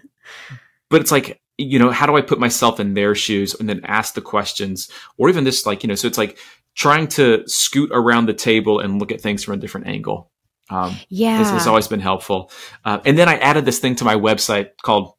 but 0.89 1.01
it's 1.01 1.11
like 1.11 1.41
you 1.57 1.79
know 1.79 1.91
how 1.91 2.05
do 2.05 2.15
i 2.15 2.21
put 2.21 2.39
myself 2.39 2.79
in 2.79 2.93
their 2.93 3.15
shoes 3.15 3.55
and 3.59 3.69
then 3.69 3.81
ask 3.85 4.13
the 4.13 4.21
questions 4.21 4.89
or 5.17 5.29
even 5.29 5.43
this 5.43 5.65
like 5.65 5.83
you 5.83 5.87
know 5.87 5.95
so 5.95 6.07
it's 6.07 6.17
like 6.17 6.37
trying 6.75 7.07
to 7.07 7.43
scoot 7.47 7.89
around 7.93 8.27
the 8.27 8.33
table 8.33 8.79
and 8.79 8.99
look 8.99 9.11
at 9.11 9.21
things 9.21 9.43
from 9.43 9.53
a 9.53 9.57
different 9.57 9.87
angle 9.87 10.31
um, 10.71 10.97
yeah. 11.09 11.37
this 11.37 11.51
has 11.51 11.67
always 11.67 11.87
been 11.87 11.99
helpful 11.99 12.51
uh, 12.83 12.99
and 13.05 13.17
then 13.17 13.29
i 13.29 13.37
added 13.37 13.65
this 13.65 13.79
thing 13.79 13.95
to 13.95 14.03
my 14.03 14.15
website 14.15 14.71
called 14.81 15.14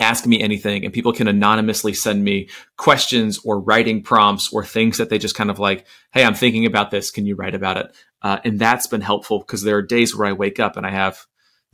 ask 0.00 0.26
me 0.26 0.40
anything 0.40 0.84
and 0.84 0.92
people 0.94 1.12
can 1.12 1.28
anonymously 1.28 1.92
send 1.92 2.24
me 2.24 2.48
questions 2.76 3.38
or 3.44 3.60
writing 3.60 4.02
prompts 4.02 4.52
or 4.52 4.64
things 4.64 4.98
that 4.98 5.10
they 5.10 5.18
just 5.18 5.34
kind 5.34 5.50
of 5.50 5.58
like 5.58 5.86
hey 6.12 6.24
i'm 6.24 6.34
thinking 6.34 6.66
about 6.66 6.90
this 6.90 7.10
can 7.10 7.26
you 7.26 7.36
write 7.36 7.54
about 7.54 7.76
it 7.76 7.94
uh, 8.22 8.38
and 8.44 8.58
that's 8.58 8.86
been 8.86 9.00
helpful 9.00 9.38
because 9.40 9.62
there 9.62 9.76
are 9.76 9.82
days 9.82 10.16
where 10.16 10.28
i 10.28 10.32
wake 10.32 10.58
up 10.58 10.76
and 10.76 10.86
i 10.86 10.90
have 10.90 11.26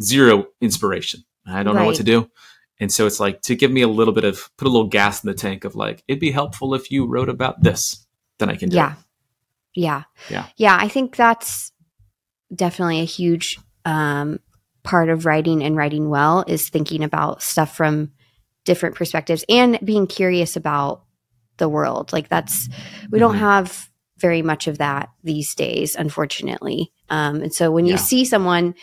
zero 0.02 0.46
inspiration 0.60 1.20
i 1.46 1.62
don't 1.62 1.74
know 1.74 1.84
what 1.84 1.96
to 1.96 2.04
do 2.04 2.28
and 2.78 2.92
so 2.92 3.06
it's 3.06 3.20
like 3.20 3.40
to 3.40 3.54
give 3.54 3.70
me 3.70 3.80
a 3.80 3.88
little 3.88 4.12
bit 4.12 4.24
of 4.24 4.50
put 4.58 4.68
a 4.68 4.70
little 4.70 4.88
gas 4.88 5.24
in 5.24 5.28
the 5.28 5.34
tank 5.34 5.64
of 5.64 5.74
like 5.76 6.02
it'd 6.08 6.20
be 6.20 6.32
helpful 6.32 6.74
if 6.74 6.90
you 6.90 7.06
wrote 7.06 7.28
about 7.28 7.62
this 7.62 8.06
then 8.38 8.50
i 8.50 8.56
can 8.56 8.68
do 8.68 8.76
yeah. 8.76 8.92
it 8.92 8.98
Yeah. 9.76 10.04
Yeah. 10.30 10.46
Yeah. 10.56 10.76
I 10.80 10.88
think 10.88 11.14
that's 11.14 11.70
definitely 12.52 13.00
a 13.00 13.04
huge 13.04 13.60
um, 13.84 14.40
part 14.82 15.10
of 15.10 15.26
writing 15.26 15.62
and 15.62 15.76
writing 15.76 16.08
well 16.08 16.44
is 16.48 16.68
thinking 16.68 17.04
about 17.04 17.42
stuff 17.42 17.76
from 17.76 18.10
different 18.66 18.94
perspectives 18.96 19.44
and 19.48 19.78
being 19.82 20.06
curious 20.06 20.56
about 20.56 21.02
the 21.56 21.68
world. 21.70 22.12
Like 22.12 22.28
that's, 22.28 22.68
we 23.10 23.18
don't 23.18 23.36
Mhm. 23.36 23.38
have 23.38 23.88
very 24.18 24.42
much 24.42 24.66
of 24.68 24.76
that 24.78 25.08
these 25.24 25.54
days, 25.54 25.96
unfortunately. 25.96 26.92
Um, 27.08 27.40
and 27.42 27.54
so 27.54 27.70
when 27.70 27.86
you 27.86 27.92
Yeah. 27.92 27.98
see 27.98 28.24
someone, 28.26 28.74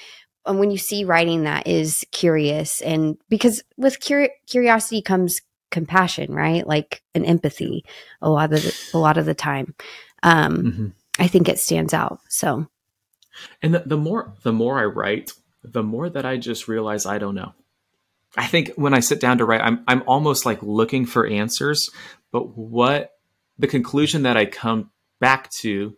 and 0.45 0.59
when 0.59 0.71
you 0.71 0.77
see 0.77 1.05
writing 1.05 1.43
that 1.43 1.67
is 1.67 2.03
curious 2.11 2.81
and 2.81 3.17
because 3.29 3.63
with 3.77 3.99
curi- 3.99 4.29
curiosity 4.47 5.01
comes 5.01 5.39
compassion, 5.71 6.33
right? 6.33 6.67
Like 6.67 7.01
an 7.15 7.23
empathy 7.25 7.85
a 8.21 8.29
lot 8.29 8.51
of 8.53 8.61
the, 8.61 8.75
a 8.93 8.97
lot 8.97 9.17
of 9.17 9.25
the 9.25 9.33
time. 9.33 9.73
Um, 10.21 10.63
Mhm. 10.63 10.93
I 11.19 11.27
think 11.27 11.47
it 11.47 11.59
stands 11.59 11.93
out. 11.93 12.19
So 12.29 12.67
And 13.61 13.73
the, 13.73 13.83
the 13.85 13.97
more 13.97 14.33
the 14.43 14.51
more 14.53 14.79
I 14.79 14.85
write, 14.85 15.31
the 15.63 15.81
more 15.83 16.09
that 16.09 16.25
I 16.25 16.37
just 16.37 16.67
realize 16.67 17.05
I 17.05 17.17
don't 17.19 17.35
know. 17.35 17.53
I 18.35 18.47
think 18.47 18.71
when 18.75 18.93
I 18.93 18.99
sit 18.99 19.19
down 19.19 19.37
to 19.37 19.45
write, 19.45 19.61
I'm 19.61 19.83
I'm 19.87 20.03
almost 20.07 20.45
like 20.45 20.61
looking 20.61 21.05
for 21.05 21.27
answers, 21.27 21.89
but 22.31 22.57
what 22.57 23.11
the 23.59 23.67
conclusion 23.67 24.23
that 24.23 24.37
I 24.37 24.45
come 24.45 24.91
back 25.19 25.49
to 25.61 25.95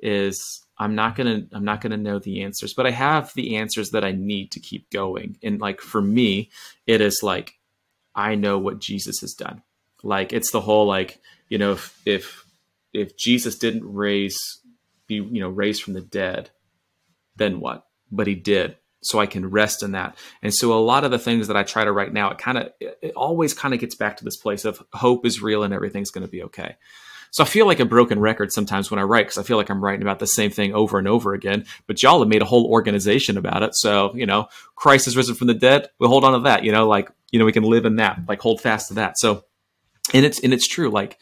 is 0.00 0.66
I'm 0.78 0.94
not 0.94 1.16
gonna 1.16 1.46
I'm 1.52 1.64
not 1.64 1.80
gonna 1.80 1.96
know 1.96 2.18
the 2.18 2.42
answers, 2.42 2.74
but 2.74 2.86
I 2.86 2.90
have 2.90 3.32
the 3.34 3.56
answers 3.56 3.90
that 3.90 4.04
I 4.04 4.12
need 4.12 4.52
to 4.52 4.60
keep 4.60 4.90
going. 4.90 5.38
And 5.42 5.60
like 5.60 5.80
for 5.80 6.00
me, 6.00 6.50
it 6.86 7.00
is 7.00 7.20
like 7.22 7.54
I 8.14 8.34
know 8.34 8.58
what 8.58 8.80
Jesus 8.80 9.20
has 9.20 9.34
done. 9.34 9.62
Like 10.02 10.32
it's 10.32 10.52
the 10.52 10.60
whole 10.60 10.86
like 10.86 11.20
you 11.48 11.58
know 11.58 11.72
if 11.72 12.00
if 12.04 12.44
if 12.92 13.16
Jesus 13.16 13.56
didn't 13.56 13.92
raise 13.92 14.60
be 15.06 15.16
you 15.16 15.40
know 15.40 15.48
raised 15.48 15.82
from 15.82 15.94
the 15.94 16.00
dead, 16.00 16.50
then 17.36 17.60
what? 17.60 17.86
But 18.10 18.26
he 18.26 18.34
did, 18.34 18.76
so 19.02 19.18
I 19.18 19.26
can 19.26 19.50
rest 19.50 19.82
in 19.82 19.92
that. 19.92 20.16
And 20.42 20.52
so 20.52 20.72
a 20.72 20.80
lot 20.80 21.04
of 21.04 21.10
the 21.10 21.18
things 21.18 21.48
that 21.48 21.56
I 21.56 21.62
try 21.62 21.84
to 21.84 21.92
write 21.92 22.12
now, 22.12 22.30
it 22.30 22.38
kind 22.38 22.58
of 22.58 22.72
it 22.80 23.12
always 23.14 23.54
kind 23.54 23.74
of 23.74 23.80
gets 23.80 23.94
back 23.94 24.16
to 24.18 24.24
this 24.24 24.36
place 24.36 24.64
of 24.64 24.82
hope 24.92 25.24
is 25.24 25.40
real 25.40 25.62
and 25.62 25.72
everything's 25.72 26.10
going 26.10 26.26
to 26.26 26.30
be 26.30 26.42
okay. 26.44 26.76
So 27.30 27.44
I 27.44 27.46
feel 27.46 27.66
like 27.66 27.80
a 27.80 27.84
broken 27.84 28.18
record 28.18 28.52
sometimes 28.52 28.90
when 28.90 28.98
I 28.98 29.02
write 29.02 29.26
because 29.26 29.38
I 29.38 29.42
feel 29.42 29.58
like 29.58 29.70
I'm 29.70 29.84
writing 29.84 30.02
about 30.02 30.18
the 30.18 30.26
same 30.26 30.50
thing 30.50 30.74
over 30.74 30.98
and 30.98 31.06
over 31.06 31.34
again. 31.34 31.66
But 31.86 32.02
y'all 32.02 32.20
have 32.20 32.28
made 32.28 32.42
a 32.42 32.46
whole 32.46 32.66
organization 32.66 33.36
about 33.36 33.62
it. 33.62 33.74
So, 33.74 34.14
you 34.14 34.26
know, 34.26 34.48
Christ 34.76 35.04
has 35.04 35.16
risen 35.16 35.34
from 35.34 35.46
the 35.46 35.54
dead. 35.54 35.88
We'll 35.98 36.08
hold 36.08 36.24
on 36.24 36.32
to 36.32 36.40
that, 36.40 36.64
you 36.64 36.72
know, 36.72 36.88
like, 36.88 37.10
you 37.30 37.38
know, 37.38 37.44
we 37.44 37.52
can 37.52 37.64
live 37.64 37.84
in 37.84 37.96
that, 37.96 38.20
like 38.26 38.40
hold 38.40 38.60
fast 38.60 38.88
to 38.88 38.94
that. 38.94 39.18
So, 39.18 39.44
and 40.14 40.24
it's, 40.24 40.40
and 40.40 40.54
it's 40.54 40.66
true. 40.66 40.90
Like, 40.90 41.18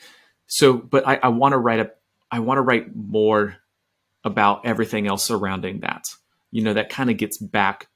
so, 0.47 0.75
but 0.75 1.07
I, 1.07 1.17
I 1.17 1.29
want 1.29 1.53
to 1.53 1.59
write 1.59 1.81
a, 1.81 1.91
I 2.31 2.39
want 2.39 2.59
to 2.59 2.63
write 2.63 2.95
more 2.95 3.57
about 4.23 4.67
everything 4.67 5.07
else 5.07 5.25
surrounding 5.25 5.81
that, 5.81 6.05
you 6.57 6.63
know, 6.63 6.73
that 6.73 6.89
kind 6.89 7.11
of 7.11 7.19
gets 7.19 7.37
back 7.37 7.89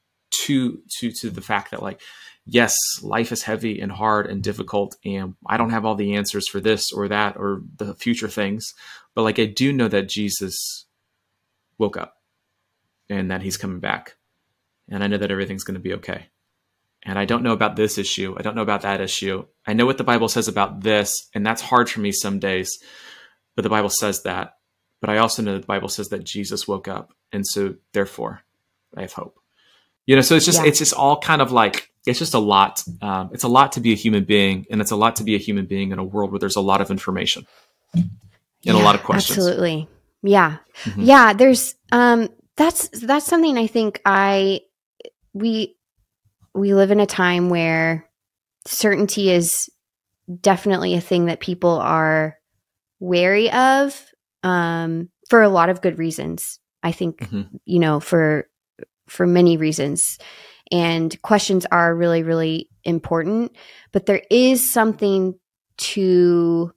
to, 0.43 0.83
to, 0.99 1.11
to 1.11 1.31
the 1.31 1.41
fact 1.41 1.71
that 1.71 1.81
like, 1.81 1.99
yes, 2.45 2.75
life 3.01 3.31
is 3.31 3.41
heavy 3.41 3.79
and 3.79 3.91
hard 3.91 4.27
and 4.27 4.43
difficult, 4.43 4.95
and 5.03 5.33
I 5.47 5.57
don't 5.57 5.71
have 5.71 5.83
all 5.83 5.95
the 5.95 6.13
answers 6.13 6.47
for 6.47 6.59
this 6.59 6.91
or 6.91 7.07
that 7.07 7.37
or 7.37 7.63
the 7.77 7.95
future 7.95 8.27
things. 8.27 8.75
But 9.15 9.23
like, 9.23 9.39
I 9.39 9.45
do 9.45 9.73
know 9.73 9.87
that 9.87 10.09
Jesus 10.09 10.85
woke 11.79 11.97
up 11.97 12.17
and 13.09 13.31
that 13.31 13.41
he's 13.41 13.57
coming 13.57 13.79
back. 13.79 14.15
And 14.89 15.03
I 15.03 15.07
know 15.07 15.17
that 15.17 15.31
everything's 15.31 15.63
going 15.63 15.73
to 15.73 15.81
be 15.81 15.95
okay. 15.95 16.27
And 17.01 17.17
I 17.17 17.25
don't 17.25 17.41
know 17.41 17.53
about 17.53 17.75
this 17.75 17.97
issue. 17.97 18.35
I 18.37 18.43
don't 18.43 18.55
know 18.55 18.61
about 18.61 18.83
that 18.83 19.01
issue. 19.01 19.45
I 19.65 19.73
know 19.73 19.87
what 19.87 19.97
the 19.97 20.03
Bible 20.03 20.27
says 20.27 20.47
about 20.47 20.81
this, 20.81 21.29
and 21.33 21.43
that's 21.43 21.63
hard 21.63 21.89
for 21.89 21.99
me 21.99 22.11
some 22.11 22.37
days. 22.37 22.77
But 23.55 23.63
the 23.63 23.69
Bible 23.69 23.89
says 23.89 24.21
that. 24.21 24.57
But 24.99 25.09
I 25.09 25.17
also 25.17 25.41
know 25.41 25.53
that 25.53 25.61
the 25.61 25.67
Bible 25.67 25.89
says 25.89 26.09
that 26.09 26.23
Jesus 26.23 26.67
woke 26.67 26.87
up. 26.87 27.15
And 27.33 27.47
so, 27.47 27.75
therefore, 27.93 28.43
I 28.95 29.01
have 29.01 29.13
hope. 29.13 29.37
You 30.05 30.15
know, 30.15 30.21
so 30.21 30.35
it's 30.35 30.45
just, 30.45 30.59
yeah. 30.59 30.67
it's 30.67 30.79
just 30.79 30.93
all 30.93 31.19
kind 31.19 31.41
of 31.41 31.51
like 31.51 31.91
it's 32.05 32.19
just 32.19 32.33
a 32.33 32.39
lot. 32.39 32.83
Um, 33.01 33.29
it's 33.33 33.43
a 33.43 33.47
lot 33.47 33.73
to 33.73 33.79
be 33.79 33.93
a 33.93 33.95
human 33.95 34.23
being, 34.23 34.65
and 34.71 34.81
it's 34.81 34.91
a 34.91 34.95
lot 34.95 35.17
to 35.17 35.23
be 35.23 35.35
a 35.35 35.37
human 35.37 35.65
being 35.65 35.91
in 35.91 35.99
a 35.99 36.03
world 36.03 36.31
where 36.31 36.39
there's 36.39 36.55
a 36.55 36.61
lot 36.61 36.81
of 36.81 36.89
information 36.89 37.45
and 37.93 38.09
yeah, 38.61 38.73
a 38.73 38.83
lot 38.83 38.95
of 38.95 39.03
questions. 39.03 39.37
Absolutely, 39.37 39.87
yeah, 40.23 40.57
mm-hmm. 40.83 41.01
yeah. 41.01 41.33
There's 41.33 41.75
um, 41.91 42.29
that's 42.55 42.89
that's 42.89 43.25
something 43.25 43.57
I 43.57 43.67
think 43.67 44.01
I 44.05 44.61
we 45.33 45.75
we 46.53 46.73
live 46.73 46.91
in 46.91 46.99
a 46.99 47.05
time 47.05 47.49
where 47.49 48.09
certainty 48.65 49.29
is 49.29 49.69
definitely 50.41 50.95
a 50.95 51.01
thing 51.01 51.25
that 51.25 51.39
people 51.39 51.79
are 51.79 52.37
wary 52.99 53.51
of 53.51 54.05
um, 54.43 55.09
for 55.29 55.41
a 55.41 55.49
lot 55.49 55.69
of 55.69 55.81
good 55.81 55.97
reasons. 55.97 56.59
I 56.83 56.91
think 56.91 57.19
mm-hmm. 57.19 57.55
you 57.65 57.79
know 57.79 57.99
for 57.99 58.47
for 59.11 59.27
many 59.27 59.57
reasons 59.57 60.17
and 60.71 61.21
questions 61.21 61.65
are 61.71 61.95
really 61.95 62.23
really 62.23 62.69
important 62.83 63.55
but 63.91 64.05
there 64.05 64.21
is 64.29 64.67
something 64.67 65.37
to 65.77 66.71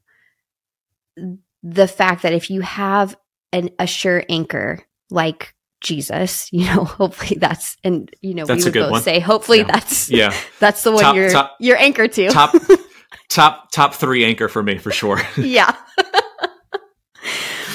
the 1.63 1.89
fact 1.89 2.23
that 2.23 2.33
if 2.33 2.51
you 2.51 2.61
have 2.61 3.17
an, 3.53 3.71
a 3.79 3.87
sure 3.87 4.25
anchor 4.29 4.81
like 5.11 5.55
Jesus, 5.81 6.49
you 6.53 6.65
know, 6.67 6.85
hopefully 6.85 7.39
that's 7.39 7.77
and 7.85 8.11
you 8.21 8.35
know 8.35 8.45
that's 8.47 8.65
we 8.65 8.71
would 8.71 8.75
both 8.75 8.91
one. 8.91 9.03
say 9.03 9.21
hopefully 9.21 9.59
yeah. 9.59 9.65
that's 9.65 10.11
yeah 10.11 10.35
that's 10.59 10.83
the 10.83 10.93
one 10.93 11.03
top, 11.03 11.17
you're 11.17 11.31
top, 11.31 11.57
you're 11.61 11.77
anchored 11.77 12.13
to 12.13 12.29
top 12.31 12.55
top 13.29 13.71
top 13.71 13.95
three 13.95 14.25
anchor 14.25 14.49
for 14.49 14.63
me 14.63 14.79
for 14.79 14.91
sure. 14.91 15.21
yeah. 15.37 15.77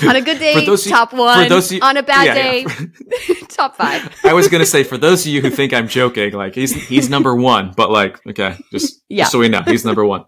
On 0.07 0.15
a 0.15 0.21
good 0.21 0.39
day, 0.39 0.65
top 0.87 1.13
one. 1.13 1.43
For 1.43 1.49
those 1.49 1.71
you, 1.71 1.81
on 1.81 1.97
a 1.97 2.03
bad 2.03 2.25
yeah, 2.25 2.33
day, 2.33 2.65
yeah. 3.27 3.35
top 3.49 3.75
five. 3.75 4.13
I 4.23 4.33
was 4.33 4.47
gonna 4.47 4.65
say 4.65 4.83
for 4.83 4.97
those 4.97 5.25
of 5.25 5.31
you 5.31 5.41
who 5.41 5.49
think 5.49 5.73
I'm 5.73 5.87
joking, 5.87 6.33
like 6.33 6.55
he's 6.55 6.73
he's 6.73 7.09
number 7.09 7.35
one, 7.35 7.73
but 7.75 7.89
like 7.91 8.25
okay, 8.27 8.57
just, 8.71 9.01
yeah. 9.09 9.23
just 9.23 9.31
so 9.31 9.39
we 9.39 9.49
know, 9.49 9.61
he's 9.61 9.85
number 9.85 10.05
one. 10.05 10.25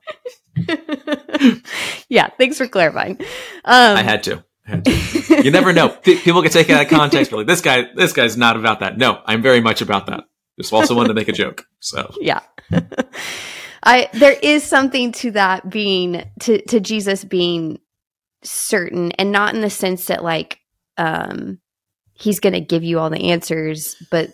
yeah, 2.10 2.30
thanks 2.38 2.58
for 2.58 2.68
clarifying. 2.68 3.20
Um, 3.66 3.98
I 3.98 4.04
had 4.04 4.24
to. 4.24 4.44
had 4.64 4.86
to. 4.86 5.44
You 5.44 5.52
never 5.52 5.74
know. 5.74 5.90
People 5.90 6.42
get 6.42 6.52
taken 6.52 6.76
out 6.76 6.84
of 6.84 6.90
context. 6.90 7.32
Like 7.32 7.48
this 7.48 7.62
guy, 7.62 7.86
this 7.96 8.14
guy's 8.14 8.38
not 8.38 8.58
about 8.58 8.82
that. 8.82 8.98
No, 8.98 9.22
I'm 9.26 9.42
very 9.42 9.62
much 9.62 9.82
about 9.82 10.08
that. 10.08 10.26
Just 10.60 10.74
also 10.74 10.96
wanted 10.96 11.10
to 11.10 11.14
make 11.14 11.28
a 11.28 11.34
joke. 11.34 11.66
So 11.80 12.14
yeah. 12.20 12.42
I 13.84 14.10
there 14.14 14.38
is 14.42 14.64
something 14.64 15.12
to 15.14 15.32
that 15.32 15.70
being 15.70 16.30
to 16.42 16.62
to 16.64 16.80
Jesus 16.80 17.24
being 17.24 17.80
certain 18.44 19.12
and 19.14 19.32
not 19.32 19.54
in 19.54 19.62
the 19.62 19.70
sense 19.70 20.08
that 20.08 20.24
like 20.24 20.60
um 20.98 21.60
he's 22.14 22.40
going 22.40 22.54
to 22.54 22.62
give 22.62 22.84
you 22.84 23.00
all 23.00 23.10
the 23.10 23.32
answers 23.32 23.96
but 24.10 24.32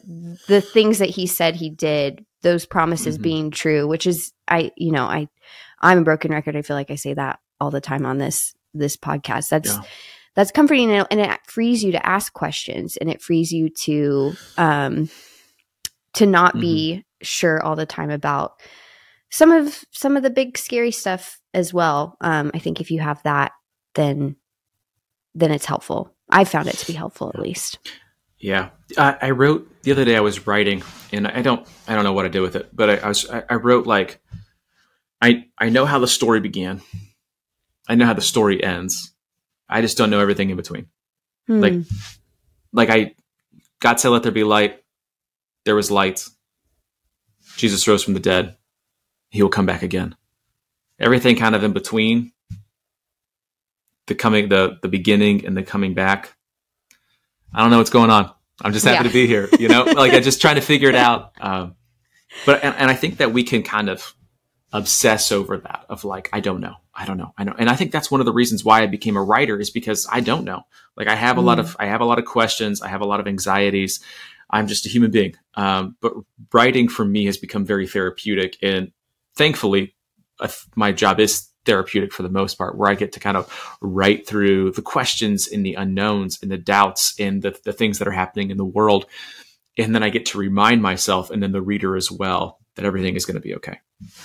the 0.47 0.61
things 0.61 0.99
that 0.99 1.09
he 1.09 1.27
said 1.27 1.55
he 1.55 1.69
did 1.69 2.25
those 2.41 2.65
promises 2.65 3.15
mm-hmm. 3.15 3.23
being 3.23 3.51
true 3.51 3.87
which 3.87 4.07
is 4.07 4.33
i 4.47 4.71
you 4.77 4.91
know 4.91 5.05
i 5.05 5.27
i'm 5.81 5.99
a 5.99 6.03
broken 6.03 6.31
record 6.31 6.55
i 6.55 6.61
feel 6.61 6.75
like 6.75 6.91
i 6.91 6.95
say 6.95 7.13
that 7.13 7.39
all 7.59 7.71
the 7.71 7.81
time 7.81 8.05
on 8.05 8.17
this 8.17 8.53
this 8.73 8.95
podcast 8.95 9.49
that's 9.49 9.73
yeah. 9.73 9.81
that's 10.35 10.51
comforting 10.51 10.91
and 10.91 11.19
it 11.19 11.39
frees 11.47 11.83
you 11.83 11.91
to 11.91 12.05
ask 12.05 12.33
questions 12.33 12.97
and 12.97 13.09
it 13.09 13.21
frees 13.21 13.51
you 13.51 13.69
to 13.69 14.33
um 14.57 15.09
to 16.13 16.25
not 16.25 16.51
mm-hmm. 16.51 16.61
be 16.61 17.05
sure 17.21 17.61
all 17.63 17.75
the 17.75 17.85
time 17.85 18.09
about 18.09 18.53
some 19.29 19.51
of 19.51 19.83
some 19.91 20.15
of 20.15 20.23
the 20.23 20.29
big 20.29 20.57
scary 20.57 20.91
stuff 20.91 21.39
as 21.53 21.73
well 21.73 22.15
um 22.21 22.51
i 22.53 22.59
think 22.59 22.79
if 22.79 22.91
you 22.91 22.99
have 22.99 23.21
that 23.23 23.51
then 23.97 24.37
then 25.35 25.51
it's 25.51 25.65
helpful. 25.65 26.13
I 26.29 26.45
found 26.45 26.67
it 26.69 26.77
to 26.77 26.87
be 26.87 26.93
helpful 26.93 27.31
at 27.33 27.41
least. 27.41 27.79
Yeah, 28.39 28.69
I, 28.97 29.17
I 29.21 29.31
wrote 29.31 29.81
the 29.81 29.91
other 29.91 30.05
day. 30.05 30.15
I 30.15 30.21
was 30.21 30.47
writing, 30.47 30.83
and 31.11 31.27
I 31.27 31.41
don't 31.41 31.67
I 31.87 31.95
don't 31.95 32.03
know 32.05 32.13
what 32.13 32.25
I 32.25 32.29
did 32.29 32.41
with 32.41 32.55
it, 32.55 32.69
but 32.73 32.89
I, 32.89 32.95
I 32.97 33.07
was 33.09 33.29
I, 33.29 33.43
I 33.49 33.55
wrote 33.55 33.85
like 33.85 34.21
I 35.21 35.45
I 35.57 35.69
know 35.69 35.85
how 35.85 35.99
the 35.99 36.07
story 36.07 36.39
began. 36.39 36.81
I 37.89 37.95
know 37.95 38.05
how 38.05 38.13
the 38.13 38.21
story 38.21 38.63
ends. 38.63 39.13
I 39.67 39.81
just 39.81 39.97
don't 39.97 40.09
know 40.09 40.19
everything 40.19 40.49
in 40.49 40.57
between. 40.57 40.87
Hmm. 41.47 41.59
Like 41.59 41.73
like 42.71 42.89
I 42.89 43.15
God 43.79 43.99
said, 43.99 44.09
"Let 44.09 44.23
there 44.23 44.31
be 44.31 44.43
light." 44.43 44.83
There 45.65 45.75
was 45.75 45.91
light. 45.91 46.25
Jesus 47.57 47.87
rose 47.87 48.03
from 48.03 48.13
the 48.13 48.21
dead. 48.21 48.55
He 49.29 49.41
will 49.41 49.49
come 49.49 49.65
back 49.65 49.83
again. 49.83 50.15
Everything 50.99 51.35
kind 51.35 51.55
of 51.55 51.63
in 51.63 51.73
between 51.73 52.31
the 54.07 54.15
coming 54.15 54.49
the 54.49 54.77
the 54.81 54.87
beginning 54.87 55.45
and 55.45 55.55
the 55.55 55.63
coming 55.63 55.93
back. 55.93 56.35
I 57.53 57.61
don't 57.61 57.71
know 57.71 57.77
what's 57.77 57.89
going 57.89 58.09
on. 58.09 58.31
I'm 58.61 58.73
just 58.73 58.85
happy 58.85 58.95
yeah. 58.95 59.03
to 59.03 59.13
be 59.13 59.27
here. 59.27 59.49
You 59.59 59.69
know, 59.69 59.83
like 59.83 60.13
I'm 60.13 60.23
just 60.23 60.41
trying 60.41 60.55
to 60.55 60.61
figure 60.61 60.89
it 60.89 60.95
out. 60.95 61.33
Um, 61.41 61.75
but 62.45 62.63
and, 62.63 62.75
and 62.75 62.91
I 62.91 62.93
think 62.93 63.17
that 63.17 63.31
we 63.31 63.43
can 63.43 63.63
kind 63.63 63.89
of 63.89 64.13
obsess 64.73 65.31
over 65.31 65.57
that 65.57 65.85
of 65.89 66.03
like 66.03 66.29
I 66.33 66.39
don't 66.39 66.59
know, 66.59 66.75
I 66.93 67.05
don't 67.05 67.17
know, 67.17 67.33
I 67.37 67.45
know, 67.45 67.55
and 67.57 67.69
I 67.69 67.75
think 67.75 67.91
that's 67.91 68.11
one 68.11 68.19
of 68.19 68.25
the 68.25 68.33
reasons 68.33 68.65
why 68.65 68.81
I 68.81 68.87
became 68.87 69.15
a 69.15 69.23
writer 69.23 69.59
is 69.59 69.69
because 69.69 70.07
I 70.11 70.19
don't 70.19 70.43
know. 70.43 70.63
Like 70.97 71.07
I 71.07 71.15
have 71.15 71.37
a 71.37 71.41
mm. 71.41 71.45
lot 71.45 71.59
of 71.59 71.75
I 71.79 71.85
have 71.85 72.01
a 72.01 72.05
lot 72.05 72.19
of 72.19 72.25
questions, 72.25 72.81
I 72.81 72.89
have 72.89 73.01
a 73.01 73.05
lot 73.05 73.19
of 73.19 73.27
anxieties. 73.27 74.01
I'm 74.49 74.67
just 74.67 74.85
a 74.85 74.89
human 74.89 75.11
being. 75.11 75.35
Um, 75.55 75.97
but 76.01 76.13
writing 76.53 76.87
for 76.87 77.03
me 77.05 77.25
has 77.25 77.37
become 77.37 77.65
very 77.65 77.87
therapeutic, 77.87 78.57
and 78.61 78.91
thankfully, 79.35 79.95
uh, 80.39 80.49
my 80.75 80.91
job 80.91 81.19
is 81.19 81.47
therapeutic 81.67 82.11
for 82.11 82.23
the 82.23 82.29
most 82.29 82.57
part, 82.57 82.75
where 82.75 82.89
I 82.89 82.95
get 82.95 83.11
to 83.11 83.19
kind 83.19 83.37
of 83.37 83.77
write 83.81 84.27
through 84.27 84.71
the 84.71 84.81
questions 84.81 85.47
and 85.47 85.63
the 85.63 85.75
unknowns 85.75 86.39
and 86.41 86.49
the 86.49 86.57
doubts 86.57 87.13
and 87.19 87.43
the, 87.43 87.55
the 87.63 87.73
things 87.73 87.99
that 87.99 88.07
are 88.07 88.11
happening 88.11 88.49
in 88.49 88.57
the 88.57 88.65
world. 88.65 89.05
And 89.77 89.93
then 89.93 90.01
I 90.01 90.09
get 90.09 90.25
to 90.27 90.39
remind 90.39 90.81
myself 90.81 91.29
and 91.29 91.43
then 91.43 91.51
the 91.51 91.61
reader 91.61 91.95
as 91.95 92.09
well 92.09 92.57
that 92.73 92.85
everything 92.85 93.15
is 93.15 93.25
going 93.25 93.35
to 93.35 93.41
be 93.41 93.53
okay. 93.55 93.79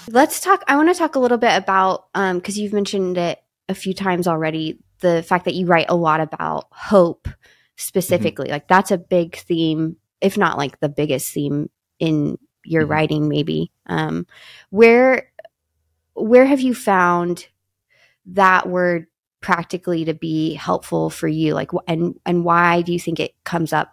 Let's 0.09 0.41
talk. 0.41 0.63
I 0.67 0.77
want 0.77 0.89
to 0.89 0.95
talk 0.95 1.15
a 1.15 1.19
little 1.19 1.37
bit 1.37 1.55
about, 1.55 2.11
because 2.13 2.57
um, 2.57 2.63
you've 2.63 2.73
mentioned 2.73 3.19
it 3.19 3.43
a 3.69 3.75
few 3.75 3.93
times 3.93 4.27
already, 4.27 4.79
the 5.01 5.23
fact 5.23 5.45
that 5.45 5.55
you 5.55 5.67
write 5.67 5.91
a 5.91 5.97
lot 5.97 6.21
about 6.21 6.69
hope 6.71 7.29
specifically. 7.77 8.47
Mm-hmm. 8.47 8.53
Like 8.53 8.69
that's 8.69 8.91
a 8.91 8.99
big 8.99 9.37
theme, 9.37 9.97
if 10.21 10.39
not 10.39 10.57
like 10.57 10.81
the 10.81 10.89
biggest 10.89 11.33
theme 11.33 11.69
in 11.99 12.39
your 12.65 12.83
mm-hmm. 12.83 12.93
writing, 12.93 13.29
maybe. 13.29 13.73
Um, 13.87 14.27
where 14.71 15.32
where 16.15 16.45
have 16.45 16.61
you 16.61 16.75
found 16.75 17.47
that 18.27 18.69
word 18.69 19.07
practically 19.41 20.05
to 20.05 20.15
be 20.15 20.55
helpful 20.55 21.11
for 21.11 21.29
you? 21.29 21.55
Like 21.55 21.71
and 21.87 22.19
and 22.25 22.45
why 22.45 22.83
do 22.83 22.93
you 22.93 23.01
think 23.01 23.21
it 23.21 23.35
comes 23.45 23.73
up 23.73 23.93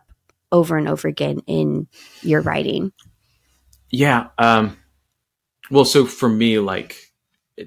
over 0.51 0.77
and 0.77 0.87
over 0.87 1.07
again 1.07 1.39
in 1.47 1.87
your 2.21 2.41
writing? 2.41 2.91
Yeah 3.91 4.27
um 4.37 4.77
well 5.71 5.85
so 5.85 6.05
for 6.05 6.29
me 6.29 6.59
like 6.59 6.95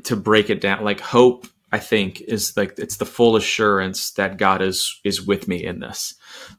to 0.04 0.16
break 0.16 0.50
it 0.50 0.60
down 0.60 0.82
like 0.84 1.00
hope 1.00 1.46
i 1.70 1.78
think 1.78 2.20
is 2.22 2.56
like 2.56 2.78
it's 2.78 2.96
the 2.96 3.04
full 3.04 3.36
assurance 3.36 4.12
that 4.12 4.38
god 4.38 4.62
is 4.62 5.00
is 5.04 5.24
with 5.26 5.48
me 5.48 5.62
in 5.62 5.80
this. 5.80 6.14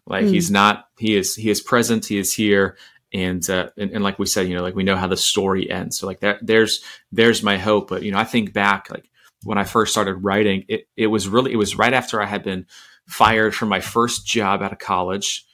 Like 0.05 0.25
mm. 0.25 0.29
he's 0.29 0.51
not 0.51 0.85
he 0.97 1.15
is 1.15 1.35
he 1.35 1.49
is 1.49 1.61
present 1.61 2.05
he 2.05 2.17
is 2.17 2.33
here 2.33 2.77
and, 3.13 3.47
uh, 3.49 3.69
and, 3.77 3.91
and 3.91 4.03
like 4.03 4.19
we 4.19 4.25
said, 4.25 4.47
you 4.47 4.55
know, 4.55 4.63
like 4.63 4.75
we 4.75 4.83
know 4.83 4.95
how 4.95 5.07
the 5.07 5.17
story 5.17 5.69
ends. 5.69 5.99
So 5.99 6.07
like 6.07 6.21
that, 6.21 6.39
there's 6.41 6.83
there's 7.11 7.43
my 7.43 7.57
hope. 7.57 7.89
But 7.89 8.03
you 8.03 8.11
know, 8.11 8.17
I 8.17 8.23
think 8.23 8.53
back 8.53 8.89
like 8.89 9.09
when 9.43 9.57
I 9.57 9.63
first 9.63 9.91
started 9.91 10.15
writing, 10.15 10.65
it 10.67 10.87
it 10.97 11.07
was 11.07 11.27
really 11.27 11.51
it 11.53 11.57
was 11.57 11.77
right 11.77 11.93
after 11.93 12.21
I 12.21 12.25
had 12.25 12.43
been 12.43 12.65
fired 13.07 13.55
from 13.55 13.69
my 13.69 13.79
first 13.79 14.25
job 14.25 14.61
out 14.61 14.71
of 14.71 14.79
college. 14.79 15.45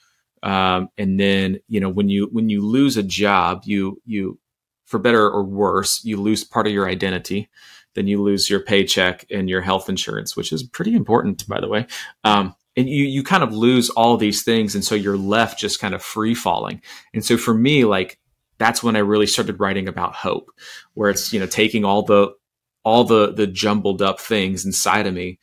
Um, 0.42 0.90
and 0.98 1.20
then, 1.20 1.60
you 1.68 1.80
know, 1.80 1.90
when 1.90 2.10
you, 2.10 2.30
when 2.32 2.50
you 2.50 2.62
lose 2.62 2.98
a 2.98 3.04
job, 3.04 3.64
you, 3.66 4.02
you, 4.06 4.40
for 4.86 5.00
better 5.00 5.30
or 5.30 5.44
worse, 5.44 6.04
you 6.04 6.18
lose 6.18 6.44
part 6.44 6.68
of 6.68 6.74
your 6.74 6.88
identity. 6.88 7.50
Then 7.96 8.08
you 8.08 8.22
lose 8.22 8.50
your 8.50 8.62
paycheck 8.62 9.26
and 9.30 9.50
your 9.50 9.62
health 9.62 9.90
insurance, 9.90 10.36
which 10.36 10.54
is 10.54 10.64
pretty 10.64 10.96
important, 10.96 11.48
by 11.48 11.60
the 11.60 11.68
way. 11.68 11.88
Um, 12.24 12.56
and 12.80 12.90
you, 12.90 13.06
you 13.06 13.24
kind 13.24 13.44
of 13.44 13.54
lose 13.54 13.90
all 13.92 14.18
these 14.18 14.44
things. 14.44 14.76
And 14.76 14.84
so 14.84 14.96
you're 14.96 15.18
left 15.18 15.60
just 15.60 15.80
kind 15.80 15.94
of 15.94 16.02
free 16.02 16.34
falling. 16.34 16.82
And 17.14 17.24
so 17.24 17.38
for 17.38 17.54
me, 17.54 17.86
like, 17.86 18.20
that's 18.58 18.84
when 18.84 18.96
I 18.96 19.00
really 19.00 19.28
started 19.28 19.60
writing 19.60 19.88
about 19.88 20.16
hope, 20.16 20.52
where 20.94 21.10
it's, 21.10 21.32
you 21.34 21.40
know, 21.40 21.48
taking 21.48 21.86
all 21.86 22.04
the, 22.04 22.34
all 22.84 23.04
the, 23.04 23.32
the 23.34 23.48
jumbled 23.48 24.02
up 24.02 24.20
things 24.20 24.66
inside 24.66 25.08
of 25.08 25.14
me, 25.14 25.40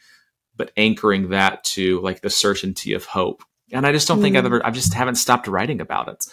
but 0.56 0.72
anchoring 0.76 1.30
that 1.30 1.64
to 1.64 2.00
like 2.00 2.20
the 2.20 2.30
certainty 2.30 2.92
of 2.92 3.04
hope 3.04 3.42
and 3.72 3.86
I 3.86 3.92
just 3.92 4.08
don't 4.08 4.18
mm. 4.18 4.22
think 4.22 4.36
I've 4.36 4.44
mm. 4.44 4.46
ever 4.46 4.66
I 4.66 4.70
just 4.70 4.94
haven't 4.94 5.16
stopped 5.16 5.48
writing 5.48 5.80
about 5.80 6.08
it. 6.08 6.24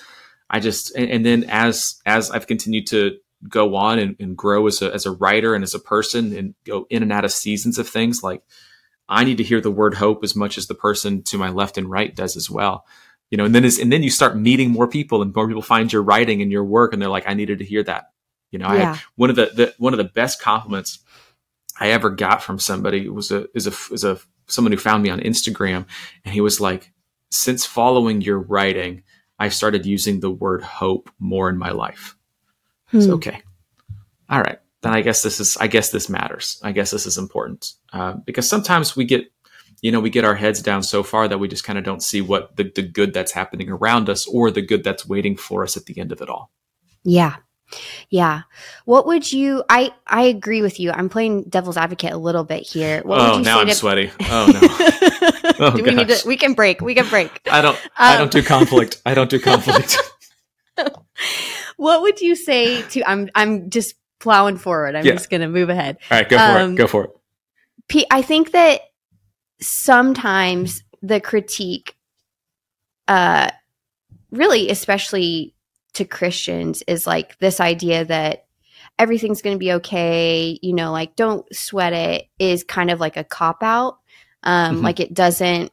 I 0.49 0.59
just 0.59 0.95
and, 0.95 1.09
and 1.09 1.25
then 1.25 1.45
as 1.49 2.01
as 2.05 2.31
I've 2.31 2.47
continued 2.47 2.87
to 2.87 3.17
go 3.49 3.75
on 3.75 3.99
and, 3.99 4.15
and, 4.19 4.37
grow 4.37 4.67
as 4.67 4.81
a 4.81 4.93
as 4.93 5.05
a 5.05 5.11
writer 5.11 5.53
and 5.53 5.63
as 5.63 5.73
a 5.73 5.79
person 5.79 6.35
and 6.35 6.55
go 6.65 6.85
in 6.89 7.03
and 7.03 7.11
out 7.11 7.25
of 7.25 7.31
seasons 7.31 7.77
of 7.77 7.89
things 7.89 8.23
like 8.23 8.41
I 9.09 9.23
need 9.23 9.37
to 9.37 9.43
hear 9.43 9.61
the 9.61 9.71
word 9.71 9.95
hope 9.95 10.23
as 10.23 10.35
much 10.35 10.57
as 10.57 10.67
the 10.67 10.75
person 10.75 11.23
to 11.23 11.37
my 11.37 11.49
left 11.49 11.77
and 11.77 11.89
right 11.89 12.15
does 12.15 12.35
as 12.35 12.49
well. 12.49 12.85
You 13.29 13.37
know, 13.37 13.45
and 13.45 13.55
then 13.55 13.63
and 13.63 13.91
then 13.91 14.03
you 14.03 14.09
start 14.09 14.37
meeting 14.37 14.71
more 14.71 14.87
people 14.87 15.21
and 15.21 15.33
more 15.33 15.47
people 15.47 15.61
find 15.61 15.91
your 15.91 16.03
writing 16.03 16.41
and 16.41 16.51
your 16.51 16.63
work 16.63 16.93
and 16.93 17.01
they're 17.01 17.09
like, 17.09 17.27
I 17.27 17.33
needed 17.33 17.59
to 17.59 17.65
hear 17.65 17.83
that. 17.83 18.11
You 18.51 18.59
know, 18.59 18.71
yeah. 18.71 18.93
I 18.93 19.01
one 19.15 19.29
of 19.29 19.35
the, 19.35 19.51
the 19.55 19.73
one 19.77 19.93
of 19.93 19.97
the 19.97 20.03
best 20.03 20.41
compliments 20.41 20.99
I 21.79 21.89
ever 21.89 22.11
got 22.11 22.43
from 22.43 22.59
somebody 22.59 23.09
was 23.09 23.31
a 23.31 23.47
is 23.55 23.65
a 23.65 23.73
is 23.91 24.03
a 24.03 24.19
someone 24.47 24.71
who 24.71 24.77
found 24.77 25.01
me 25.01 25.09
on 25.09 25.19
Instagram 25.19 25.85
and 26.23 26.33
he 26.33 26.41
was 26.41 26.61
like, 26.61 26.91
since 27.31 27.65
following 27.65 28.21
your 28.21 28.39
writing, 28.39 29.03
I've 29.39 29.53
started 29.53 29.85
using 29.85 30.19
the 30.19 30.29
word 30.29 30.61
hope 30.61 31.09
more 31.19 31.49
in 31.49 31.57
my 31.57 31.71
life. 31.71 32.15
Hmm. 32.87 33.01
So, 33.01 33.13
okay. 33.13 33.41
All 34.29 34.41
right. 34.41 34.59
Then 34.83 34.93
I 34.93 35.01
guess 35.01 35.23
this 35.23 35.39
is, 35.39 35.57
I 35.57 35.67
guess 35.67 35.89
this 35.91 36.09
matters. 36.09 36.59
I 36.61 36.73
guess 36.73 36.91
this 36.91 37.05
is 37.05 37.17
important 37.17 37.71
uh, 37.93 38.13
because 38.25 38.47
sometimes 38.47 38.95
we 38.95 39.05
get, 39.05 39.31
you 39.81 39.91
know, 39.91 40.01
we 40.01 40.09
get 40.09 40.25
our 40.25 40.35
heads 40.35 40.61
down 40.61 40.83
so 40.83 41.03
far 41.03 41.27
that 41.29 41.39
we 41.39 41.47
just 41.47 41.63
kind 41.63 41.79
of 41.79 41.85
don't 41.85 42.03
see 42.03 42.19
what 42.21 42.55
the, 42.57 42.69
the 42.75 42.81
good 42.81 43.13
that's 43.13 43.31
happening 43.31 43.69
around 43.69 44.09
us 44.09 44.27
or 44.27 44.51
the 44.51 44.61
good 44.61 44.83
that's 44.83 45.07
waiting 45.07 45.37
for 45.37 45.63
us 45.63 45.77
at 45.77 45.85
the 45.85 45.99
end 45.99 46.11
of 46.11 46.21
it 46.21 46.29
all. 46.29 46.51
Yeah. 47.03 47.37
Yeah. 48.09 48.41
What 48.85 49.07
would 49.07 49.31
you 49.31 49.63
I 49.69 49.91
I 50.05 50.23
agree 50.23 50.61
with 50.61 50.79
you. 50.79 50.91
I'm 50.91 51.09
playing 51.09 51.43
devil's 51.43 51.77
advocate 51.77 52.11
a 52.11 52.17
little 52.17 52.43
bit 52.43 52.63
here. 52.63 53.01
What 53.03 53.19
oh, 53.19 53.39
now 53.39 53.61
I'm 53.61 53.67
to, 53.67 53.73
sweaty. 53.73 54.11
Oh 54.21 54.51
no. 54.51 55.59
oh, 55.59 55.77
do 55.77 55.83
we 55.83 55.95
need 55.95 56.09
to 56.09 56.27
we 56.27 56.37
can 56.37 56.53
break. 56.53 56.81
We 56.81 56.93
can 56.93 57.07
break. 57.09 57.31
I 57.49 57.61
don't 57.61 57.75
um, 57.75 57.81
I 57.97 58.17
don't 58.17 58.31
do 58.31 58.39
um, 58.39 58.45
conflict. 58.45 59.01
I 59.05 59.13
don't 59.13 59.29
do 59.29 59.39
conflict. 59.39 59.97
what 61.77 62.01
would 62.01 62.21
you 62.21 62.35
say 62.35 62.81
to 62.89 63.09
I'm 63.09 63.29
I'm 63.33 63.69
just 63.69 63.95
plowing 64.23 64.57
forward. 64.57 64.95
I'm 64.95 65.05
yeah. 65.05 65.11
just 65.11 65.29
going 65.29 65.41
to 65.41 65.47
move 65.47 65.69
ahead. 65.69 65.97
All 66.09 66.17
right, 66.17 66.27
go 66.27 66.37
for 66.37 66.59
um, 66.59 66.73
it. 66.73 66.75
Go 66.75 66.87
for 66.87 67.03
it. 67.03 67.11
P- 67.89 68.07
I 68.09 68.21
think 68.21 68.51
that 68.51 68.81
sometimes 69.59 70.83
the 71.01 71.19
critique 71.19 71.95
uh 73.07 73.51
really 74.31 74.69
especially 74.69 75.53
to 75.93 76.05
Christians 76.05 76.81
is 76.87 77.05
like 77.05 77.37
this 77.39 77.59
idea 77.59 78.05
that 78.05 78.45
everything's 78.97 79.41
going 79.41 79.55
to 79.55 79.59
be 79.59 79.73
okay, 79.73 80.57
you 80.61 80.73
know, 80.73 80.91
like 80.91 81.15
don't 81.15 81.45
sweat 81.53 81.93
it 81.93 82.29
is 82.39 82.63
kind 82.63 82.89
of 82.89 82.99
like 82.99 83.17
a 83.17 83.23
cop 83.23 83.61
out. 83.61 83.99
Um, 84.43 84.75
mm-hmm. 84.75 84.85
Like 84.85 84.99
it 84.99 85.13
doesn't, 85.13 85.71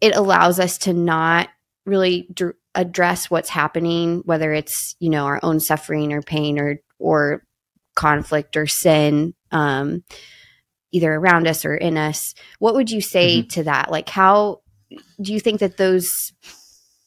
it 0.00 0.16
allows 0.16 0.58
us 0.58 0.78
to 0.78 0.92
not 0.92 1.48
really 1.86 2.28
d- 2.32 2.50
address 2.74 3.30
what's 3.30 3.48
happening, 3.48 4.22
whether 4.24 4.52
it's, 4.52 4.96
you 5.00 5.10
know, 5.10 5.24
our 5.24 5.40
own 5.42 5.60
suffering 5.60 6.12
or 6.12 6.22
pain 6.22 6.58
or, 6.58 6.80
or 7.02 7.44
conflict 7.94 8.56
or 8.56 8.66
sin, 8.66 9.34
um, 9.50 10.04
either 10.92 11.12
around 11.12 11.46
us 11.46 11.64
or 11.64 11.74
in 11.74 11.96
us. 11.96 12.34
What 12.58 12.74
would 12.74 12.90
you 12.90 13.00
say 13.00 13.38
mm-hmm. 13.38 13.48
to 13.48 13.64
that? 13.64 13.90
Like, 13.90 14.08
how 14.08 14.60
do 15.20 15.32
you 15.32 15.40
think 15.40 15.60
that 15.60 15.76
those 15.76 16.32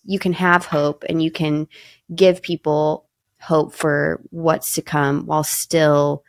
you 0.03 0.19
can 0.19 0.33
have 0.33 0.65
hope 0.65 1.03
and 1.09 1.21
you 1.21 1.31
can 1.31 1.67
give 2.13 2.41
people 2.41 3.07
hope 3.39 3.73
for 3.73 4.21
what's 4.29 4.75
to 4.75 4.81
come 4.81 5.25
while 5.25 5.43
still 5.43 6.23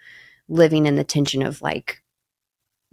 living 0.49 0.87
in 0.87 0.97
the 0.97 1.05
tension 1.05 1.43
of 1.43 1.61
like 1.63 2.03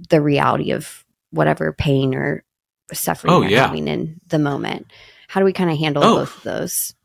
the 0.10 0.22
reality 0.22 0.72
of 0.72 1.06
whatever 1.32 1.72
pain 1.72 2.16
or 2.16 2.44
suffering 2.92 3.34
oh, 3.34 3.42
you're 3.42 3.52
yeah. 3.52 3.68
having 3.68 3.88
in 3.88 4.20
the 4.28 4.40
moment. 4.40 4.88
How 5.28 5.40
do 5.40 5.46
we 5.46 5.54
kind 5.54 5.72
of 5.72 5.78
handle 5.78 6.04
oh. 6.04 6.16
both 6.16 6.38
of 6.38 6.44
those? 6.44 6.96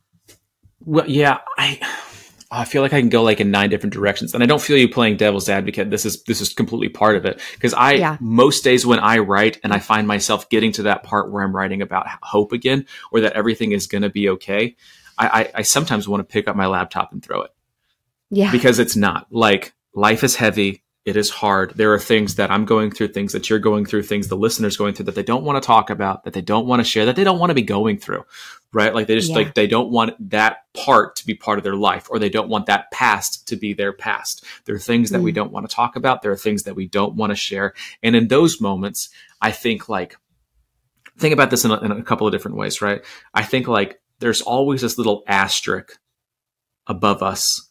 Well, 0.84 1.08
yeah, 1.08 1.38
I 1.56 1.80
I 2.50 2.64
feel 2.64 2.80
like 2.80 2.94
I 2.94 3.00
can 3.00 3.10
go 3.10 3.22
like 3.22 3.40
in 3.40 3.50
nine 3.50 3.68
different 3.68 3.92
directions, 3.92 4.32
and 4.32 4.42
I 4.42 4.46
don't 4.46 4.60
feel 4.60 4.78
you 4.78 4.88
playing 4.88 5.18
devil's 5.18 5.50
advocate. 5.50 5.90
This 5.90 6.06
is 6.06 6.22
this 6.22 6.40
is 6.40 6.54
completely 6.54 6.88
part 6.88 7.16
of 7.16 7.26
it 7.26 7.40
because 7.54 7.74
I 7.74 7.92
yeah. 7.94 8.16
most 8.20 8.64
days 8.64 8.86
when 8.86 8.98
I 9.00 9.18
write 9.18 9.60
and 9.62 9.72
I 9.72 9.78
mm. 9.78 9.82
find 9.82 10.08
myself 10.08 10.48
getting 10.48 10.72
to 10.72 10.84
that 10.84 11.02
part 11.02 11.30
where 11.30 11.42
I'm 11.42 11.54
writing 11.54 11.82
about 11.82 12.06
hope 12.22 12.52
again, 12.52 12.86
or 13.12 13.20
that 13.20 13.34
everything 13.34 13.72
is 13.72 13.86
going 13.86 14.02
to 14.02 14.08
be 14.08 14.30
okay. 14.30 14.76
I, 15.18 15.28
I, 15.28 15.50
I 15.56 15.62
sometimes 15.62 16.08
want 16.08 16.20
to 16.20 16.32
pick 16.32 16.48
up 16.48 16.56
my 16.56 16.66
laptop 16.66 17.12
and 17.12 17.22
throw 17.22 17.42
it. 17.42 17.50
Yeah, 18.30 18.50
because 18.50 18.78
it's 18.78 18.96
not 18.96 19.26
like 19.30 19.74
life 19.92 20.24
is 20.24 20.36
heavy. 20.36 20.82
It 21.08 21.16
is 21.16 21.30
hard. 21.30 21.72
There 21.74 21.94
are 21.94 21.98
things 21.98 22.34
that 22.34 22.50
I'm 22.50 22.64
going 22.64 22.90
through, 22.90 23.08
things 23.08 23.32
that 23.32 23.48
you're 23.48 23.58
going 23.58 23.86
through, 23.86 24.02
things 24.02 24.28
the 24.28 24.36
listeners 24.36 24.76
going 24.76 24.94
through 24.94 25.06
that 25.06 25.14
they 25.14 25.22
don't 25.22 25.44
want 25.44 25.62
to 25.62 25.66
talk 25.66 25.88
about, 25.88 26.24
that 26.24 26.34
they 26.34 26.42
don't 26.42 26.66
want 26.66 26.80
to 26.80 26.84
share, 26.84 27.06
that 27.06 27.16
they 27.16 27.24
don't 27.24 27.38
want 27.38 27.50
to 27.50 27.54
be 27.54 27.62
going 27.62 27.98
through 27.98 28.24
right? 28.72 28.94
Like 28.94 29.06
they 29.06 29.14
just 29.14 29.30
yeah. 29.30 29.36
like 29.36 29.54
they 29.54 29.66
don't 29.66 29.90
want 29.90 30.30
that 30.30 30.58
part 30.74 31.16
to 31.16 31.26
be 31.26 31.34
part 31.34 31.58
of 31.58 31.64
their 31.64 31.76
life 31.76 32.08
or 32.10 32.18
they 32.18 32.28
don't 32.28 32.48
want 32.48 32.66
that 32.66 32.90
past 32.90 33.48
to 33.48 33.56
be 33.56 33.72
their 33.72 33.92
past. 33.92 34.44
There 34.64 34.74
are 34.74 34.80
things 34.80 35.10
that 35.10 35.18
mm. 35.18 35.24
we 35.24 35.32
don't 35.32 35.52
want 35.52 35.68
to 35.68 35.74
talk 35.74 35.96
about. 35.96 36.22
There 36.22 36.32
are 36.32 36.36
things 36.36 36.64
that 36.64 36.76
we 36.76 36.86
don't 36.86 37.14
want 37.14 37.30
to 37.30 37.36
share. 37.36 37.74
And 38.02 38.14
in 38.14 38.28
those 38.28 38.60
moments, 38.60 39.08
I 39.40 39.52
think 39.52 39.88
like 39.88 40.16
think 41.18 41.32
about 41.32 41.50
this 41.50 41.64
in 41.64 41.70
a, 41.70 41.80
in 41.80 41.92
a 41.92 42.02
couple 42.02 42.26
of 42.26 42.32
different 42.32 42.56
ways, 42.56 42.82
right? 42.82 43.04
I 43.32 43.42
think 43.42 43.68
like 43.68 44.00
there's 44.18 44.42
always 44.42 44.82
this 44.82 44.98
little 44.98 45.22
asterisk 45.26 45.98
above 46.86 47.22
us. 47.22 47.70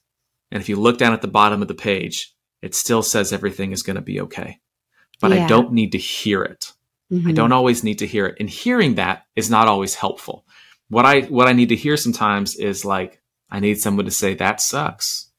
And 0.52 0.62
if 0.62 0.70
you 0.70 0.78
look 0.78 0.98
down 0.98 1.14
at 1.14 1.22
the 1.22 1.28
bottom 1.28 1.62
of 1.62 1.68
the 1.68 1.76
page, 1.76 2.34
it 2.62 2.76
still 2.76 3.04
says 3.04 3.32
everything 3.32 3.72
is 3.72 3.84
going 3.84 3.96
to 3.96 4.02
be 4.02 4.22
okay. 4.22 4.60
But 5.20 5.32
yeah. 5.32 5.46
I 5.46 5.48
don't 5.48 5.74
need 5.74 5.92
to 5.94 5.98
hear 5.98 6.44
it. 6.44 6.74
Mm-hmm. 7.12 7.30
I 7.30 7.32
don't 7.32 7.52
always 7.52 7.84
need 7.84 8.00
to 8.00 8.08
hear 8.08 8.28
it. 8.28 8.38
And 8.40 8.50
hearing 8.50 8.96
that 8.96 9.26
is 9.36 9.50
not 9.50 9.68
always 9.68 9.96
helpful 9.96 10.46
what 10.90 11.06
I 11.06 11.22
what 11.22 11.48
I 11.48 11.54
need 11.54 11.70
to 11.70 11.76
hear 11.76 11.98
sometimes 11.98 12.56
is 12.56 12.86
like 12.86 13.22
I 13.50 13.60
need 13.60 13.80
someone 13.80 14.06
to 14.06 14.12
say 14.12 14.36
that 14.36 14.62
sucks 14.62 15.30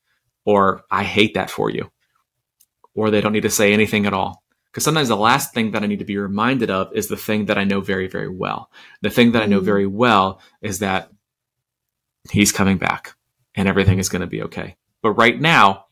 or 0.44 0.83
I 0.90 1.04
hate 1.04 1.35
that 1.35 1.50
for 1.50 1.70
you. 1.70 1.90
Or 2.94 3.11
they 3.11 3.20
don't 3.20 3.33
need 3.33 3.42
to 3.42 3.50
say 3.50 3.72
anything 3.72 4.07
at 4.07 4.12
all. 4.12 4.42
Because 4.66 4.85
sometimes 4.85 5.09
the 5.09 5.16
last 5.16 5.54
thing 5.54 5.72
that 5.72 5.83
I 5.83 5.87
need 5.87 6.00
to 6.00 6.04
be 6.04 6.18
reminded 6.18 6.70
of 6.70 6.92
is 6.92 7.09
the 7.09 7.16
thing 7.16 7.46
that 7.46 7.59
I 7.59 7.64
know 7.64 7.81
very, 7.81 8.09
very 8.09 8.28
well. 8.28 8.70
The 9.02 9.11
thing 9.11 9.33
that 9.33 9.42
I 9.42 9.46
know 9.46 9.61
mm. 9.61 9.64
very 9.64 9.87
well 9.87 10.40
is 10.61 10.81
that 10.81 11.11
he's 12.31 12.52
coming 12.52 12.76
back 12.76 13.14
and 13.54 13.68
everything 13.68 13.98
is 13.98 14.09
going 14.09 14.20
to 14.20 14.26
be 14.26 14.42
okay. 14.42 14.76
But 15.02 15.12
right 15.12 15.40
now, 15.40 15.87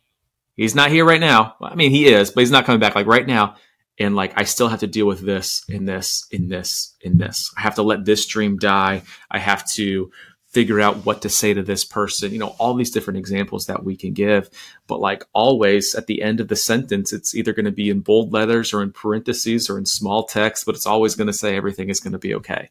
he's 0.57 0.75
not 0.75 0.91
here 0.91 1.05
right 1.05 1.21
now. 1.21 1.57
I 1.61 1.75
mean, 1.75 1.91
he 1.91 2.07
is, 2.07 2.31
but 2.31 2.41
he's 2.41 2.51
not 2.51 2.65
coming 2.65 2.81
back. 2.81 2.95
Like 2.95 3.07
right 3.07 3.27
now, 3.27 3.57
and 3.99 4.15
like 4.15 4.33
I 4.37 4.45
still 4.45 4.69
have 4.69 4.81
to 4.81 4.87
deal 4.87 5.07
with 5.07 5.21
this 5.21 5.65
in 5.69 5.85
this 5.85 6.27
in 6.31 6.49
this 6.49 6.95
in 7.01 7.19
this. 7.19 7.53
I 7.57 7.63
have 7.63 7.77
to 7.77 7.83
let 7.83 8.05
this 8.05 8.27
dream 8.27 8.59
die. 8.59 9.03
I 9.31 9.39
have 9.39 9.69
to 9.73 10.11
figure 10.49 10.81
out 10.81 11.05
what 11.05 11.21
to 11.23 11.29
say 11.29 11.53
to 11.53 11.63
this 11.63 11.85
person. 11.85 12.33
You 12.33 12.39
know, 12.39 12.55
all 12.59 12.75
these 12.75 12.91
different 12.91 13.19
examples 13.19 13.67
that 13.67 13.85
we 13.85 13.97
can 13.97 14.13
give, 14.13 14.49
but 14.87 15.01
like 15.01 15.25
always 15.35 15.95
at 15.95 16.07
the 16.07 16.23
end 16.23 16.41
of 16.41 16.49
the 16.49 16.57
sentence 16.57 17.13
it's 17.13 17.35
either 17.35 17.53
going 17.53 17.67
to 17.67 17.73
be 17.73 17.91
in 17.91 18.01
bold 18.01 18.33
letters 18.33 18.73
or 18.73 18.83
in 18.83 18.93
parentheses 18.93 19.69
or 19.69 19.79
in 19.79 19.87
small 19.87 20.25
text, 20.25 20.65
but 20.65 20.75
it's 20.75 20.87
always 20.87 21.15
going 21.15 21.27
to 21.27 21.33
say 21.33 21.57
everything 21.57 21.91
is 21.91 22.01
going 22.01 22.13
to 22.13 22.19
be 22.19 22.35
okay. 22.35 22.71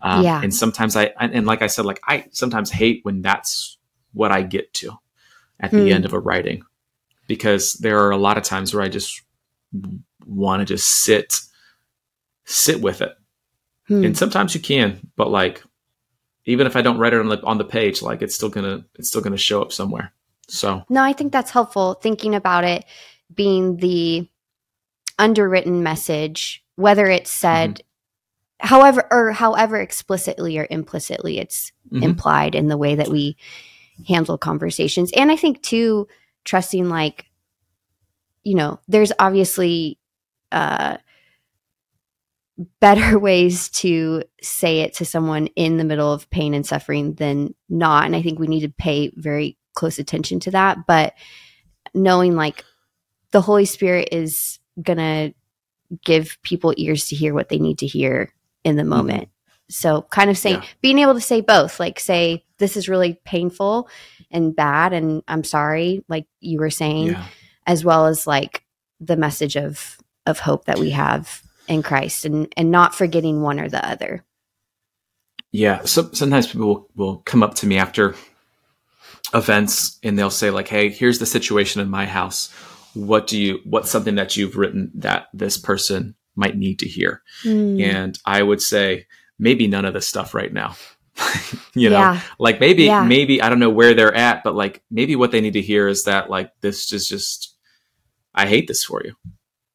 Um, 0.00 0.24
yeah. 0.24 0.40
and 0.42 0.54
sometimes 0.54 0.96
I 0.96 1.12
and 1.18 1.46
like 1.46 1.62
I 1.62 1.68
said 1.68 1.86
like 1.86 2.00
I 2.06 2.26
sometimes 2.30 2.70
hate 2.70 3.04
when 3.04 3.22
that's 3.22 3.78
what 4.12 4.30
I 4.30 4.42
get 4.42 4.72
to 4.74 4.92
at 5.60 5.70
the 5.70 5.86
hmm. 5.86 5.92
end 5.92 6.04
of 6.04 6.12
a 6.12 6.18
writing 6.18 6.64
because 7.26 7.74
there 7.74 8.00
are 8.00 8.10
a 8.10 8.16
lot 8.16 8.38
of 8.38 8.44
times 8.44 8.74
where 8.74 8.82
I 8.82 8.88
just 8.88 9.22
want 10.26 10.60
to 10.60 10.64
just 10.64 11.02
sit 11.02 11.34
sit 12.44 12.80
with 12.80 13.02
it. 13.02 13.12
Hmm. 13.88 14.04
And 14.04 14.16
sometimes 14.16 14.54
you 14.54 14.60
can, 14.60 15.10
but 15.16 15.30
like 15.30 15.62
even 16.46 16.66
if 16.66 16.76
I 16.76 16.82
don't 16.82 16.98
write 16.98 17.14
it 17.14 17.20
on 17.20 17.28
the 17.28 17.42
on 17.42 17.58
the 17.58 17.64
page, 17.64 18.02
like 18.02 18.22
it's 18.22 18.34
still 18.34 18.48
gonna 18.48 18.84
it's 18.96 19.08
still 19.08 19.20
gonna 19.20 19.36
show 19.36 19.62
up 19.62 19.72
somewhere. 19.72 20.12
So 20.48 20.84
no, 20.88 21.02
I 21.02 21.12
think 21.12 21.32
that's 21.32 21.50
helpful. 21.50 21.94
Thinking 21.94 22.34
about 22.34 22.64
it 22.64 22.84
being 23.34 23.76
the 23.78 24.28
underwritten 25.18 25.82
message, 25.82 26.64
whether 26.76 27.06
it's 27.06 27.30
said 27.30 27.76
mm-hmm. 27.76 28.66
however 28.66 29.06
or 29.10 29.32
however 29.32 29.80
explicitly 29.80 30.58
or 30.58 30.66
implicitly 30.70 31.38
it's 31.38 31.72
mm-hmm. 31.90 32.02
implied 32.02 32.54
in 32.54 32.68
the 32.68 32.78
way 32.78 32.94
that 32.94 33.08
we 33.08 33.36
handle 34.08 34.36
conversations. 34.36 35.12
And 35.16 35.30
I 35.30 35.36
think 35.36 35.62
too, 35.62 36.08
trusting 36.44 36.88
like, 36.88 37.26
you 38.42 38.54
know, 38.54 38.80
there's 38.88 39.12
obviously 39.18 39.98
uh, 40.52 40.98
better 42.80 43.18
ways 43.18 43.68
to 43.70 44.22
say 44.42 44.80
it 44.80 44.94
to 44.94 45.04
someone 45.04 45.46
in 45.48 45.76
the 45.76 45.84
middle 45.84 46.12
of 46.12 46.30
pain 46.30 46.54
and 46.54 46.66
suffering 46.66 47.14
than 47.14 47.54
not. 47.68 48.06
And 48.06 48.14
I 48.14 48.22
think 48.22 48.38
we 48.38 48.46
need 48.46 48.62
to 48.62 48.68
pay 48.68 49.12
very 49.16 49.58
close 49.74 49.98
attention 49.98 50.40
to 50.40 50.50
that. 50.52 50.78
But 50.86 51.14
knowing 51.94 52.36
like 52.36 52.64
the 53.32 53.40
Holy 53.40 53.64
Spirit 53.64 54.10
is 54.12 54.58
going 54.80 54.98
to 54.98 55.34
give 56.04 56.38
people 56.42 56.74
ears 56.76 57.08
to 57.08 57.16
hear 57.16 57.34
what 57.34 57.48
they 57.48 57.58
need 57.58 57.78
to 57.78 57.86
hear 57.86 58.32
in 58.64 58.76
the 58.76 58.82
mm-hmm. 58.82 58.90
moment. 58.90 59.28
So, 59.74 60.02
kind 60.02 60.30
of 60.30 60.38
saying, 60.38 60.62
yeah. 60.62 60.68
being 60.80 61.00
able 61.00 61.14
to 61.14 61.20
say 61.20 61.40
both, 61.40 61.80
like 61.80 61.98
say, 61.98 62.44
this 62.58 62.76
is 62.76 62.88
really 62.88 63.14
painful 63.24 63.88
and 64.30 64.54
bad, 64.54 64.92
and 64.92 65.24
I'm 65.26 65.42
sorry, 65.42 66.04
like 66.08 66.26
you 66.38 66.60
were 66.60 66.70
saying, 66.70 67.08
yeah. 67.08 67.24
as 67.66 67.84
well 67.84 68.06
as 68.06 68.24
like 68.24 68.64
the 69.00 69.16
message 69.16 69.56
of 69.56 69.98
of 70.26 70.38
hope 70.38 70.66
that 70.66 70.78
we 70.78 70.90
have 70.90 71.42
in 71.66 71.82
Christ 71.82 72.24
and 72.24 72.52
and 72.56 72.70
not 72.70 72.94
forgetting 72.94 73.42
one 73.42 73.58
or 73.58 73.68
the 73.68 73.84
other. 73.84 74.24
Yeah, 75.50 75.84
so 75.84 76.08
sometimes 76.12 76.46
people 76.46 76.66
will, 76.66 76.88
will 76.94 77.16
come 77.18 77.42
up 77.42 77.54
to 77.56 77.66
me 77.66 77.76
after 77.76 78.14
events 79.34 79.98
and 80.04 80.16
they'll 80.16 80.30
say 80.30 80.50
like, 80.50 80.68
"Hey, 80.68 80.88
here's 80.88 81.18
the 81.18 81.26
situation 81.26 81.80
in 81.80 81.90
my 81.90 82.06
house. 82.06 82.52
What 82.94 83.26
do 83.26 83.40
you 83.40 83.58
what's 83.64 83.90
something 83.90 84.14
that 84.14 84.36
you've 84.36 84.56
written 84.56 84.92
that 84.94 85.26
this 85.34 85.58
person 85.58 86.14
might 86.36 86.56
need 86.56 86.78
to 86.78 86.88
hear?" 86.88 87.22
Mm. 87.42 87.82
And 87.82 88.18
I 88.24 88.40
would 88.40 88.62
say 88.62 89.06
maybe 89.38 89.66
none 89.66 89.84
of 89.84 89.94
this 89.94 90.06
stuff 90.06 90.34
right 90.34 90.52
now. 90.52 90.76
you 91.74 91.90
know, 91.90 91.98
yeah. 91.98 92.20
like 92.38 92.58
maybe 92.58 92.84
yeah. 92.84 93.04
maybe 93.04 93.40
I 93.40 93.48
don't 93.48 93.60
know 93.60 93.70
where 93.70 93.94
they're 93.94 94.14
at, 94.14 94.42
but 94.42 94.54
like 94.54 94.82
maybe 94.90 95.14
what 95.16 95.30
they 95.30 95.40
need 95.40 95.52
to 95.52 95.62
hear 95.62 95.86
is 95.86 96.04
that 96.04 96.28
like 96.28 96.50
this 96.60 96.92
is 96.92 97.08
just 97.08 97.54
I 98.34 98.46
hate 98.46 98.66
this 98.66 98.84
for 98.84 99.02
you. 99.04 99.14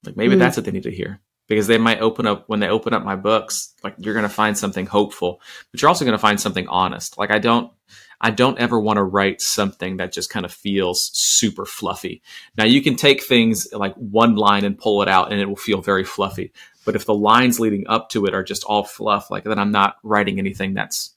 Like 0.05 0.17
maybe 0.17 0.35
mm. 0.35 0.39
that's 0.39 0.57
what 0.57 0.65
they 0.65 0.71
need 0.71 0.83
to 0.83 0.91
hear 0.91 1.21
because 1.49 1.67
they 1.67 1.77
might 1.77 1.99
open 1.99 2.25
up 2.25 2.47
when 2.47 2.61
they 2.61 2.69
open 2.69 2.93
up 2.93 3.03
my 3.03 3.15
books 3.17 3.73
like 3.83 3.95
you're 3.97 4.13
going 4.13 4.23
to 4.23 4.29
find 4.29 4.57
something 4.57 4.85
hopeful 4.85 5.41
but 5.71 5.81
you're 5.81 5.89
also 5.89 6.05
going 6.05 6.13
to 6.13 6.21
find 6.21 6.39
something 6.39 6.67
honest 6.69 7.17
like 7.17 7.31
i 7.31 7.39
don't 7.39 7.73
i 8.21 8.31
don't 8.31 8.59
ever 8.59 8.79
want 8.79 8.97
to 8.97 9.03
write 9.03 9.41
something 9.41 9.97
that 9.97 10.13
just 10.13 10.29
kind 10.29 10.45
of 10.45 10.53
feels 10.53 11.09
super 11.13 11.65
fluffy 11.65 12.21
now 12.57 12.63
you 12.63 12.81
can 12.81 12.95
take 12.95 13.23
things 13.23 13.67
like 13.73 13.95
one 13.95 14.35
line 14.35 14.63
and 14.63 14.77
pull 14.77 15.01
it 15.01 15.09
out 15.09 15.31
and 15.31 15.41
it 15.41 15.49
will 15.49 15.55
feel 15.57 15.81
very 15.81 16.05
fluffy 16.05 16.53
but 16.85 16.95
if 16.95 17.05
the 17.05 17.13
lines 17.13 17.59
leading 17.59 17.85
up 17.87 18.09
to 18.09 18.25
it 18.25 18.33
are 18.33 18.43
just 18.43 18.63
all 18.63 18.83
fluff 18.83 19.29
like 19.29 19.43
then 19.43 19.59
i'm 19.59 19.71
not 19.71 19.97
writing 20.03 20.39
anything 20.39 20.73
that's 20.73 21.13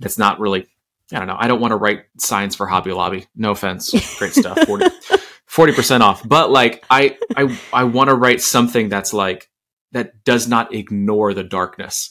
that's 0.00 0.18
not 0.18 0.40
really 0.40 0.66
i 1.12 1.18
don't 1.18 1.28
know 1.28 1.36
i 1.38 1.48
don't 1.48 1.60
want 1.60 1.72
to 1.72 1.76
write 1.76 2.04
signs 2.18 2.54
for 2.54 2.66
hobby 2.66 2.92
lobby 2.92 3.26
no 3.36 3.50
offense 3.50 3.90
great 4.18 4.32
stuff 4.32 4.58
40 5.46 5.72
percent 5.74 6.02
off. 6.02 6.26
But 6.26 6.50
like 6.50 6.84
I 6.90 7.16
I 7.36 7.58
I 7.72 7.84
want 7.84 8.10
to 8.10 8.16
write 8.16 8.40
something 8.40 8.88
that's 8.88 9.12
like 9.12 9.48
that 9.92 10.24
does 10.24 10.48
not 10.48 10.74
ignore 10.74 11.34
the 11.34 11.44
darkness. 11.44 12.10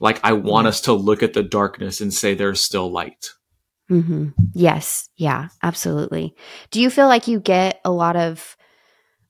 Like 0.00 0.20
I 0.22 0.32
want 0.32 0.64
mm-hmm. 0.64 0.68
us 0.68 0.80
to 0.82 0.92
look 0.92 1.22
at 1.22 1.32
the 1.32 1.42
darkness 1.42 2.00
and 2.00 2.12
say 2.12 2.34
there's 2.34 2.60
still 2.60 2.90
light. 2.90 3.30
Mm-hmm. 3.90 4.30
Yes. 4.54 5.08
Yeah. 5.16 5.48
Absolutely. 5.62 6.34
Do 6.70 6.80
you 6.80 6.90
feel 6.90 7.06
like 7.06 7.28
you 7.28 7.40
get 7.40 7.80
a 7.84 7.90
lot 7.90 8.16
of? 8.16 8.56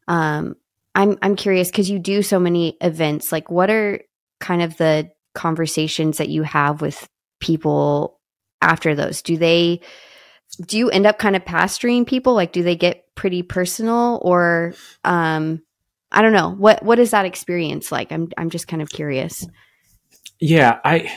Um, 0.06 0.56
I'm 0.94 1.18
I'm 1.22 1.36
curious 1.36 1.68
because 1.70 1.90
you 1.90 1.98
do 1.98 2.22
so 2.22 2.38
many 2.38 2.76
events. 2.80 3.32
Like, 3.32 3.50
what 3.50 3.70
are 3.70 4.00
kind 4.40 4.62
of 4.62 4.76
the 4.76 5.10
conversations 5.34 6.18
that 6.18 6.28
you 6.28 6.42
have 6.42 6.80
with 6.80 7.08
people 7.40 8.20
after 8.62 8.94
those? 8.94 9.22
Do 9.22 9.36
they? 9.36 9.80
Do 10.66 10.78
you 10.78 10.90
end 10.90 11.06
up 11.06 11.18
kind 11.18 11.34
of 11.34 11.44
pastoring 11.44 12.06
people? 12.06 12.34
Like, 12.34 12.52
do 12.52 12.62
they 12.62 12.76
get 12.76 13.04
pretty 13.16 13.42
personal, 13.42 14.20
or 14.22 14.74
um, 15.04 15.62
I 16.12 16.22
don't 16.22 16.32
know 16.32 16.50
what 16.50 16.82
what 16.82 16.98
is 16.98 17.10
that 17.10 17.26
experience 17.26 17.90
like. 17.90 18.12
I'm 18.12 18.28
I'm 18.38 18.50
just 18.50 18.68
kind 18.68 18.80
of 18.80 18.88
curious. 18.88 19.46
Yeah, 20.40 20.78
I, 20.84 21.12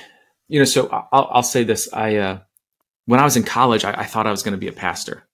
you 0.47 0.59
know, 0.59 0.65
so 0.65 0.87
I'll 0.89 1.29
I'll 1.31 1.43
say 1.43 1.63
this. 1.63 1.91
I 1.93 2.15
uh, 2.17 2.39
when 3.05 3.19
I 3.19 3.23
was 3.23 3.37
in 3.37 3.43
college, 3.43 3.85
I, 3.85 3.91
I 3.91 4.05
thought 4.05 4.27
I 4.27 4.31
was 4.31 4.43
going 4.43 4.53
to 4.53 4.57
be 4.57 4.67
a 4.67 4.73
pastor. 4.73 5.27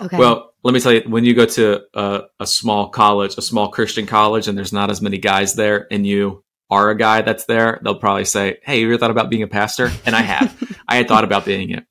Okay. 0.00 0.16
Well, 0.16 0.54
let 0.62 0.74
me 0.74 0.80
tell 0.80 0.92
you, 0.92 1.02
when 1.06 1.24
you 1.24 1.34
go 1.34 1.46
to 1.46 1.82
a, 1.94 2.22
a 2.40 2.46
small 2.46 2.88
college, 2.88 3.34
a 3.38 3.42
small 3.42 3.68
Christian 3.68 4.06
college, 4.06 4.48
and 4.48 4.56
there's 4.56 4.72
not 4.72 4.90
as 4.90 5.00
many 5.00 5.18
guys 5.18 5.54
there, 5.54 5.86
and 5.90 6.06
you 6.06 6.44
are 6.70 6.90
a 6.90 6.96
guy 6.96 7.22
that's 7.22 7.44
there, 7.44 7.80
they'll 7.82 7.98
probably 7.98 8.24
say, 8.24 8.58
"Hey, 8.62 8.80
you 8.80 8.88
ever 8.88 8.98
thought 8.98 9.10
about 9.10 9.30
being 9.30 9.42
a 9.42 9.48
pastor?" 9.48 9.90
And 10.04 10.16
I 10.16 10.22
have. 10.22 10.76
I 10.88 10.96
had 10.96 11.08
thought 11.08 11.24
about 11.24 11.44
being 11.44 11.70
it, 11.70 11.86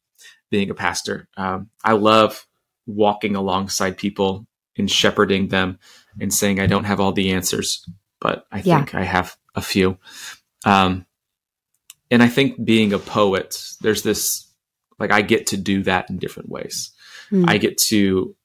being 0.50 0.70
a 0.70 0.76
pastor. 0.76 1.28
Um, 1.38 1.70
I 1.84 1.94
love 1.94 2.46
walking 2.86 3.36
alongside 3.36 3.98
people 3.98 4.46
and 4.78 4.92
shepherding 4.92 5.48
them 5.48 5.80
and 6.20 6.34
saying 6.34 6.60
I 6.60 6.68
don't 6.68 6.84
have 6.84 7.00
all 7.00 7.14
the 7.14 7.32
answers, 7.32 7.88
but 8.20 8.46
I 8.52 8.62
think 8.62 8.94
yeah. 8.94 9.00
I 9.00 9.04
have 9.04 9.38
a 9.56 9.62
few. 9.62 9.98
Um, 10.66 11.06
and 12.12 12.22
I 12.22 12.28
think 12.28 12.64
being 12.64 12.94
a 12.94 13.00
poet, 13.00 13.58
there's 13.82 14.04
this 14.04 14.52
like 15.00 15.12
I 15.12 15.22
get 15.22 15.48
to 15.48 15.58
do 15.58 15.84
that 15.84 16.10
in 16.10 16.18
different 16.18 16.50
ways. 16.50 16.92
Mm. 17.32 17.50
I 17.50 17.58
get 17.58 17.78
to 17.90 18.36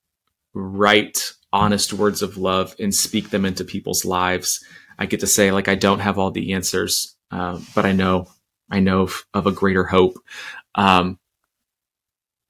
write 0.55 1.33
honest 1.53 1.93
words 1.93 2.23
of 2.23 2.37
love 2.37 2.75
and 2.79 2.95
speak 2.95 3.31
them 3.31 3.45
into 3.45 3.64
people's 3.64 4.05
lives. 4.05 4.64
I 4.99 5.07
get 5.07 5.21
to 5.21 5.27
say 5.27 5.51
like 5.51 5.69
I 5.69 5.75
don't 5.75 6.01
have 6.01 6.19
all 6.19 6.31
the 6.31 6.53
answers, 6.53 7.16
uh, 7.31 7.61
but 7.75 7.87
I 7.87 7.93
know 7.93 8.29
I 8.71 8.81
know 8.81 9.03
of, 9.03 9.25
of 9.35 9.47
a 9.47 9.53
greater 9.53 9.85
hope. 9.85 10.19
Um, 10.75 11.19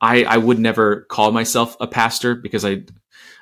I 0.00 0.24
I 0.24 0.36
would 0.36 0.58
never 0.58 1.02
call 1.02 1.32
myself 1.32 1.76
a 1.80 1.86
pastor 1.86 2.34
because 2.34 2.64
I 2.64 2.84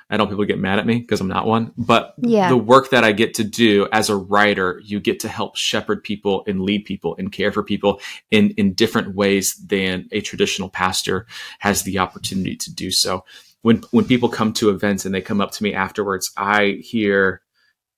I 0.09 0.17
don't 0.17 0.29
people 0.29 0.45
get 0.45 0.59
mad 0.59 0.79
at 0.79 0.87
me 0.87 0.99
because 0.99 1.21
I'm 1.21 1.27
not 1.27 1.45
one, 1.45 1.71
but 1.77 2.15
yeah. 2.17 2.49
the 2.49 2.57
work 2.57 2.89
that 2.89 3.03
I 3.03 3.11
get 3.11 3.35
to 3.35 3.43
do 3.43 3.87
as 3.91 4.09
a 4.09 4.15
writer, 4.15 4.81
you 4.83 4.99
get 4.99 5.19
to 5.21 5.27
help 5.27 5.55
shepherd 5.55 6.03
people 6.03 6.43
and 6.47 6.61
lead 6.61 6.85
people 6.85 7.15
and 7.19 7.31
care 7.31 7.51
for 7.51 7.63
people 7.63 8.01
in, 8.31 8.49
in 8.51 8.73
different 8.73 9.13
ways 9.13 9.53
than 9.55 10.07
a 10.11 10.21
traditional 10.21 10.69
pastor 10.69 11.27
has 11.59 11.83
the 11.83 11.99
opportunity 11.99 12.55
to 12.55 12.73
do 12.73 12.89
so. 12.89 13.23
When, 13.61 13.83
when 13.91 14.05
people 14.05 14.29
come 14.29 14.53
to 14.53 14.69
events 14.69 15.05
and 15.05 15.13
they 15.13 15.21
come 15.21 15.41
up 15.41 15.51
to 15.51 15.63
me 15.63 15.73
afterwards, 15.73 16.31
I 16.35 16.79
hear 16.81 17.41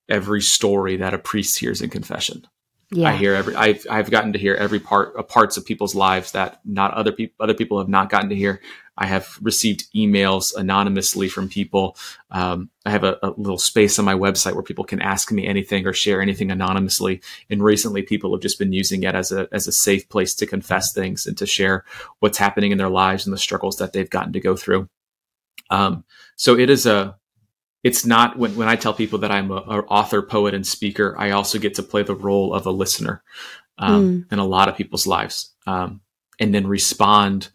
every 0.10 0.42
story 0.42 0.98
that 0.98 1.14
a 1.14 1.18
priest 1.18 1.60
hears 1.60 1.82
in 1.82 1.90
confession. 1.90 2.46
Yeah. 2.94 3.10
I 3.10 3.16
hear 3.16 3.34
every 3.34 3.56
I've 3.56 3.86
I've 3.90 4.12
gotten 4.12 4.34
to 4.34 4.40
hear 4.40 4.54
every 4.54 4.80
part 4.80 5.14
uh, 5.18 5.24
parts 5.24 5.56
of 5.56 5.66
people's 5.66 5.96
lives 5.96 6.34
that 6.34 6.60
not 6.66 6.94
other 6.94 7.14
people 7.14 7.36
other 7.40 7.54
people 7.54 7.80
have 7.80 7.88
not 7.88 8.10
gotten 8.10 8.30
to 8.30 8.36
hear. 8.36 8.60
I 8.98 9.08
have 9.08 9.40
received 9.42 9.92
emails 9.96 10.56
anonymously 10.56 11.30
from 11.30 11.50
people. 11.50 11.98
Um, 12.30 12.70
I 12.86 12.92
have 12.92 13.04
a, 13.04 13.18
a, 13.24 13.30
little 13.38 13.58
space 13.58 13.98
on 13.98 14.06
my 14.06 14.14
website 14.14 14.54
where 14.54 14.64
people 14.64 14.84
can 14.84 15.02
ask 15.02 15.32
me 15.32 15.48
anything 15.48 15.88
or 15.88 15.94
share 15.94 16.22
anything 16.22 16.52
anonymously. 16.52 17.22
And 17.50 17.64
recently, 17.64 18.02
people 18.04 18.34
have 18.34 18.42
just 18.42 18.60
been 18.60 18.74
using 18.74 19.04
it 19.04 19.16
as 19.16 19.32
a 19.32 19.48
as 19.52 19.68
a 19.68 19.72
safe 19.72 20.08
place 20.10 20.36
to 20.36 20.46
confess 20.46 20.94
things 20.94 21.26
and 21.26 21.38
to 21.38 21.46
share 21.46 21.86
what's 22.20 22.38
happening 22.38 22.72
in 22.72 22.78
their 22.78 22.90
lives 22.90 23.26
and 23.26 23.34
the 23.34 23.40
struggles 23.40 23.78
that 23.78 23.94
they've 23.94 24.10
gotten 24.10 24.34
to 24.34 24.40
go 24.40 24.56
through. 24.56 24.90
Um, 25.70 26.04
so 26.36 26.58
it 26.58 26.70
is 26.70 26.86
a 26.86 27.16
it's 27.84 28.06
not 28.06 28.38
when, 28.38 28.56
when 28.56 28.68
I 28.68 28.76
tell 28.76 28.94
people 28.94 29.20
that 29.20 29.32
I'm 29.32 29.52
an 29.52 29.58
author, 29.60 30.22
poet, 30.22 30.54
and 30.54 30.68
speaker, 30.68 31.16
I 31.18 31.32
also 31.32 31.58
get 31.58 31.76
to 31.76 31.84
play 31.84 32.04
the 32.04 32.16
role 32.16 32.54
of 32.54 32.66
a 32.66 32.72
listener 32.72 33.24
um, 33.78 34.26
mm. 34.30 34.34
in 34.34 34.40
a 34.40 34.46
lot 34.46 34.68
of 34.68 34.76
people's 34.76 35.08
lives 35.08 35.54
um, 35.66 36.02
and 36.40 36.54
then 36.54 36.68
respond 36.68 37.50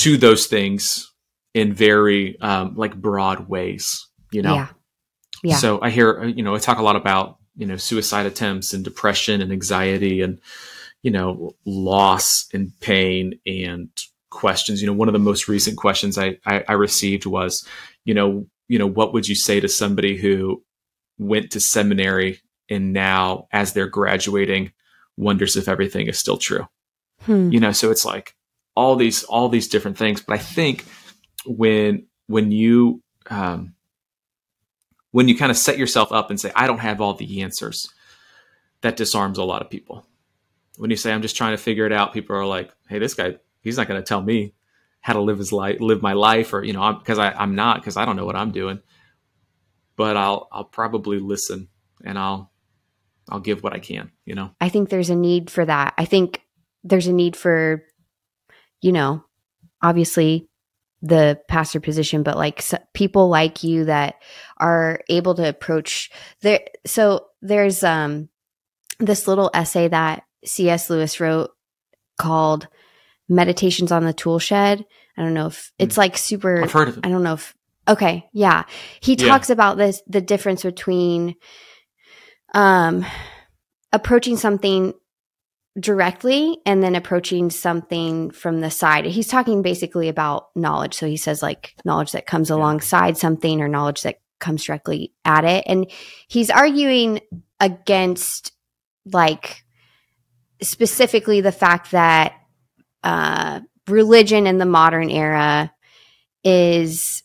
to 0.00 0.16
those 0.16 0.46
things 0.46 1.12
in 1.54 1.74
very 1.74 2.40
um, 2.40 2.74
like 2.76 2.94
broad 2.94 3.48
ways, 3.48 4.08
you 4.32 4.42
know? 4.42 4.54
Yeah. 4.54 4.68
yeah. 5.42 5.56
So 5.56 5.80
I 5.82 5.90
hear, 5.90 6.20
uh, 6.22 6.26
you 6.26 6.42
know, 6.42 6.54
I 6.54 6.58
talk 6.58 6.78
a 6.78 6.82
lot 6.82 6.96
about, 6.96 7.36
you 7.56 7.66
know, 7.66 7.76
suicide 7.76 8.26
attempts 8.26 8.72
and 8.72 8.84
depression 8.84 9.42
and 9.42 9.52
anxiety 9.52 10.22
and, 10.22 10.40
you 11.02 11.10
know, 11.10 11.54
loss 11.66 12.48
and 12.54 12.72
pain 12.80 13.38
and 13.46 13.88
questions. 14.30 14.80
You 14.80 14.86
know, 14.86 14.94
one 14.94 15.08
of 15.08 15.12
the 15.12 15.18
most 15.18 15.48
recent 15.48 15.76
questions 15.76 16.16
I, 16.16 16.38
I, 16.46 16.64
I 16.68 16.72
received 16.72 17.26
was, 17.26 17.66
you 18.04 18.14
know, 18.14 18.46
you 18.68 18.78
know, 18.78 18.86
what 18.86 19.12
would 19.12 19.28
you 19.28 19.34
say 19.34 19.60
to 19.60 19.68
somebody 19.68 20.16
who 20.16 20.62
went 21.18 21.50
to 21.50 21.60
seminary 21.60 22.40
and 22.70 22.92
now, 22.92 23.48
as 23.52 23.72
they're 23.72 23.88
graduating, 23.88 24.72
wonders 25.16 25.56
if 25.56 25.68
everything 25.68 26.06
is 26.06 26.18
still 26.18 26.38
true? 26.38 26.66
Hmm. 27.22 27.50
You 27.50 27.60
know, 27.60 27.72
so 27.72 27.90
it's 27.90 28.04
like 28.04 28.36
all 28.80 28.96
these 28.96 29.24
all 29.24 29.50
these 29.50 29.68
different 29.68 29.98
things. 29.98 30.22
But 30.22 30.34
I 30.34 30.38
think 30.38 30.86
when 31.44 32.06
when 32.26 32.50
you 32.50 33.02
um, 33.28 33.74
when 35.10 35.28
you 35.28 35.36
kind 35.36 35.50
of 35.50 35.58
set 35.58 35.76
yourself 35.76 36.12
up 36.12 36.30
and 36.30 36.40
say, 36.40 36.50
"I 36.56 36.66
don't 36.66 36.78
have 36.78 37.02
all 37.02 37.12
the 37.12 37.42
answers," 37.42 37.92
that 38.80 38.96
disarms 38.96 39.36
a 39.36 39.44
lot 39.44 39.60
of 39.60 39.68
people. 39.68 40.06
When 40.78 40.90
you 40.90 40.96
say, 40.96 41.12
"I'm 41.12 41.20
just 41.20 41.36
trying 41.36 41.52
to 41.52 41.62
figure 41.62 41.84
it 41.84 41.92
out," 41.92 42.14
people 42.14 42.34
are 42.36 42.46
like, 42.46 42.72
"Hey, 42.88 42.98
this 42.98 43.12
guy, 43.12 43.36
he's 43.60 43.76
not 43.76 43.86
going 43.86 44.00
to 44.00 44.06
tell 44.06 44.22
me." 44.22 44.54
how 45.02 45.14
to 45.14 45.20
live 45.22 45.38
his 45.38 45.50
life, 45.50 45.80
live 45.80 46.02
my 46.02 46.12
life, 46.12 46.52
or 46.52 46.62
you 46.62 46.74
know, 46.74 46.92
because 46.92 47.18
I, 47.18 47.30
I'm 47.30 47.54
not 47.54 47.80
because 47.80 47.96
I 47.96 48.04
don't 48.04 48.16
know 48.16 48.26
what 48.26 48.36
I'm 48.36 48.50
doing. 48.50 48.80
But 49.96 50.18
I'll 50.18 50.46
I'll 50.52 50.64
probably 50.64 51.18
listen 51.18 51.68
and 52.04 52.18
I'll 52.18 52.52
I'll 53.30 53.40
give 53.40 53.62
what 53.62 53.72
I 53.72 53.78
can. 53.78 54.10
You 54.26 54.34
know, 54.34 54.50
I 54.60 54.68
think 54.68 54.90
there's 54.90 55.08
a 55.08 55.16
need 55.16 55.48
for 55.48 55.64
that. 55.64 55.94
I 55.96 56.04
think 56.04 56.42
there's 56.84 57.06
a 57.06 57.14
need 57.14 57.36
for, 57.36 57.84
you 58.80 58.92
know, 58.92 59.24
obviously 59.82 60.48
the 61.02 61.40
pastor 61.48 61.80
position, 61.80 62.22
but 62.22 62.36
like 62.36 62.62
people 62.92 63.28
like 63.28 63.62
you 63.64 63.86
that 63.86 64.16
are 64.58 65.00
able 65.08 65.34
to 65.34 65.48
approach 65.48 66.10
there. 66.42 66.60
So 66.86 67.26
there's 67.40 67.82
um 67.82 68.28
this 68.98 69.26
little 69.26 69.50
essay 69.54 69.88
that 69.88 70.24
C.S. 70.44 70.90
Lewis 70.90 71.20
wrote 71.20 71.50
called 72.18 72.68
Meditations 73.28 73.92
on 73.92 74.04
the 74.04 74.12
Toolshed. 74.12 74.52
I 74.52 74.84
don't 75.16 75.34
know 75.34 75.46
if 75.46 75.72
it's 75.78 75.96
like 75.96 76.18
super. 76.18 76.62
I've 76.62 76.72
heard 76.72 76.88
of 76.88 76.98
it. 76.98 77.06
I 77.06 77.08
don't 77.08 77.22
know 77.22 77.34
if. 77.34 77.54
Okay, 77.88 78.28
yeah. 78.32 78.64
He 79.00 79.14
Yeah. 79.14 79.28
talks 79.28 79.48
about 79.50 79.78
this 79.78 80.02
the 80.06 80.20
difference 80.20 80.62
between 80.62 81.34
um 82.52 83.06
approaching 83.92 84.36
something 84.36 84.92
directly 85.80 86.58
and 86.66 86.82
then 86.82 86.94
approaching 86.94 87.50
something 87.50 88.30
from 88.30 88.60
the 88.60 88.70
side. 88.70 89.06
He's 89.06 89.28
talking 89.28 89.62
basically 89.62 90.08
about 90.08 90.50
knowledge. 90.54 90.94
So 90.94 91.06
he 91.06 91.16
says 91.16 91.42
like 91.42 91.74
knowledge 91.84 92.12
that 92.12 92.26
comes 92.26 92.50
alongside 92.50 93.16
something 93.16 93.60
or 93.60 93.68
knowledge 93.68 94.02
that 94.02 94.20
comes 94.38 94.64
directly 94.64 95.12
at 95.24 95.44
it. 95.44 95.64
And 95.66 95.90
he's 96.28 96.50
arguing 96.50 97.20
against 97.58 98.52
like 99.06 99.64
specifically 100.62 101.40
the 101.40 101.52
fact 101.52 101.92
that 101.92 102.34
uh, 103.02 103.60
religion 103.88 104.46
in 104.46 104.58
the 104.58 104.66
modern 104.66 105.10
era 105.10 105.72
is 106.44 107.22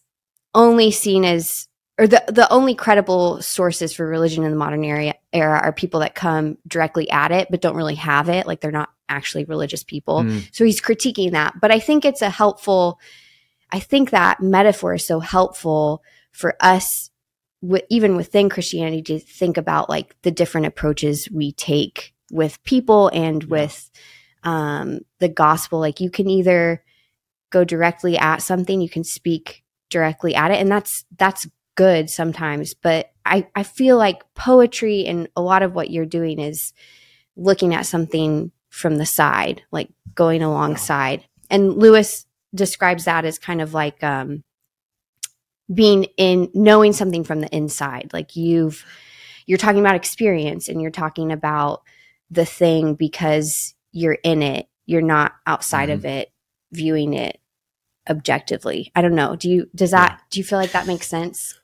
only 0.54 0.92
seen 0.92 1.26
as 1.26 1.68
or 1.98 2.08
the, 2.08 2.24
the 2.28 2.52
only 2.52 2.76
credible 2.76 3.42
sources 3.42 3.94
for 3.94 4.06
religion 4.06 4.44
in 4.44 4.52
the 4.52 4.58
modern 4.58 4.84
era, 4.84 5.14
era 5.32 5.60
are 5.60 5.72
people 5.72 6.02
that 6.02 6.14
come 6.16 6.58
directly 6.68 7.10
at 7.10 7.32
it 7.32 7.48
but 7.50 7.62
don't 7.62 7.76
really 7.78 7.96
have 7.96 8.28
it 8.30 8.46
like 8.46 8.60
they're 8.62 8.72
not 8.72 8.90
actually 9.08 9.46
religious 9.46 9.84
people 9.84 10.24
Mm. 10.24 10.50
so 10.54 10.66
he's 10.66 10.82
critiquing 10.82 11.32
that 11.32 11.54
but 11.62 11.72
i 11.72 11.80
think 11.80 12.04
it's 12.06 12.22
a 12.24 12.30
helpful 12.30 13.00
i 13.72 13.80
think 13.80 14.10
that 14.10 14.42
metaphor 14.42 14.96
is 14.96 15.06
so 15.06 15.20
helpful 15.20 16.02
for 16.32 16.56
us 16.60 17.12
wi- 17.62 17.86
even 17.90 18.16
within 18.18 18.50
christianity 18.50 19.02
to 19.04 19.20
think 19.20 19.58
about 19.58 19.90
like 19.90 20.16
the 20.24 20.32
different 20.32 20.66
approaches 20.68 21.30
we 21.32 21.52
take 21.52 22.14
with 22.32 22.62
people 22.64 23.10
and 23.10 23.44
Yeah. 23.44 23.50
with 23.50 23.92
um, 24.44 25.00
the 25.20 25.30
gospel 25.30 25.80
like 25.80 26.00
you 26.00 26.10
can 26.10 26.30
either 26.30 26.84
go 27.52 27.64
directly 27.64 28.18
at 28.18 28.42
something 28.42 28.82
you 28.82 28.90
can 28.90 29.04
speak 29.04 29.64
directly 29.92 30.34
at 30.36 30.50
it 30.52 30.60
and 30.60 30.70
that's 30.72 31.06
that's 31.18 31.48
good 31.76 32.10
sometimes 32.10 32.74
but 32.74 33.12
i 33.26 33.46
i 33.56 33.64
feel 33.64 33.98
like 33.98 34.24
poetry 34.34 35.06
and 35.06 35.28
a 35.36 35.42
lot 35.42 35.62
of 35.62 35.76
what 35.76 35.92
you're 35.92 36.06
doing 36.06 36.40
is 36.40 36.74
looking 37.36 37.74
at 37.74 37.86
something 37.86 38.52
from 38.70 38.98
the 38.98 39.06
side 39.06 39.62
like 39.72 39.90
going 40.16 40.42
alongside. 40.42 41.26
And 41.50 41.78
lewis 41.78 42.26
describes 42.54 43.06
that 43.06 43.26
as 43.26 43.38
kind 43.38 43.62
of 43.62 43.74
like 43.74 44.04
um 44.04 44.44
being 45.74 46.06
in 46.18 46.50
knowing 46.54 46.94
something 46.94 47.24
from 47.24 47.42
the 47.42 47.56
inside. 47.56 48.12
Like 48.14 48.36
you've 48.36 48.86
you're 49.46 49.58
talking 49.58 49.80
about 49.80 49.96
experience 49.96 50.68
and 50.68 50.82
you're 50.82 50.92
talking 50.92 51.32
about 51.32 51.84
the 52.32 52.46
thing 52.46 52.96
because 52.96 53.76
you're 53.92 54.18
in 54.24 54.42
it. 54.42 54.68
You're 54.86 55.02
not 55.02 55.34
outside 55.46 55.90
of 55.90 56.06
it 56.06 56.32
viewing 56.72 57.14
it 57.14 57.40
objectively. 58.10 58.92
I 58.96 59.02
don't 59.02 59.16
know. 59.16 59.36
Do 59.36 59.50
you 59.50 59.70
does 59.76 59.92
that 59.92 60.22
do 60.30 60.40
you 60.40 60.44
feel 60.44 60.60
like 60.60 60.72
that 60.72 60.88
makes 60.88 61.08
sense 61.08 61.60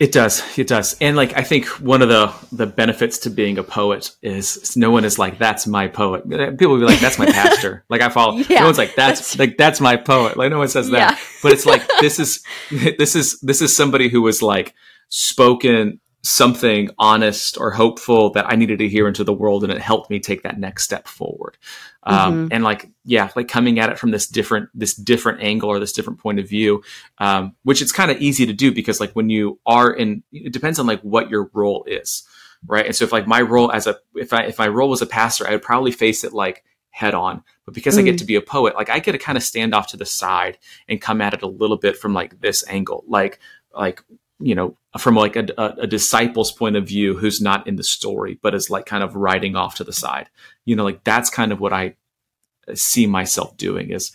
It 0.00 0.12
does. 0.12 0.42
It 0.56 0.68
does. 0.68 0.96
And 1.00 1.16
like 1.16 1.36
I 1.36 1.42
think 1.42 1.66
one 1.80 2.02
of 2.02 2.08
the 2.08 2.32
the 2.52 2.66
benefits 2.66 3.18
to 3.20 3.30
being 3.30 3.58
a 3.58 3.64
poet 3.64 4.12
is 4.22 4.76
no 4.76 4.90
one 4.92 5.04
is 5.04 5.18
like 5.18 5.38
that's 5.38 5.66
my 5.66 5.88
poet. 5.88 6.22
Eh, 6.32 6.50
people 6.50 6.74
will 6.74 6.78
be 6.80 6.86
like 6.86 7.00
that's 7.00 7.18
my 7.18 7.26
pastor. 7.32 7.84
like 7.88 8.00
I 8.00 8.08
follow. 8.08 8.36
Yeah, 8.36 8.60
no 8.60 8.66
one's 8.66 8.78
like 8.78 8.94
that's, 8.94 9.20
that's- 9.32 9.38
like 9.38 9.56
that's 9.58 9.80
my 9.80 9.96
poet. 9.96 10.36
Like 10.36 10.50
no 10.50 10.58
one 10.58 10.68
says 10.68 10.88
that. 10.90 11.12
Yeah. 11.14 11.18
But 11.42 11.52
it's 11.52 11.66
like 11.66 11.82
this 12.00 12.20
is 12.20 12.42
this 12.70 13.16
is 13.16 13.40
this 13.40 13.60
is 13.60 13.76
somebody 13.76 14.08
who 14.08 14.22
was 14.22 14.40
like 14.42 14.74
spoken 15.08 16.00
something 16.28 16.90
honest 16.98 17.56
or 17.58 17.70
hopeful 17.70 18.30
that 18.30 18.50
I 18.50 18.56
needed 18.56 18.78
to 18.80 18.88
hear 18.88 19.08
into 19.08 19.24
the 19.24 19.32
world 19.32 19.64
and 19.64 19.72
it 19.72 19.80
helped 19.80 20.10
me 20.10 20.20
take 20.20 20.42
that 20.42 20.58
next 20.58 20.84
step 20.84 21.08
forward. 21.08 21.56
Um, 22.02 22.48
and 22.52 22.62
like, 22.64 22.90
yeah, 23.04 23.30
like 23.34 23.48
coming 23.48 23.78
at 23.78 23.90
it 23.90 23.98
from 23.98 24.10
this 24.10 24.26
different, 24.26 24.68
this 24.74 24.94
different 24.94 25.42
angle 25.42 25.70
or 25.70 25.78
this 25.78 25.92
different 25.92 26.18
point 26.18 26.38
of 26.38 26.48
view, 26.48 26.82
um, 27.18 27.54
which 27.62 27.82
it's 27.82 27.92
kind 27.92 28.10
of 28.10 28.18
easy 28.18 28.46
to 28.46 28.52
do 28.52 28.72
because 28.72 29.00
like 29.00 29.12
when 29.12 29.30
you 29.30 29.58
are 29.66 29.90
in, 29.90 30.22
it 30.32 30.52
depends 30.52 30.78
on 30.78 30.86
like 30.86 31.00
what 31.00 31.30
your 31.30 31.50
role 31.52 31.84
is. 31.86 32.24
Right. 32.66 32.86
And 32.86 32.94
so 32.94 33.04
if 33.04 33.12
like 33.12 33.26
my 33.26 33.40
role 33.40 33.70
as 33.72 33.86
a, 33.86 33.96
if 34.14 34.32
I, 34.32 34.44
if 34.44 34.58
my 34.58 34.68
role 34.68 34.90
was 34.90 35.02
a 35.02 35.06
pastor, 35.06 35.46
I 35.46 35.52
would 35.52 35.62
probably 35.62 35.92
face 35.92 36.24
it 36.24 36.32
like 36.32 36.64
head 36.90 37.14
on, 37.14 37.42
but 37.64 37.74
because 37.74 37.96
I 37.96 38.02
Mm. 38.02 38.06
get 38.06 38.18
to 38.18 38.24
be 38.24 38.34
a 38.34 38.40
poet, 38.42 38.74
like 38.74 38.90
I 38.90 38.98
get 38.98 39.12
to 39.12 39.18
kind 39.18 39.38
of 39.38 39.44
stand 39.44 39.74
off 39.74 39.88
to 39.88 39.96
the 39.96 40.06
side 40.06 40.58
and 40.88 41.00
come 41.00 41.20
at 41.20 41.34
it 41.34 41.42
a 41.42 41.46
little 41.46 41.76
bit 41.76 41.96
from 41.96 42.12
like 42.12 42.40
this 42.40 42.66
angle, 42.68 43.04
like, 43.06 43.38
like, 43.74 44.02
you 44.40 44.54
know, 44.54 44.76
from 44.98 45.14
like 45.16 45.36
a, 45.36 45.46
a, 45.58 45.64
a 45.82 45.86
disciple's 45.86 46.52
point 46.52 46.76
of 46.76 46.86
view 46.86 47.16
who's 47.16 47.40
not 47.40 47.66
in 47.66 47.76
the 47.76 47.82
story, 47.82 48.38
but 48.42 48.54
is 48.54 48.70
like 48.70 48.86
kind 48.86 49.02
of 49.02 49.14
riding 49.16 49.56
off 49.56 49.76
to 49.76 49.84
the 49.84 49.92
side. 49.92 50.28
You 50.64 50.76
know, 50.76 50.84
like 50.84 51.02
that's 51.04 51.30
kind 51.30 51.52
of 51.52 51.60
what 51.60 51.72
I 51.72 51.94
see 52.74 53.06
myself 53.06 53.56
doing 53.56 53.90
is 53.90 54.12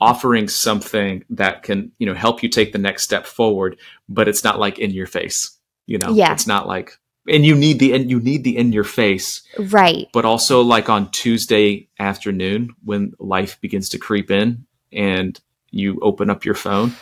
offering 0.00 0.48
something 0.48 1.24
that 1.30 1.62
can, 1.62 1.90
you 1.98 2.06
know, 2.06 2.14
help 2.14 2.42
you 2.42 2.48
take 2.48 2.72
the 2.72 2.78
next 2.78 3.02
step 3.02 3.26
forward, 3.26 3.78
but 4.08 4.28
it's 4.28 4.44
not 4.44 4.58
like 4.58 4.78
in 4.78 4.90
your 4.90 5.06
face. 5.06 5.56
You 5.86 5.98
know, 5.98 6.12
Yeah. 6.12 6.32
it's 6.32 6.46
not 6.46 6.66
like, 6.66 6.98
and 7.28 7.44
you 7.44 7.54
need 7.56 7.78
the, 7.78 7.92
and 7.92 8.10
you 8.10 8.20
need 8.20 8.44
the 8.44 8.56
in 8.56 8.72
your 8.72 8.84
face, 8.84 9.42
right 9.58 10.06
but 10.12 10.24
also 10.24 10.60
like 10.60 10.88
on 10.88 11.10
Tuesday 11.10 11.88
afternoon 11.98 12.70
when 12.84 13.14
life 13.18 13.60
begins 13.60 13.88
to 13.90 13.98
creep 13.98 14.30
in 14.30 14.66
and 14.92 15.40
you 15.70 15.98
open 16.02 16.30
up 16.30 16.44
your 16.44 16.54
phone 16.54 16.92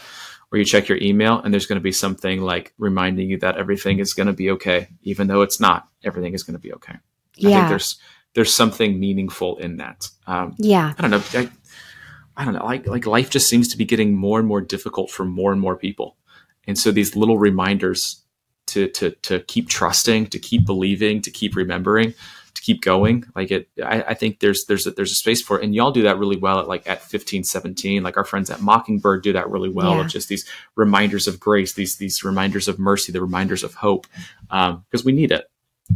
or 0.55 0.57
you 0.57 0.65
check 0.65 0.89
your 0.89 0.99
email 0.99 1.41
and 1.41 1.53
there's 1.53 1.67
going 1.67 1.81
to 1.81 1.83
be 1.83 1.91
something 1.91 2.41
like 2.41 2.73
reminding 2.79 3.29
you 3.29 3.37
that 3.41 3.57
everything 3.57 3.99
is 3.99 4.15
going 4.15 4.29
to 4.29 4.33
be 4.33 4.51
okay, 4.53 4.87
even 5.03 5.27
though 5.27 5.43
it's 5.43 5.59
not, 5.59 5.89
everything 6.05 6.33
is 6.33 6.45
going 6.45 6.55
to 6.55 6.61
be 6.61 6.73
okay. 6.73 6.93
I 6.93 7.41
think 7.59 7.69
there's, 7.69 7.99
there's 8.35 8.55
something 8.55 9.01
meaningful 9.01 9.57
in 9.57 9.79
that. 9.79 10.09
Um, 10.29 10.55
yeah 10.57 10.95
I 10.97 11.03
don't 11.03 11.11
know. 11.11 11.23
I, 11.35 11.51
I 12.37 12.45
don't 12.45 12.55
know. 12.55 12.65
Like, 12.65 12.87
like 12.87 13.05
life 13.05 13.31
just 13.31 13.49
seems 13.49 13.67
to 13.67 13.77
be 13.77 13.85
getting 13.85 14.15
more 14.15 14.39
and 14.39 14.47
more 14.47 14.61
difficult 14.61 15.11
for 15.11 15.25
more 15.25 15.51
and 15.51 15.61
more 15.61 15.75
people. 15.75 16.17
And 16.69 16.79
so 16.79 16.93
these 16.93 17.17
little 17.17 17.37
reminders 17.37 18.23
to, 18.69 18.87
to, 18.91 19.11
to 19.11 19.41
keep 19.41 19.69
trusting, 19.69 20.29
to 20.29 20.39
keep 20.39 20.65
believing, 20.65 21.21
to 21.23 21.33
keep 21.33 21.57
remembering, 21.57 22.15
keep 22.65 22.81
going. 22.83 23.25
Like 23.37 23.51
it, 23.51 23.69
I, 23.85 24.03
I 24.03 24.15
think 24.15 24.41
there's, 24.41 24.65
there's 24.65 24.87
a, 24.87 24.91
there's 24.91 25.13
a 25.13 25.15
space 25.15 25.43
for 25.43 25.59
it. 25.61 25.65
And 25.65 25.75
y'all 25.75 25.91
do 25.93 26.03
that 26.03 26.19
really 26.19 26.37
well 26.37 26.59
at 26.61 26.69
like 26.69 26.89
at 26.89 27.03
15, 27.03 27.45
17, 27.45 28.03
like 28.03 28.17
our 28.17 28.25
friends 28.25 28.49
at 28.51 28.61
Mockingbird 28.61 29.23
do 29.23 29.33
that 29.35 29.51
really 29.51 29.69
well 29.69 29.95
Yeah. 29.97 30.01
of 30.03 30.09
just 30.09 30.29
these 30.29 30.45
reminders 30.75 31.29
of 31.29 31.39
grace, 31.39 31.75
these, 31.75 31.97
these 31.97 32.25
reminders 32.25 32.67
of 32.69 32.79
mercy, 32.79 33.13
the 33.13 33.21
reminders 33.21 33.63
of 33.63 33.75
hope. 33.75 34.07
Um, 34.51 34.85
cause 34.91 35.05
we 35.05 35.13
need 35.13 35.31
it. 35.33 35.45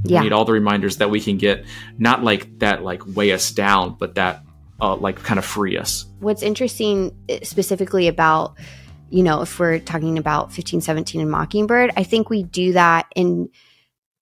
Yeah. 0.04 0.20
We 0.20 0.24
need 0.24 0.32
all 0.32 0.44
the 0.44 0.52
reminders 0.52 0.98
that 0.98 1.08
we 1.10 1.20
can 1.20 1.38
get, 1.38 1.64
not 1.98 2.22
like 2.22 2.58
that, 2.58 2.82
like 2.84 3.02
weigh 3.16 3.32
us 3.32 3.50
down, 3.50 3.96
but 3.98 4.16
that, 4.16 4.42
uh, 4.80 4.94
like 4.96 5.16
kind 5.22 5.38
of 5.38 5.44
free 5.44 5.76
us. 5.78 6.04
what's 6.20 6.42
interesting 6.42 7.16
eh, 7.28 7.40
specifically 7.42 8.06
about 8.06 8.54
you 9.10 9.22
know 9.24 9.40
if 9.42 9.58
we're 9.58 9.80
talking 9.80 10.18
about 10.18 10.52
15 10.52 10.80
17 10.82 11.20
and 11.20 11.30
mockingbird 11.30 11.90
i 11.96 12.04
think 12.04 12.30
we 12.30 12.44
do 12.44 12.74
that 12.74 13.06
in 13.16 13.48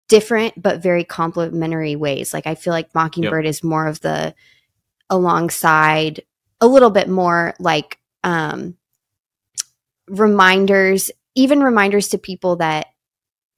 different 0.09 0.61
but 0.61 0.83
very 0.83 1.05
complementary 1.05 1.97
ways 1.97 2.33
like 2.35 2.47
i 2.47 2.55
feel 2.55 2.73
like 2.73 2.95
mockingbird 2.95 3.47
is 3.47 3.65
more 3.65 3.87
of 3.87 4.01
the 4.01 4.35
alongside 5.11 6.23
a 6.61 6.67
little 6.67 6.91
bit 6.91 7.09
more 7.09 7.55
like 7.59 7.99
um 8.25 8.77
reminders 10.09 11.11
even 11.35 11.61
reminders 11.61 12.09
to 12.09 12.19
people 12.19 12.57
that 12.57 12.87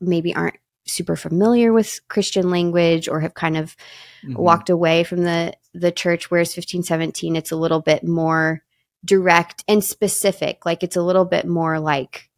maybe 0.01 0.35
aren't 0.35 0.57
super 0.87 1.17
familiar 1.17 1.73
with 1.73 2.01
christian 2.09 2.51
language 2.51 3.09
or 3.09 3.21
have 3.21 3.35
kind 3.35 3.57
of 3.57 3.77
Mm-hmm. 4.25 4.35
walked 4.43 4.69
away 4.71 5.05
from 5.05 5.23
the 5.23 5.55
the 5.75 5.93
church 5.93 6.31
whereas 6.31 6.49
1517 6.49 7.37
it's 7.37 7.53
a 7.53 7.57
little 7.57 7.81
bit 7.81 8.03
more 8.05 8.65
direct 9.05 9.63
and 9.69 9.85
specific 9.85 10.67
like 10.67 10.83
it's 10.83 10.97
a 10.97 11.03
little 11.03 11.25
bit 11.25 11.47
more 11.47 11.79
like 11.79 12.29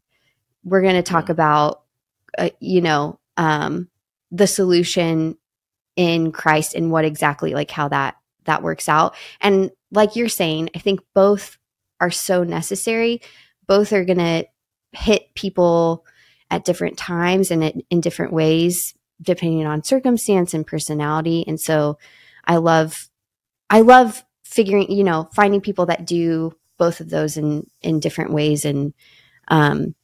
we're 0.65 0.83
going 0.83 0.95
to 0.97 1.03
talk 1.03 1.29
Yeah. 1.29 1.33
about 1.33 1.83
uh, 2.39 2.51
you 2.61 2.83
know 2.83 3.19
um 3.37 3.89
the 4.31 4.47
solution 4.47 5.37
in 5.97 6.33
Christ 6.33 6.74
and 6.74 6.91
what 6.91 7.05
exactly 7.05 7.55
like 7.55 7.70
how 7.70 7.89
that 7.89 8.16
that 8.45 8.62
works 8.62 8.89
out. 8.89 9.14
And 9.41 9.70
like 9.93 10.16
you're 10.16 10.28
saying 10.28 10.70
i 10.74 10.78
think 10.78 11.01
both 11.14 11.59
are 12.01 12.11
so 12.11 12.45
necessary. 12.45 13.20
Both 13.66 13.93
are 13.93 14.05
going 14.05 14.18
to 14.18 14.47
hit 14.93 15.35
people 15.35 16.05
at 16.51 16.64
different 16.64 16.97
times 16.97 17.51
and 17.51 17.62
in, 17.62 17.83
in 17.91 18.01
different 18.01 18.33
ways 18.33 18.95
depending 19.22 19.66
on 19.66 19.85
circumstance 19.85 20.55
and 20.55 20.66
personality. 20.66 21.45
And 21.47 21.61
so 21.61 21.99
i 22.47 22.57
love 22.57 23.09
i 23.68 23.81
love 23.81 24.24
figuring 24.45 24.91
you 24.91 25.05
know 25.05 25.28
finding 25.35 25.61
people 25.61 25.87
that 25.87 26.07
do 26.07 26.53
both 26.78 27.01
of 27.01 27.11
those 27.11 27.37
in 27.37 27.66
in 27.83 28.01
different 28.01 28.33
ways. 28.33 28.64
And 28.64 28.95
um 29.49 29.95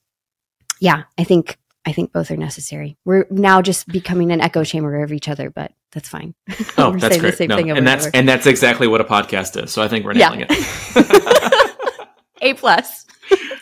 yeah 0.80 1.04
i 1.16 1.24
think 1.24 1.58
i 1.86 1.92
think 1.92 2.12
both 2.12 2.30
are 2.30 2.36
necessary 2.36 2.96
we're 3.04 3.26
now 3.30 3.62
just 3.62 3.86
becoming 3.88 4.30
an 4.32 4.40
echo 4.40 4.62
chamber 4.64 5.02
of 5.02 5.12
each 5.12 5.28
other 5.28 5.48
but 5.50 5.72
that's 5.92 6.08
fine 6.08 6.34
Oh, 6.76 6.90
We're 6.90 6.98
that's 6.98 7.14
saying 7.14 7.22
the 7.22 7.28
great. 7.28 7.38
same 7.38 7.48
No, 7.48 7.56
thing 7.56 7.70
over 7.70 7.78
and 7.78 7.86
that's 7.86 8.04
and 8.06 8.14
over. 8.14 8.18
and 8.20 8.28
that's 8.28 8.46
exactly 8.46 8.86
what 8.86 9.00
a 9.00 9.04
podcast 9.04 9.62
is. 9.62 9.72
So 9.72 9.82
I 9.82 9.88
think 9.88 10.04
we're 10.04 10.14
Yeah. 10.14 10.28
nailing 10.28 10.46
it. 10.50 11.78
a 12.42 12.52
plus 12.54 13.06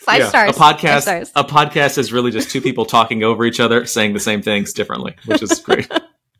five 0.01 0.19
Yeah, 0.21 0.29
stars 0.29 0.51
A 0.51 0.53
Five 0.59 0.77
podcast. 0.77 1.03
stars. 1.03 1.33
A 1.37 1.45
podcast 1.45 1.97
is 1.99 2.13
really 2.13 2.33
just 2.33 2.51
two 2.51 2.61
people 2.61 2.87
talking 2.87 3.23
over 3.23 3.45
each 3.45 3.61
other, 3.61 3.87
saying 3.87 4.15
the 4.15 4.21
same 4.21 4.43
things 4.43 4.73
differently, 4.73 5.15
which 5.27 5.43
is 5.43 5.61
great. 5.61 5.89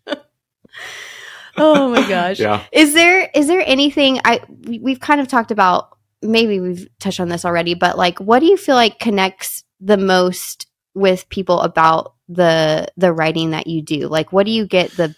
oh 1.57 1.89
my 1.91 2.07
gosh. 2.09 2.41
Yeah. 2.41 2.65
Is 2.73 2.95
there 2.95 3.31
is 3.35 3.47
there 3.47 3.63
anything 3.65 4.21
I 4.25 4.41
we, 4.67 4.79
we've 4.81 5.01
kind 5.01 5.21
of 5.21 5.29
talked 5.29 5.51
about 5.53 5.97
maybe 6.23 6.59
we've 6.61 6.89
touched 6.99 7.21
on 7.21 7.29
this 7.29 7.45
already, 7.45 7.75
but 7.75 7.97
like 7.97 8.19
what 8.19 8.41
do 8.41 8.47
you 8.47 8.57
feel 8.57 8.75
like 8.75 8.99
connects 8.99 9.63
the 9.81 9.97
most 9.97 10.67
with 10.95 11.29
people 11.29 11.61
about 11.61 12.15
the 12.29 12.89
the 12.97 13.13
writing 13.13 13.51
that 13.51 13.67
you 13.67 13.83
do? 13.83 14.09
Like 14.09 14.33
what 14.33 14.47
do 14.47 14.53
you 14.53 14.67
get 14.67 14.91
the 14.93 15.15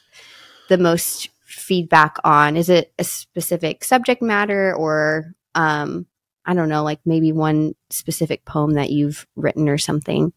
the 0.68 0.78
most 0.78 1.28
feedback 1.44 2.16
on? 2.24 2.56
Is 2.56 2.68
it 2.68 2.92
a 2.98 3.04
specific 3.04 3.84
subject 3.84 4.22
matter 4.22 4.74
or 4.74 5.34
um 5.54 6.06
I 6.44 6.54
don't 6.54 6.68
know, 6.68 6.84
like 6.84 7.00
maybe 7.04 7.32
one 7.32 7.74
specific 7.90 8.44
poem 8.44 8.74
that 8.74 8.90
you've 8.90 9.26
written 9.34 9.68
or 9.68 9.78
something? 9.78 10.32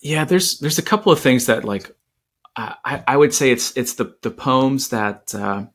Yeah, 0.00 0.24
there's 0.24 0.58
there's 0.58 0.78
a 0.78 0.82
couple 0.82 1.12
of 1.12 1.20
things 1.20 1.46
that 1.46 1.64
like 1.64 1.90
I, 2.56 3.04
I 3.06 3.16
would 3.16 3.34
say 3.34 3.50
it's 3.50 3.76
it's 3.76 3.94
the 3.94 4.16
the 4.22 4.30
poems 4.30 4.88
that 4.88 5.34
uh, 5.34 5.66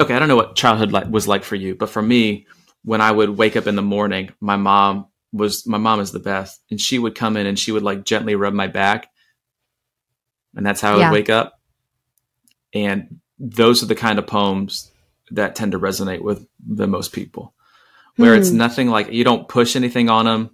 okay 0.00 0.14
I 0.14 0.18
don't 0.18 0.28
know 0.28 0.36
what 0.36 0.54
childhood 0.54 0.92
like, 0.92 1.08
was 1.08 1.26
like 1.26 1.44
for 1.44 1.56
you 1.56 1.74
but 1.74 1.90
for 1.90 2.02
me 2.02 2.46
when 2.84 3.00
I 3.00 3.10
would 3.10 3.30
wake 3.30 3.56
up 3.56 3.66
in 3.66 3.74
the 3.74 3.82
morning 3.82 4.30
my 4.40 4.56
mom 4.56 5.08
was 5.36 5.66
my 5.66 5.78
mom 5.78 6.00
is 6.00 6.12
the 6.12 6.18
best. 6.18 6.60
And 6.70 6.80
she 6.80 6.98
would 6.98 7.14
come 7.14 7.36
in 7.36 7.46
and 7.46 7.58
she 7.58 7.72
would 7.72 7.82
like 7.82 8.04
gently 8.04 8.34
rub 8.34 8.54
my 8.54 8.66
back. 8.66 9.08
And 10.54 10.64
that's 10.64 10.80
how 10.80 10.94
I 10.94 10.98
Yeah. 10.98 11.10
would 11.10 11.14
wake 11.14 11.30
up. 11.30 11.60
And 12.74 13.20
those 13.38 13.82
are 13.82 13.86
the 13.86 13.94
kind 13.94 14.18
of 14.18 14.26
poems 14.26 14.90
that 15.30 15.54
tend 15.54 15.72
to 15.72 15.78
resonate 15.78 16.22
with 16.22 16.46
the 16.66 16.86
most 16.86 17.12
people. 17.12 17.52
Where 18.16 18.34
it's 18.34 18.50
Hmm. 18.50 18.56
nothing 18.56 18.88
like 18.88 19.12
you 19.12 19.24
don't 19.24 19.48
push 19.48 19.76
anything 19.76 20.08
on 20.08 20.24
them 20.24 20.50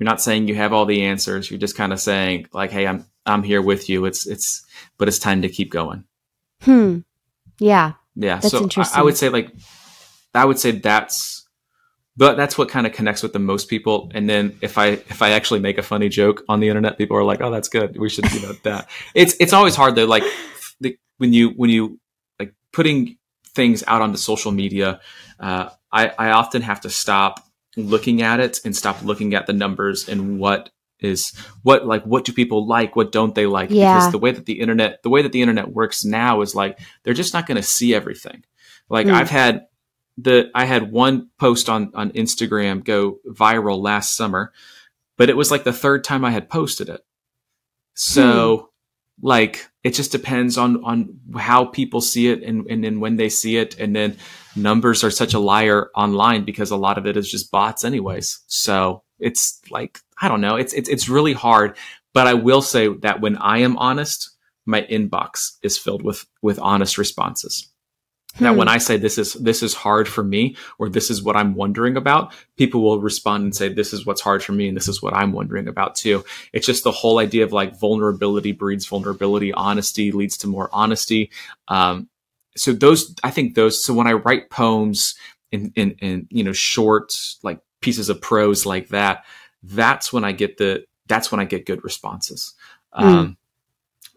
you're 0.00 0.06
not 0.10 0.20
saying 0.20 0.48
you 0.48 0.56
have 0.56 0.72
all 0.72 0.86
the 0.86 1.02
answers. 1.04 1.48
You're 1.48 1.60
just 1.60 1.76
kind 1.76 1.92
of 1.92 2.00
saying 2.00 2.48
like 2.52 2.72
hey 2.72 2.84
i'm 2.84 3.06
i'm 3.26 3.44
here 3.44 3.62
with 3.62 3.88
you. 3.88 4.04
It's 4.06 4.26
it's 4.26 4.66
but 4.98 5.06
it's 5.06 5.20
time 5.20 5.42
to 5.42 5.48
keep 5.48 5.70
going. 5.70 6.02
Hmm. 6.62 6.98
Yeah. 7.60 7.92
yeah. 8.16 8.40
That's 8.40 8.50
so 8.50 8.68
I, 8.76 8.90
I 8.96 9.02
would 9.02 9.16
say 9.16 9.28
like 9.28 9.52
i 10.34 10.44
would 10.44 10.58
say 10.58 10.72
that's 10.72 11.43
but 12.16 12.36
that's 12.36 12.56
what 12.56 12.68
kind 12.68 12.86
of 12.86 12.92
connects 12.92 13.22
with 13.22 13.32
the 13.32 13.38
most 13.38 13.68
people. 13.68 14.10
And 14.14 14.28
then 14.28 14.56
if 14.60 14.78
i 14.78 14.86
if 14.88 15.20
i 15.22 15.30
actually 15.30 15.60
make 15.60 15.78
a 15.78 15.82
funny 15.82 16.08
joke 16.08 16.42
on 16.48 16.60
the 16.60 16.68
internet 16.68 16.98
people 16.98 17.16
are 17.16 17.24
like 17.24 17.40
oh 17.40 17.50
that's 17.50 17.68
good. 17.68 17.98
We 17.98 18.08
should 18.08 18.24
do 18.30 18.38
that. 18.40 18.62
That 18.62 18.90
it's 19.14 19.34
it's 19.40 19.52
always 19.52 19.74
hard 19.76 19.94
though 19.96 20.06
like 20.06 20.24
the, 20.80 20.96
when 21.18 21.32
you 21.32 21.50
when 21.50 21.70
you 21.70 21.98
like 22.38 22.54
putting 22.72 23.16
things 23.54 23.84
out 23.86 24.02
onto 24.02 24.16
social 24.16 24.52
media 24.52 25.00
uh, 25.40 25.68
I, 25.92 26.08
I 26.18 26.30
often 26.30 26.62
have 26.62 26.80
to 26.82 26.90
stop 26.90 27.40
looking 27.76 28.22
at 28.22 28.40
it 28.40 28.60
and 28.64 28.74
stop 28.76 29.02
looking 29.02 29.34
at 29.34 29.46
the 29.46 29.52
numbers 29.52 30.08
and 30.08 30.38
what 30.38 30.70
is 31.00 31.32
what 31.62 31.86
like 31.86 32.04
what 32.04 32.24
do 32.24 32.32
people 32.32 32.66
like? 32.66 32.96
What 32.96 33.12
don't 33.12 33.34
they 33.34 33.46
like? 33.46 33.70
Yeah. 33.70 33.94
because 33.96 34.12
the 34.12 34.18
way 34.18 34.30
that 34.30 34.46
the 34.46 34.60
internet 34.60 35.02
the 35.02 35.10
way 35.10 35.22
that 35.22 35.32
the 35.32 35.42
internet 35.42 35.68
works 35.72 36.04
now 36.04 36.40
is 36.40 36.54
like 36.54 36.78
they're 37.02 37.14
just 37.14 37.34
not 37.34 37.46
going 37.46 37.56
to 37.56 37.62
see 37.62 37.94
everything. 37.94 38.44
Like 38.88 39.06
Mm. 39.06 39.14
i've 39.14 39.30
had 39.30 39.66
the 40.16 40.50
i 40.54 40.64
had 40.64 40.92
one 40.92 41.28
post 41.38 41.68
on 41.68 41.90
on 41.94 42.10
instagram 42.12 42.84
go 42.84 43.18
viral 43.28 43.82
last 43.82 44.16
summer 44.16 44.52
but 45.16 45.28
it 45.28 45.36
was 45.36 45.50
like 45.50 45.64
the 45.64 45.72
third 45.72 46.04
time 46.04 46.24
i 46.24 46.30
had 46.30 46.48
posted 46.48 46.88
it. 46.88 47.04
So 47.94 48.56
hmm. 49.20 49.26
like 49.26 49.68
it 49.82 49.94
just 49.94 50.12
depends 50.12 50.58
on 50.58 50.82
on 50.84 51.20
how 51.36 51.66
people 51.66 52.00
see 52.00 52.28
it 52.28 52.42
and 52.42 52.66
and 52.68 52.82
then 52.82 53.00
when 53.00 53.16
they 53.16 53.28
see 53.28 53.56
it. 53.56 53.78
And 53.78 53.94
then 53.94 54.16
numbers 54.56 55.04
are 55.04 55.10
such 55.10 55.34
a 55.34 55.38
liar 55.38 55.90
online 55.94 56.44
because 56.44 56.70
a 56.70 56.76
lot 56.76 56.98
of 56.98 57.06
it 57.06 57.16
is 57.16 57.30
just 57.30 57.50
bots 57.50 57.84
anyways. 57.84 58.40
So 58.46 59.02
it's 59.18 59.60
like 59.70 60.00
i 60.20 60.28
don't 60.28 60.40
know. 60.40 60.56
It's 60.56 60.72
it's 60.72 60.88
it's 60.88 61.08
really 61.08 61.32
hard. 61.32 61.76
But 62.12 62.28
i 62.28 62.34
will 62.34 62.62
say 62.62 62.88
that 62.88 63.20
when 63.20 63.36
i 63.38 63.58
am 63.58 63.76
honest 63.76 64.30
my 64.66 64.82
inbox 64.82 65.56
is 65.62 65.76
filled 65.76 66.02
with 66.02 66.24
with 66.42 66.60
honest 66.60 66.96
responses 66.96 67.68
that 68.40 68.52
Hmm. 68.52 68.56
when 68.56 68.68
I 68.68 68.78
say 68.78 68.96
this 68.96 69.18
is 69.18 69.34
this 69.34 69.62
is 69.62 69.74
hard 69.74 70.08
for 70.08 70.24
me 70.24 70.56
or 70.78 70.88
this 70.88 71.10
is 71.10 71.22
what 71.22 71.36
I'm 71.36 71.54
wondering 71.54 71.96
about, 71.96 72.34
people 72.56 72.82
will 72.82 73.00
respond 73.00 73.44
and 73.44 73.54
say 73.54 73.68
this 73.68 73.92
is 73.92 74.04
what's 74.06 74.20
hard 74.20 74.42
for 74.42 74.52
me 74.52 74.68
and 74.68 74.76
this 74.76 74.88
is 74.88 75.02
what 75.02 75.14
I'm 75.14 75.32
wondering 75.32 75.68
about 75.68 75.94
too. 75.94 76.24
It's 76.52 76.66
just 76.66 76.84
the 76.84 76.90
whole 76.92 77.18
idea 77.18 77.44
of 77.44 77.52
like 77.52 77.78
vulnerability 77.78 78.52
breeds 78.52 78.86
vulnerability, 78.86 79.52
honesty 79.52 80.10
leads 80.12 80.36
to 80.38 80.48
more 80.48 80.68
honesty. 80.72 81.30
Um, 81.68 82.08
so 82.56 82.72
those, 82.72 83.14
I 83.24 83.30
think 83.30 83.54
those. 83.54 83.84
So 83.84 83.94
when 83.94 84.06
I 84.06 84.12
write 84.14 84.50
poems 84.50 85.14
in 85.52 85.72
in, 85.76 85.92
in 86.00 86.26
you 86.30 86.44
know 86.44 86.52
short 86.52 87.14
like 87.42 87.60
pieces 87.80 88.08
of 88.08 88.20
prose 88.20 88.66
like 88.66 88.88
that, 88.88 89.24
that's 89.62 90.12
when 90.12 90.24
I 90.24 90.32
get 90.32 90.56
the 90.58 90.84
that's 91.06 91.30
when 91.30 91.40
I 91.40 91.44
get 91.44 91.66
good 91.66 91.84
responses. 91.84 92.54
Um, 92.92 93.36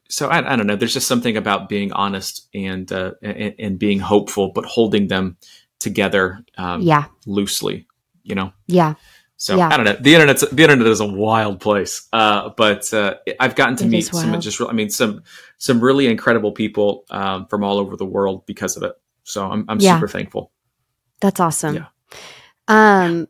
so 0.09 0.27
I, 0.29 0.53
I 0.53 0.55
don't 0.55 0.67
know. 0.67 0.75
There's 0.75 0.93
just 0.93 1.07
something 1.07 1.37
about 1.37 1.69
being 1.69 1.91
honest 1.93 2.47
and, 2.53 2.91
uh, 2.91 3.11
and 3.21 3.55
and 3.59 3.79
being 3.79 3.99
hopeful, 3.99 4.51
but 4.53 4.65
holding 4.65 5.07
them 5.07 5.37
together 5.79 6.43
um, 6.57 6.81
yeah. 6.81 7.05
loosely. 7.25 7.87
You 8.23 8.35
know. 8.35 8.51
Yeah. 8.67 8.95
So 9.37 9.55
Yeah. 9.55 9.69
I 9.69 9.77
don't 9.77 9.85
know. 9.85 9.95
The 9.99 10.15
internet's 10.15 10.49
the 10.49 10.63
internet 10.63 10.87
is 10.87 10.99
a 10.99 11.05
wild 11.05 11.59
place, 11.61 12.07
uh, 12.11 12.49
but 12.57 12.91
uh, 12.93 13.15
I've 13.39 13.55
gotten 13.55 13.75
to 13.77 13.85
It 13.85 13.89
meet 13.89 14.05
some 14.05 14.41
just. 14.41 14.59
I 14.61 14.73
mean, 14.73 14.89
some 14.89 15.23
some 15.59 15.79
really 15.79 16.07
incredible 16.07 16.51
people 16.51 17.05
um, 17.11 17.45
from 17.47 17.63
all 17.63 17.77
over 17.77 17.95
the 17.95 18.05
world 18.05 18.45
because 18.47 18.77
of 18.77 18.83
it. 18.83 18.93
So 19.23 19.45
I'm 19.45 19.65
I'm 19.69 19.79
Yeah. 19.79 19.95
super 19.95 20.07
thankful. 20.07 20.51
That's 21.21 21.39
awesome. 21.39 21.75
Yeah. 21.75 21.85
Um, 22.67 23.27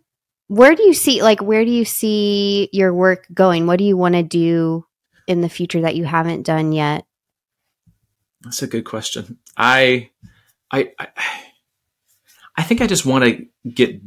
where 0.48 0.76
do 0.76 0.84
you 0.84 0.94
see 0.94 1.22
like 1.22 1.42
where 1.42 1.66
do 1.66 1.72
you 1.72 1.84
see 1.86 2.70
your 2.72 2.94
work 2.94 3.28
going? 3.34 3.68
What 3.68 3.78
do 3.78 3.84
you 3.84 3.98
want 3.98 4.16
to 4.16 4.24
do 4.24 4.87
in 5.28 5.42
the 5.42 5.50
future 5.50 5.82
that 5.82 5.96
you 5.96 6.06
haven't 6.06 6.44
done 6.44 6.72
yet? 6.72 7.06
That's 8.42 8.62
a 8.62 8.68
good 8.68 8.86
question. 8.86 9.38
I, 9.56 10.12
I, 10.72 10.92
I, 10.98 11.08
I 12.56 12.64
think 12.64 12.82
I 12.82 12.88
just 12.88 13.06
want 13.06 13.26
to 13.26 13.46
get 13.70 14.02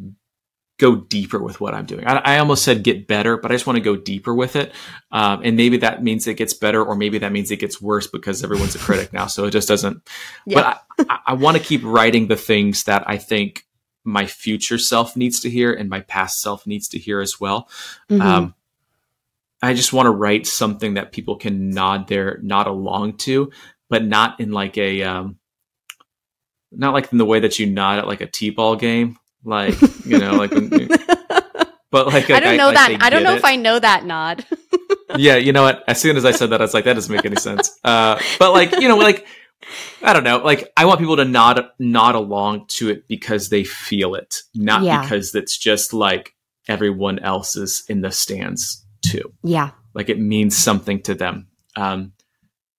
go 0.80 0.96
deeper 0.96 1.38
with 1.38 1.60
what 1.60 1.74
I'm 1.74 1.84
doing. 1.84 2.06
I, 2.06 2.16
I 2.16 2.38
almost 2.38 2.64
said 2.64 2.82
get 2.82 3.06
better, 3.06 3.36
but 3.36 3.50
I 3.52 3.54
just 3.54 3.66
want 3.66 3.76
to 3.76 3.82
go 3.82 3.96
deeper 3.96 4.34
with 4.34 4.56
it. 4.56 4.72
Um, 5.12 5.42
and 5.44 5.54
maybe 5.54 5.76
that 5.78 6.02
means 6.02 6.26
it 6.26 6.34
gets 6.34 6.54
better, 6.54 6.82
or 6.82 6.96
maybe 6.96 7.18
that 7.18 7.32
means 7.32 7.50
it 7.50 7.58
gets 7.58 7.82
worse 7.82 8.06
because 8.06 8.42
everyone's 8.42 8.74
a 8.74 8.78
critic 8.78 9.12
now. 9.12 9.26
So 9.26 9.44
it 9.44 9.50
just 9.50 9.68
doesn't. 9.68 10.08
But 10.46 10.82
I, 10.98 11.18
I, 11.26 11.32
want 11.34 11.58
to 11.58 11.62
keep 11.62 11.82
writing 11.84 12.28
the 12.28 12.36
things 12.36 12.84
that 12.84 13.04
I 13.06 13.18
think 13.18 13.66
my 14.04 14.24
future 14.24 14.78
self 14.78 15.16
needs 15.16 15.40
to 15.40 15.50
hear 15.50 15.72
and 15.72 15.90
my 15.90 16.00
past 16.00 16.40
self 16.40 16.66
needs 16.66 16.88
to 16.88 16.98
hear 16.98 17.20
as 17.20 17.38
well. 17.38 17.68
Mhm. 18.10 18.22
Um, 18.22 18.54
I 19.62 19.74
just 19.74 19.92
want 19.92 20.06
to 20.06 20.10
write 20.10 20.46
something 20.46 20.94
that 20.94 21.12
people 21.12 21.36
can 21.36 21.70
nod 21.70 22.08
their 22.08 22.38
nod 22.42 22.66
along 22.66 23.18
to, 23.18 23.50
but 23.88 24.04
not 24.04 24.40
in 24.40 24.52
like 24.52 24.78
a 24.78 25.02
um, 25.02 25.36
not 26.72 26.94
like 26.94 27.12
in 27.12 27.18
the 27.18 27.24
way 27.26 27.40
that 27.40 27.58
you 27.58 27.66
nod 27.66 27.98
at 27.98 28.06
like 28.06 28.20
a 28.20 28.26
t-ball 28.26 28.76
game, 28.76 29.18
like 29.44 29.80
you 30.04 30.18
know, 30.18 30.34
like. 30.36 30.50
when- 30.50 30.68
but 31.90 32.06
like, 32.06 32.30
I 32.30 32.40
don't 32.40 32.56
know 32.56 32.66
like 32.70 32.74
that. 32.74 32.98
I 33.02 33.10
don't 33.10 33.22
know 33.24 33.34
it. 33.34 33.38
if 33.38 33.44
I 33.44 33.56
know 33.56 33.78
that 33.78 34.04
nod. 34.04 34.46
yeah, 35.16 35.36
you 35.36 35.52
know 35.52 35.62
what? 35.62 35.84
As 35.88 36.00
soon 36.00 36.16
as 36.16 36.24
I 36.24 36.30
said 36.30 36.50
that, 36.50 36.60
I 36.60 36.64
was 36.64 36.72
like, 36.74 36.84
that 36.84 36.94
doesn't 36.94 37.14
make 37.14 37.26
any 37.26 37.36
sense. 37.36 37.78
Uh, 37.84 38.20
but 38.38 38.52
like, 38.52 38.72
you 38.80 38.88
know, 38.88 38.96
like 38.96 39.26
I 40.02 40.12
don't 40.12 40.24
know. 40.24 40.38
Like 40.38 40.72
I 40.76 40.84
want 40.86 41.00
people 41.00 41.16
to 41.16 41.24
nod 41.24 41.66
nod 41.78 42.14
along 42.14 42.66
to 42.68 42.88
it 42.88 43.08
because 43.08 43.48
they 43.48 43.64
feel 43.64 44.14
it, 44.14 44.36
not 44.54 44.82
Yeah. 44.82 45.02
because 45.02 45.34
it's 45.34 45.58
just 45.58 45.92
like 45.92 46.34
everyone 46.68 47.18
else 47.18 47.56
is 47.56 47.82
in 47.88 48.00
the 48.00 48.12
stands 48.12 48.79
yeah. 49.42 49.70
Like 49.94 50.08
it 50.08 50.18
means 50.18 50.56
something 50.56 51.02
to 51.02 51.14
them. 51.14 51.48
Um, 51.76 52.12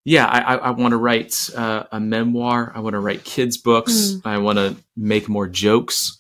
yeah, 0.04 0.26
I, 0.26 0.40
I, 0.40 0.56
I 0.56 0.70
want 0.72 0.92
to 0.94 0.98
write 0.98 1.50
uh, 1.56 1.84
a 1.92 2.00
memoir. 2.00 2.72
I 2.74 2.80
want 2.80 2.94
to 2.94 3.00
write 3.00 3.24
kids 3.24 3.58
books. 3.58 4.16
I 4.26 4.38
want 4.40 4.58
to 4.58 4.76
make 4.96 5.30
more 5.30 5.48
jokes. 5.48 6.18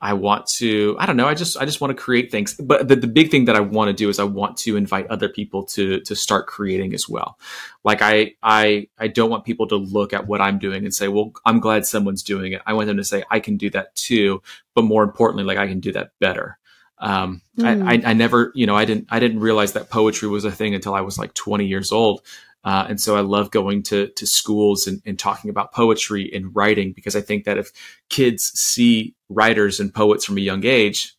I 0.00 0.12
want 0.12 0.46
to. 0.58 0.94
I 0.98 1.06
don't 1.06 1.16
know. 1.16 1.26
I 1.26 1.34
just 1.34 1.56
I 1.56 1.64
just 1.64 1.80
want 1.80 1.96
to 1.96 2.00
create 2.00 2.30
things. 2.30 2.54
But 2.54 2.86
the, 2.86 2.96
the 2.96 3.06
big 3.06 3.30
thing 3.30 3.46
that 3.46 3.56
I 3.56 3.60
want 3.60 3.88
to 3.88 3.94
do 3.94 4.08
is 4.08 4.18
I 4.18 4.24
want 4.24 4.58
to 4.58 4.76
invite 4.76 5.06
other 5.06 5.28
people 5.28 5.64
to 5.68 6.00
to 6.00 6.14
start 6.14 6.46
creating 6.46 6.92
as 6.94 7.08
well. 7.08 7.38
Like 7.82 8.02
I 8.02 8.34
I 8.42 8.88
I 8.98 9.08
don't 9.08 9.30
want 9.30 9.44
people 9.44 9.66
to 9.68 9.76
look 9.76 10.12
at 10.12 10.26
what 10.26 10.40
I'm 10.40 10.58
doing 10.58 10.84
and 10.84 10.94
say, 10.94 11.08
well, 11.08 11.32
I'm 11.46 11.60
glad 11.60 11.86
someone's 11.86 12.22
doing 12.22 12.52
it. 12.52 12.62
I 12.66 12.74
want 12.74 12.88
them 12.88 12.98
to 12.98 13.04
say 13.04 13.24
I 13.30 13.40
can 13.40 13.56
do 13.56 13.70
that 13.70 13.94
too. 13.94 14.42
But 14.74 14.82
more 14.82 15.02
importantly, 15.02 15.44
like 15.44 15.58
I 15.58 15.66
can 15.66 15.80
do 15.80 15.92
that 15.92 16.10
better. 16.20 16.58
Um, 16.98 17.42
Mm. 17.58 17.86
I, 17.86 17.94
I 17.94 18.10
I 18.10 18.12
never 18.12 18.52
you 18.54 18.66
know 18.66 18.76
I 18.76 18.84
didn't 18.84 19.06
I 19.10 19.18
didn't 19.18 19.40
realize 19.40 19.72
that 19.72 19.88
poetry 19.88 20.28
was 20.28 20.44
a 20.44 20.50
thing 20.50 20.74
until 20.74 20.94
I 20.94 21.00
was 21.00 21.18
like 21.18 21.32
20 21.34 21.64
years 21.64 21.90
old. 21.90 22.20
Uh, 22.64 22.84
and 22.88 23.00
so 23.00 23.16
I 23.16 23.20
love 23.20 23.50
going 23.50 23.82
to 23.84 24.08
to 24.08 24.26
schools 24.26 24.86
and, 24.86 25.00
and 25.06 25.18
talking 25.18 25.50
about 25.50 25.72
poetry 25.72 26.30
and 26.34 26.54
writing 26.54 26.92
because 26.92 27.16
I 27.16 27.20
think 27.22 27.44
that 27.44 27.56
if 27.58 27.70
kids 28.10 28.44
see 28.54 29.14
writers 29.28 29.80
and 29.80 29.94
poets 29.94 30.24
from 30.24 30.36
a 30.36 30.40
young 30.40 30.66
age, 30.66 31.16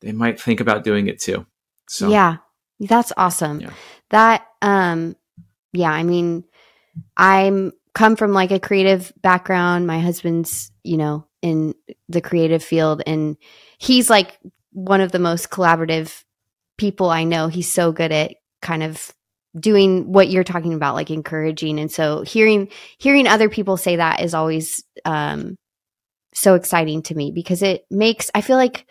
they 0.00 0.12
might 0.12 0.40
think 0.40 0.60
about 0.60 0.82
doing 0.82 1.06
it 1.06 1.20
too. 1.20 1.46
So 1.88 2.08
Yeah. 2.08 2.38
That's 2.80 3.12
awesome. 3.16 3.60
Yeah. 3.60 3.70
That 4.10 4.46
um 4.62 5.14
yeah, 5.72 5.92
I 5.92 6.02
mean 6.02 6.44
I'm 7.16 7.72
come 7.94 8.16
from 8.16 8.32
like 8.32 8.50
a 8.50 8.60
creative 8.60 9.12
background. 9.22 9.86
My 9.86 10.00
husband's, 10.00 10.72
you 10.82 10.96
know, 10.96 11.26
in 11.40 11.74
the 12.08 12.20
creative 12.20 12.64
field 12.64 13.02
and 13.06 13.36
he's 13.78 14.10
like 14.10 14.38
one 14.76 15.00
of 15.00 15.10
the 15.10 15.18
most 15.18 15.48
collaborative 15.50 16.22
people 16.76 17.08
I 17.08 17.24
know. 17.24 17.48
He's 17.48 17.72
so 17.72 17.92
good 17.92 18.12
at 18.12 18.34
kind 18.60 18.82
of 18.82 19.10
doing 19.58 20.12
what 20.12 20.28
you're 20.28 20.44
talking 20.44 20.74
about 20.74 20.94
like 20.94 21.10
encouraging 21.10 21.80
and 21.80 21.90
so 21.90 22.20
hearing 22.20 22.68
hearing 22.98 23.26
other 23.26 23.48
people 23.48 23.78
say 23.78 23.96
that 23.96 24.20
is 24.20 24.34
always 24.34 24.84
um 25.06 25.56
so 26.34 26.54
exciting 26.56 27.00
to 27.00 27.14
me 27.14 27.30
because 27.30 27.62
it 27.62 27.86
makes 27.90 28.30
i 28.34 28.42
feel 28.42 28.58
like 28.58 28.84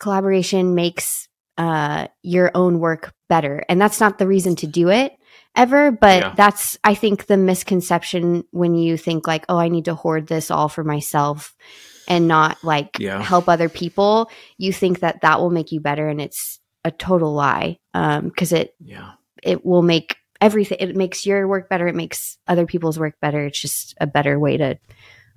collaboration 0.00 0.74
makes 0.74 1.28
uh 1.58 2.06
your 2.22 2.50
own 2.54 2.78
work 2.78 3.12
better 3.28 3.62
and 3.68 3.78
that's 3.78 4.00
not 4.00 4.16
the 4.16 4.26
reason 4.26 4.56
to 4.56 4.66
do 4.66 4.88
it 4.88 5.12
ever 5.54 5.90
but 5.90 6.20
Yeah. 6.22 6.34
that's 6.34 6.78
i 6.84 6.94
think 6.94 7.26
the 7.26 7.36
misconception 7.36 8.44
when 8.50 8.74
you 8.74 8.96
think 8.96 9.26
like 9.26 9.44
oh 9.50 9.58
i 9.58 9.68
need 9.68 9.84
to 9.86 9.94
hoard 9.94 10.26
this 10.26 10.50
all 10.50 10.70
for 10.70 10.84
myself 10.84 11.54
and 12.08 12.26
not 12.26 12.62
like 12.64 12.98
Yeah. 12.98 13.22
help 13.22 13.48
other 13.48 13.68
people 13.68 14.30
you 14.56 14.72
think 14.72 15.00
that 15.00 15.20
that 15.20 15.38
will 15.40 15.50
make 15.50 15.70
you 15.70 15.80
better 15.80 16.08
and 16.08 16.20
it's 16.20 16.58
a 16.84 16.90
total 16.90 17.32
lie 17.34 17.78
um 17.94 18.28
because 18.28 18.52
it 18.52 18.74
Yeah. 18.80 19.12
it 19.42 19.64
will 19.64 19.82
make 19.82 20.16
everything 20.40 20.78
it 20.80 20.96
makes 20.96 21.26
your 21.26 21.46
work 21.46 21.68
better 21.68 21.86
it 21.86 21.94
makes 21.94 22.38
other 22.48 22.66
people's 22.66 22.98
work 22.98 23.14
better 23.20 23.44
it's 23.46 23.60
just 23.60 23.94
a 24.00 24.06
better 24.06 24.38
way 24.38 24.56
to 24.56 24.78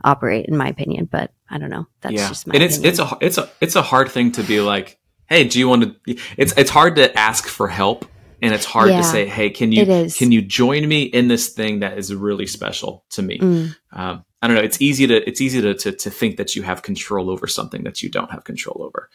operate 0.04 0.46
in 0.48 0.58
my 0.58 0.68
opinion 0.68 1.06
but 1.06 1.32
i 1.50 1.58
don't 1.60 1.70
know 1.70 1.86
that's 2.02 2.16
yeah. 2.16 2.28
just 2.28 2.48
my 2.48 2.54
and 2.56 2.64
it's 2.64 2.78
opinion. 2.78 2.90
it's 2.92 3.00
a 3.00 3.18
it's 3.22 3.38
a 3.38 3.50
it's 3.62 3.76
a 3.76 3.82
hard 3.82 4.10
thing 4.10 4.32
to 4.32 4.44
be 4.44 4.62
like, 4.62 4.98
hey, 5.28 5.46
do 5.46 5.60
you 5.60 5.68
want 5.70 5.84
to? 6.06 6.16
It's 6.38 6.54
it's 6.58 6.70
hard 6.70 6.96
to 6.98 7.18
ask 7.18 7.48
for 7.48 7.68
help, 7.70 8.06
and 8.42 8.54
it's 8.54 8.66
hard 8.66 8.90
Yeah. 8.90 8.98
to 8.98 9.04
say, 9.04 9.26
hey, 9.28 9.50
can 9.50 9.72
you 9.72 9.86
can 10.10 10.32
you 10.32 10.42
join 10.42 10.88
me 10.88 11.04
in 11.04 11.28
this 11.28 11.50
thing 11.50 11.80
that 11.80 11.98
is 11.98 12.14
really 12.14 12.48
special 12.48 13.06
to 13.12 13.22
me? 13.22 13.38
Mm, 13.40 13.76
Um, 13.94 14.26
I 14.42 14.48
don't 14.48 14.56
know. 14.56 14.64
It's 14.64 14.82
easy 14.82 15.06
to 15.08 15.28
it's 15.28 15.40
easy 15.42 15.62
to, 15.62 15.74
to 15.76 15.92
to 15.92 16.10
think 16.10 16.38
that 16.38 16.56
you 16.56 16.64
have 16.64 16.82
control 16.82 17.30
over 17.30 17.48
something 17.48 17.84
that 17.84 18.02
you 18.02 18.10
don't 18.10 18.32
have 18.32 18.44
control 18.44 18.84
over. 18.84 19.10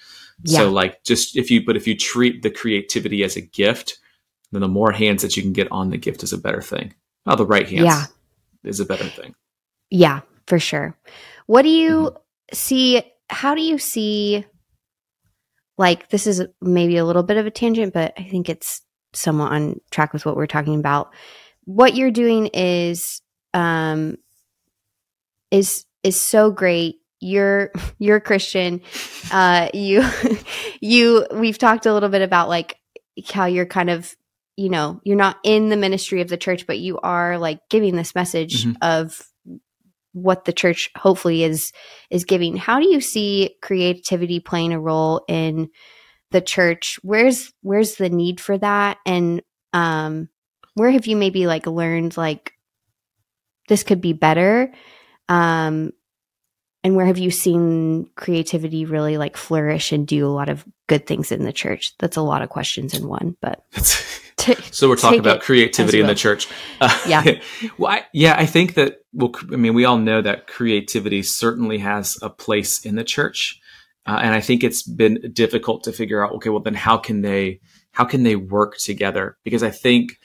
Yeah. 0.45 0.59
So 0.61 0.71
like 0.71 1.03
just 1.05 1.37
if 1.37 1.51
you 1.51 1.65
but 1.65 1.77
if 1.77 1.87
you 1.87 1.97
treat 1.97 2.43
the 2.43 2.51
creativity 2.51 3.25
as 3.25 3.37
a 3.37 3.41
gift, 3.41 3.99
then 4.53 4.61
the 4.61 4.69
more 4.69 4.93
hands 4.93 5.23
that 5.23 5.37
you 5.37 5.43
can 5.43 5.53
get 5.53 5.67
on 5.73 5.91
the 5.91 5.99
gift 5.99 6.23
is 6.23 6.33
a 6.33 6.39
better 6.39 6.63
thing. 6.63 6.95
Oh, 7.27 7.35
the 7.37 7.45
right 7.47 7.69
hands 7.69 7.85
Yeah. 7.85 8.05
is 8.65 8.79
a 8.81 8.85
better 8.87 9.09
thing. 9.09 9.35
yeah 9.91 10.21
for 10.47 10.59
sure 10.61 10.97
what 11.47 11.63
do 11.63 11.69
you 11.71 11.91
Mm-hmm. 11.93 12.17
see 12.55 13.03
how 13.29 13.55
do 13.57 13.63
you 13.63 13.79
see 13.79 14.45
like 15.79 16.09
this 16.11 16.27
is 16.27 16.43
maybe 16.61 16.97
a 16.97 17.05
little 17.05 17.23
bit 17.25 17.37
of 17.37 17.47
a 17.47 17.51
tangent 17.51 17.93
but 17.93 18.13
i 18.17 18.23
think 18.23 18.49
it's 18.49 18.83
somewhat 19.17 19.53
on 19.53 19.81
track 19.91 20.13
with 20.13 20.25
what 20.27 20.37
we're 20.37 20.47
talking 20.47 20.79
about. 20.79 21.13
What 21.65 21.95
you're 21.97 22.11
doing 22.11 22.47
is 22.53 23.21
um 23.55 24.17
is 25.51 25.85
is 26.03 26.21
so 26.21 26.51
great. 26.51 26.97
You're 27.21 27.73
you're 27.99 28.21
christian. 28.21 28.83
Uh 29.31 29.69
you 29.75 30.05
you 30.81 31.27
we've 31.33 31.59
talked 31.59 31.87
a 31.87 31.93
little 31.93 32.09
bit 32.09 32.23
about 32.23 32.49
like 32.49 32.77
how 33.33 33.47
you're 33.47 33.67
kind 33.67 33.91
of 33.91 34.15
you 34.57 34.69
know 34.69 35.01
you're 35.05 35.17
not 35.17 35.37
in 35.45 35.69
the 35.69 35.77
ministry 35.77 36.21
of 36.21 36.29
the 36.29 36.37
church 36.37 36.67
but 36.67 36.79
you 36.79 36.99
are 37.01 37.39
like 37.39 37.61
giving 37.71 37.97
this 37.97 38.15
message 38.15 38.65
Mhm. 38.65 38.77
of 38.83 39.23
what 40.13 40.47
the 40.47 40.53
church 40.53 40.91
hopefully 40.97 41.43
is 41.45 41.73
is 42.11 42.25
giving. 42.25 42.57
How 42.57 42.81
do 42.81 42.89
you 42.89 43.01
see 43.03 43.57
creativity 43.63 44.41
playing 44.41 44.73
a 44.73 44.81
role 44.81 45.23
in 45.29 45.69
the 46.37 46.43
church 46.43 46.99
where's 47.03 47.51
where's 47.63 47.95
the 47.95 48.11
need 48.11 48.43
for 48.43 48.59
that 48.59 48.99
and 49.07 49.41
um 49.73 50.29
where 50.75 50.91
have 50.91 51.07
you 51.07 51.17
maybe 51.17 51.47
like 51.47 51.67
learned 51.67 52.15
like 52.19 52.53
this 53.71 53.83
could 53.83 54.03
be 54.03 54.13
better 54.13 54.71
um 55.31 55.93
and 56.85 56.95
where 56.95 57.07
have 57.07 57.17
you 57.17 57.31
seen 57.31 58.11
creativity 58.17 58.85
really 58.85 59.17
like 59.17 59.39
flourish 59.39 59.93
and 59.93 60.07
do 60.07 60.27
a 60.27 60.29
lot 60.29 60.51
of 60.51 60.63
good 60.89 61.07
things 61.07 61.33
in 61.33 61.43
the 61.43 61.55
church 61.55 61.95
that's 61.99 62.19
a 62.19 62.23
lot 62.23 62.43
of 62.43 62.51
questions 62.51 62.93
in 62.93 63.09
one 63.09 63.35
but 63.41 63.65
t- 64.37 64.55
So 64.71 64.91
we're 64.91 64.97
talking 64.97 65.21
about 65.21 65.41
creativity 65.41 66.01
in 66.01 66.07
the 66.07 66.15
church. 66.15 66.49
Uh, 66.83 66.97
Yeah. 67.09 67.41
well, 67.79 67.93
I, 67.93 68.05
yeah, 68.13 68.37
I 68.37 68.45
think 68.47 68.75
that. 68.75 68.99
Well, 69.13 69.33
i 69.51 69.57
mean, 69.57 69.73
we 69.73 69.87
all 69.87 69.97
know 69.99 70.21
that 70.21 70.47
creativity 70.47 71.23
certainly 71.23 71.79
has 71.79 72.19
a 72.21 72.29
place 72.29 72.85
in 72.85 72.97
the 72.97 73.05
church, 73.05 73.59
uh, 74.07 74.21
and 74.23 74.35
I 74.35 74.41
think 74.41 74.63
it's 74.63 74.83
been 74.83 75.33
difficult 75.33 75.85
to 75.85 75.93
figure 75.93 76.25
out. 76.25 76.33
Okay, 76.35 76.51
well, 76.51 76.63
then 76.63 76.75
how 76.75 76.97
can 76.97 77.23
they 77.23 77.61
how 77.93 78.05
can 78.05 78.23
they 78.23 78.37
work 78.37 78.77
together? 78.79 79.37
Because 79.43 79.63
I 79.63 79.71
think 79.71 80.19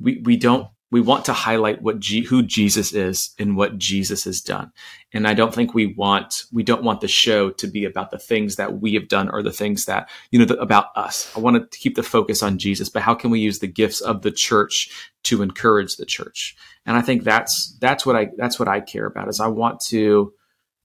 we 0.00 0.20
we 0.24 0.36
don't 0.36 0.68
we 0.90 1.00
want 1.02 1.26
to 1.26 1.34
highlight 1.34 1.82
what 1.82 2.00
G, 2.00 2.24
who 2.24 2.42
Jesus 2.42 2.94
is 2.94 3.34
and 3.38 3.56
what 3.56 3.76
Jesus 3.76 4.24
has 4.24 4.40
done, 4.40 4.72
and 5.12 5.28
I 5.28 5.34
don't 5.34 5.54
think 5.54 5.72
we 5.72 5.86
want 5.86 6.44
we 6.52 6.64
don't 6.64 6.82
want 6.82 7.00
the 7.00 7.08
show 7.08 7.50
to 7.50 7.66
be 7.68 7.84
about 7.84 8.10
the 8.10 8.18
things 8.18 8.56
that 8.56 8.80
we 8.80 8.94
have 8.94 9.06
done 9.06 9.28
or 9.30 9.42
the 9.42 9.52
things 9.52 9.84
that 9.84 10.10
you 10.32 10.38
know 10.40 10.44
the, 10.44 10.58
about 10.58 10.86
us. 10.96 11.32
I 11.36 11.40
want 11.40 11.70
to 11.70 11.78
keep 11.78 11.94
the 11.94 12.02
focus 12.02 12.42
on 12.42 12.58
Jesus, 12.58 12.88
but 12.88 13.02
how 13.02 13.14
can 13.14 13.30
we 13.30 13.38
use 13.38 13.60
the 13.60 13.68
gifts 13.68 14.00
of 14.00 14.22
the 14.22 14.32
church 14.32 14.90
to 15.24 15.42
encourage 15.42 15.96
the 15.96 16.06
church? 16.06 16.56
And 16.86 16.96
I 16.96 17.02
think 17.02 17.22
that's 17.22 17.76
that's 17.80 18.04
what 18.04 18.16
I 18.16 18.30
that's 18.36 18.58
what 18.58 18.66
I 18.66 18.80
care 18.80 19.06
about. 19.06 19.28
Is 19.28 19.38
I 19.38 19.48
want 19.48 19.78
to 19.88 20.32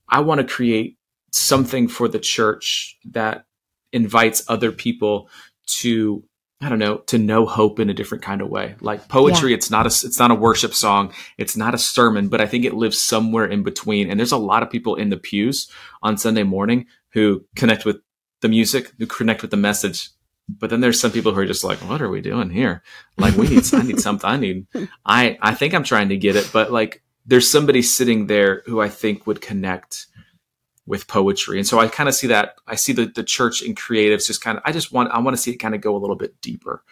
I 0.08 0.20
want 0.20 0.40
to 0.40 0.46
create 0.46 0.98
something 1.34 1.88
for 1.88 2.06
the 2.06 2.20
church 2.20 2.96
that 3.04 3.44
invites 3.92 4.44
other 4.48 4.70
people 4.70 5.28
to 5.66 6.24
I 6.60 6.68
don't 6.68 6.78
know 6.78 6.98
to 7.08 7.18
know 7.18 7.44
hope 7.44 7.80
in 7.80 7.90
a 7.90 7.94
different 7.94 8.22
kind 8.22 8.40
of 8.40 8.48
way. 8.48 8.76
Like 8.80 9.08
poetry, 9.08 9.52
it's 9.52 9.70
not 9.70 9.86
a 9.86 9.88
it's 9.88 10.18
not 10.18 10.30
a 10.30 10.36
worship 10.36 10.72
song, 10.72 11.12
it's 11.36 11.56
not 11.56 11.74
a 11.74 11.78
sermon, 11.78 12.28
but 12.28 12.40
I 12.40 12.46
think 12.46 12.64
it 12.64 12.74
lives 12.74 12.98
somewhere 12.98 13.44
in 13.44 13.62
between. 13.62 14.08
And 14.08 14.18
there's 14.18 14.32
a 14.32 14.38
lot 14.38 14.62
of 14.62 14.70
people 14.70 14.94
in 14.94 15.10
the 15.10 15.16
pews 15.16 15.68
on 16.02 16.16
Sunday 16.16 16.44
morning 16.44 16.86
who 17.10 17.44
connect 17.56 17.84
with 17.84 17.96
the 18.40 18.48
music, 18.48 18.92
who 18.98 19.06
connect 19.06 19.42
with 19.42 19.50
the 19.50 19.56
message. 19.56 20.10
But 20.48 20.70
then 20.70 20.80
there's 20.80 21.00
some 21.00 21.10
people 21.10 21.32
who 21.32 21.40
are 21.40 21.46
just 21.46 21.64
like, 21.64 21.78
"What 21.78 22.00
are 22.00 22.08
we 22.08 22.20
doing 22.20 22.50
here? 22.50 22.82
Like, 23.18 23.34
we 23.36 23.48
need, 23.48 23.64
I 23.74 23.82
need 23.82 24.00
something. 24.08 24.28
I 24.28 24.36
need, 24.36 24.66
I, 25.04 25.38
I 25.40 25.54
think 25.54 25.74
I'm 25.74 25.84
trying 25.84 26.10
to 26.10 26.18
get 26.18 26.36
it, 26.36 26.50
but 26.52 26.70
like, 26.70 27.02
there's 27.26 27.50
somebody 27.50 27.80
sitting 27.80 28.26
there 28.26 28.62
who 28.66 28.80
I 28.80 28.90
think 28.90 29.26
would 29.26 29.40
connect 29.40 30.06
with 30.86 31.06
poetry. 31.06 31.58
And 31.58 31.66
so 31.66 31.78
I 31.78 31.88
kind 31.88 32.08
of 32.08 32.14
see 32.14 32.26
that. 32.28 32.56
I 32.66 32.74
see 32.74 32.92
the, 32.92 33.06
the 33.06 33.24
church 33.24 33.62
and 33.62 33.74
creatives 33.76 34.26
just 34.26 34.42
kind 34.42 34.58
of, 34.58 34.62
I 34.66 34.72
just 34.72 34.92
want, 34.92 35.10
I 35.12 35.18
want 35.20 35.36
to 35.36 35.42
see 35.42 35.50
it 35.52 35.56
kind 35.56 35.74
of 35.74 35.80
go 35.80 35.96
a 35.96 35.98
little 35.98 36.16
bit 36.16 36.40
deeper 36.40 36.82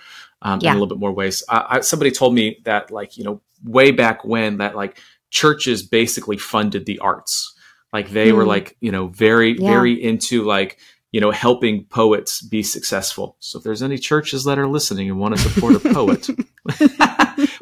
um, 0.40 0.60
in 0.60 0.66
a 0.66 0.72
little 0.72 0.86
bit 0.86 0.98
more 0.98 1.12
ways. 1.12 1.42
I, 1.48 1.66
I, 1.68 1.80
somebody 1.80 2.10
told 2.10 2.34
me 2.34 2.58
that, 2.64 2.90
like, 2.90 3.18
you 3.18 3.24
know, 3.24 3.42
way 3.64 3.90
back 3.90 4.24
when 4.24 4.58
that, 4.58 4.74
like, 4.74 4.98
churches 5.30 5.82
basically 5.82 6.36
funded 6.38 6.86
the 6.86 6.98
arts. 7.00 7.54
Like, 7.92 8.10
they 8.10 8.32
were 8.32 8.42
Hmm. 8.44 8.48
like, 8.48 8.76
you 8.80 8.90
know, 8.92 9.08
very, 9.08 9.56
Yeah. 9.58 9.70
very 9.70 10.02
into 10.02 10.42
like, 10.44 10.78
you 11.10 11.20
know, 11.20 11.30
helping 11.30 11.84
poets 11.84 12.40
be 12.40 12.62
successful. 12.62 13.36
So 13.40 13.58
if 13.58 13.64
there's 13.64 13.82
any 13.82 13.98
churches 13.98 14.44
that 14.44 14.58
are 14.58 14.66
listening 14.66 15.10
and 15.10 15.18
want 15.18 15.36
to 15.36 15.42
support 15.42 15.74
a 15.74 15.80
poet, 15.92 16.26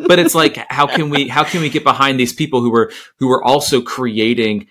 but 0.06 0.18
it's 0.18 0.34
like, 0.34 0.56
how 0.70 0.86
can 0.86 1.10
we, 1.10 1.28
how 1.28 1.44
can 1.44 1.60
we 1.60 1.68
get 1.70 1.82
behind 1.84 2.18
these 2.20 2.32
people 2.32 2.60
who 2.60 2.70
were, 2.70 2.92
who 3.18 3.28
were 3.28 3.42
also 3.42 3.82
creating, 3.82 4.68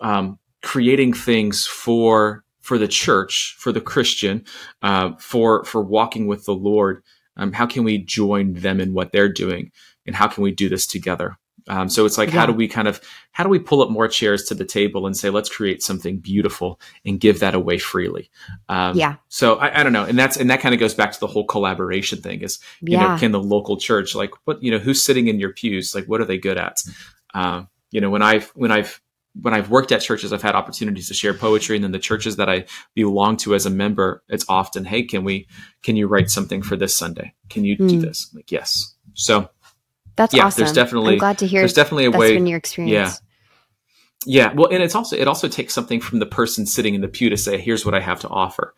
um, 0.00 0.38
creating 0.62 1.12
things 1.12 1.66
for, 1.66 2.44
for 2.60 2.78
the 2.78 2.88
church, 2.88 3.56
for 3.58 3.72
the 3.72 3.80
Christian, 3.80 4.44
uh, 4.82 5.12
for, 5.18 5.64
for 5.64 5.82
walking 5.82 6.26
with 6.26 6.44
the 6.44 6.54
Lord? 6.54 7.02
Um, 7.36 7.52
how 7.52 7.66
can 7.66 7.84
we 7.84 7.98
join 7.98 8.54
them 8.54 8.80
in 8.80 8.92
what 8.92 9.12
they're 9.12 9.32
doing? 9.32 9.72
And 10.06 10.16
how 10.16 10.28
can 10.28 10.42
we 10.42 10.50
do 10.50 10.68
this 10.68 10.86
together? 10.86 11.36
Um, 11.68 11.88
so 11.88 12.04
it's 12.04 12.18
like, 12.18 12.30
how 12.30 12.46
do 12.46 12.52
we 12.52 12.66
kind 12.66 12.88
of, 12.88 13.00
how 13.32 13.44
do 13.44 13.50
we 13.50 13.58
pull 13.58 13.82
up 13.82 13.90
more 13.90 14.08
chairs 14.08 14.44
to 14.44 14.54
the 14.54 14.64
table 14.64 15.06
and 15.06 15.16
say, 15.16 15.30
let's 15.30 15.48
create 15.48 15.82
something 15.82 16.18
beautiful 16.18 16.80
and 17.04 17.20
give 17.20 17.40
that 17.40 17.54
away 17.54 17.78
freely? 17.78 18.30
Um, 18.68 18.96
yeah 18.96 19.16
so 19.28 19.56
I, 19.56 19.80
I 19.80 19.82
don't 19.82 19.92
know, 19.92 20.04
and 20.04 20.18
that's 20.18 20.36
and 20.36 20.50
that 20.50 20.60
kind 20.60 20.74
of 20.74 20.80
goes 20.80 20.94
back 20.94 21.12
to 21.12 21.20
the 21.20 21.26
whole 21.26 21.44
collaboration 21.44 22.20
thing. 22.20 22.40
Is 22.40 22.58
you 22.80 22.94
yeah 22.96 23.08
know, 23.08 23.18
can 23.18 23.30
the 23.30 23.42
local 23.42 23.76
church 23.76 24.14
like 24.14 24.32
what 24.46 24.62
you 24.62 24.70
know 24.70 24.78
who's 24.78 25.04
sitting 25.04 25.28
in 25.28 25.38
your 25.38 25.52
pews? 25.52 25.94
Like 25.94 26.06
what 26.06 26.20
are 26.20 26.24
they 26.24 26.38
good 26.38 26.58
at? 26.58 26.82
Um, 27.34 27.68
you 27.92 28.00
know, 28.00 28.10
when 28.10 28.22
I've 28.22 28.48
when 28.54 28.72
I've 28.72 29.00
when 29.34 29.54
I've 29.54 29.70
worked 29.70 29.92
at 29.92 30.00
churches, 30.00 30.32
I've 30.32 30.42
had 30.42 30.54
opportunities 30.54 31.08
to 31.08 31.14
share 31.14 31.34
poetry, 31.34 31.76
and 31.76 31.84
then 31.84 31.92
the 31.92 31.98
churches 31.98 32.36
that 32.36 32.48
I 32.48 32.64
belong 32.94 33.36
to 33.38 33.54
as 33.54 33.64
a 33.66 33.70
member, 33.70 34.22
it's 34.28 34.44
often, 34.48 34.84
hey, 34.84 35.02
can 35.04 35.22
we 35.24 35.46
can 35.82 35.96
you 35.96 36.06
write 36.08 36.30
something 36.30 36.62
for 36.62 36.76
this 36.76 36.96
Sunday? 36.96 37.34
Can 37.48 37.64
you 37.64 37.76
do 37.76 37.96
Hmm. 37.96 38.00
this? 38.00 38.28
I'm 38.32 38.38
like 38.38 38.50
yes. 38.52 38.94
So 39.14 39.48
that's 40.16 40.34
yeah, 40.34 40.46
awesome 40.46 40.64
there's 40.64 40.72
definitely- 40.74 41.12
i'm 41.14 41.18
glad 41.18 41.38
to 41.38 41.46
hear 41.46 41.60
there's 41.62 41.72
definitely 41.72 42.04
a 42.06 42.10
that's 42.10 42.20
way. 42.20 42.34
been 42.34 42.46
your 42.46 42.58
experience 42.58 43.20
yeah, 44.26 44.52
well, 44.52 44.68
and 44.70 44.82
it's 44.82 44.94
also 44.94 45.16
it 45.16 45.26
also 45.26 45.48
takes 45.48 45.72
something 45.72 45.98
from 45.98 46.18
the 46.18 46.26
person 46.26 46.66
sitting 46.66 46.94
in 46.94 47.00
the 47.00 47.08
pew 47.08 47.30
to 47.30 47.38
say, 47.38 47.56
here's 47.58 47.86
what 47.86 47.94
I 47.94 48.00
have 48.00 48.20
to 48.20 48.28
offer. 48.28 48.74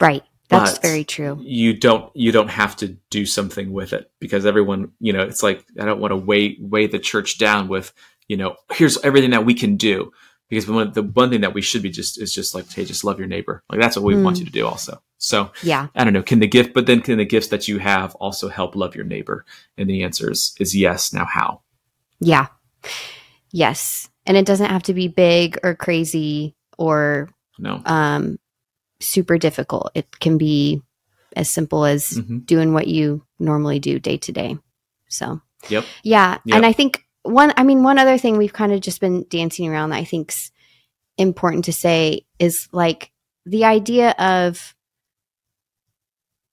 right 0.00 0.22
that's 0.48 0.72
But 0.74 0.82
very 0.82 1.04
true 1.04 1.38
you 1.40 1.74
don't 1.74 2.10
you 2.14 2.32
don't 2.32 2.48
have 2.50 2.76
to 2.76 2.88
do 3.10 3.24
something 3.24 3.72
with 3.72 3.92
it 3.92 4.10
because 4.20 4.44
everyone 4.46 4.90
you 5.00 5.12
know 5.12 5.22
it's 5.22 5.42
like 5.42 5.64
i 5.80 5.84
don't 5.84 6.00
want 6.00 6.10
to 6.12 6.16
weigh 6.16 6.56
weigh 6.60 6.86
the 6.86 6.98
church 6.98 7.38
down 7.38 7.68
with 7.68 7.92
you 8.28 8.36
know 8.36 8.56
here's 8.72 8.98
everything 9.04 9.30
that 9.30 9.44
we 9.44 9.54
can 9.54 9.76
do 9.76 10.10
because 10.50 10.68
one, 10.68 10.92
the 10.92 11.02
one 11.02 11.30
thing 11.30 11.40
that 11.40 11.54
we 11.54 11.62
should 11.62 11.82
be 11.82 11.90
just 11.90 12.20
is 12.20 12.32
just 12.32 12.54
like 12.54 12.70
hey 12.72 12.84
just 12.84 13.04
love 13.04 13.18
your 13.18 13.28
neighbor 13.28 13.62
like 13.70 13.80
that's 13.80 13.96
what 13.96 14.04
we 14.04 14.20
want 14.22 14.36
Mm. 14.36 14.40
you 14.40 14.46
to 14.46 14.52
do 14.52 14.66
also 14.66 15.00
so 15.18 15.50
yeah 15.62 15.88
i 15.94 16.04
don't 16.04 16.12
know 16.12 16.22
can 16.22 16.38
the 16.40 16.46
gift 16.46 16.72
but 16.74 16.86
then 16.86 17.00
can 17.00 17.18
the 17.18 17.24
gifts 17.24 17.48
that 17.48 17.66
you 17.68 17.78
have 17.78 18.14
also 18.16 18.48
help 18.48 18.76
love 18.76 18.94
your 18.94 19.04
neighbor 19.04 19.44
and 19.78 19.88
the 19.88 20.02
answer 20.04 20.30
is 20.30 20.54
is 20.60 20.74
yes 20.76 21.12
now 21.12 21.24
how 21.26 21.60
Yeah. 22.20 22.46
Yes. 23.50 24.08
And 24.26 24.36
it 24.36 24.46
doesn't 24.46 24.70
have 24.70 24.82
to 24.84 24.94
be 24.94 25.08
big 25.08 25.58
or 25.62 25.74
crazy 25.74 26.54
or 26.78 27.28
no 27.58 27.80
um 27.84 28.38
super 29.00 29.38
difficult. 29.38 29.90
It 29.94 30.18
can 30.18 30.38
be 30.38 30.80
as 31.36 31.50
simple 31.50 31.84
as 31.84 32.10
hmm 32.16 32.38
doing 32.38 32.72
what 32.72 32.88
you 32.88 33.24
normally 33.38 33.78
do 33.78 33.98
day 33.98 34.16
to 34.18 34.32
day. 34.32 34.56
So, 35.08 35.40
Yep. 35.68 35.84
yeah. 36.02 36.38
Yep. 36.44 36.56
And 36.56 36.66
I 36.66 36.72
think 36.72 37.03
one, 37.24 37.52
I 37.56 37.64
mean, 37.64 37.82
one 37.82 37.98
other 37.98 38.18
thing 38.18 38.36
we've 38.36 38.52
kind 38.52 38.72
of 38.72 38.80
just 38.80 39.00
been 39.00 39.26
dancing 39.28 39.68
around 39.68 39.90
that 39.90 39.96
I 39.96 40.04
think's 40.04 40.52
important 41.18 41.64
to 41.66 41.72
say 41.72 42.26
is 42.38 42.68
like 42.72 43.10
the 43.44 43.64
idea 43.64 44.10
of, 44.18 44.74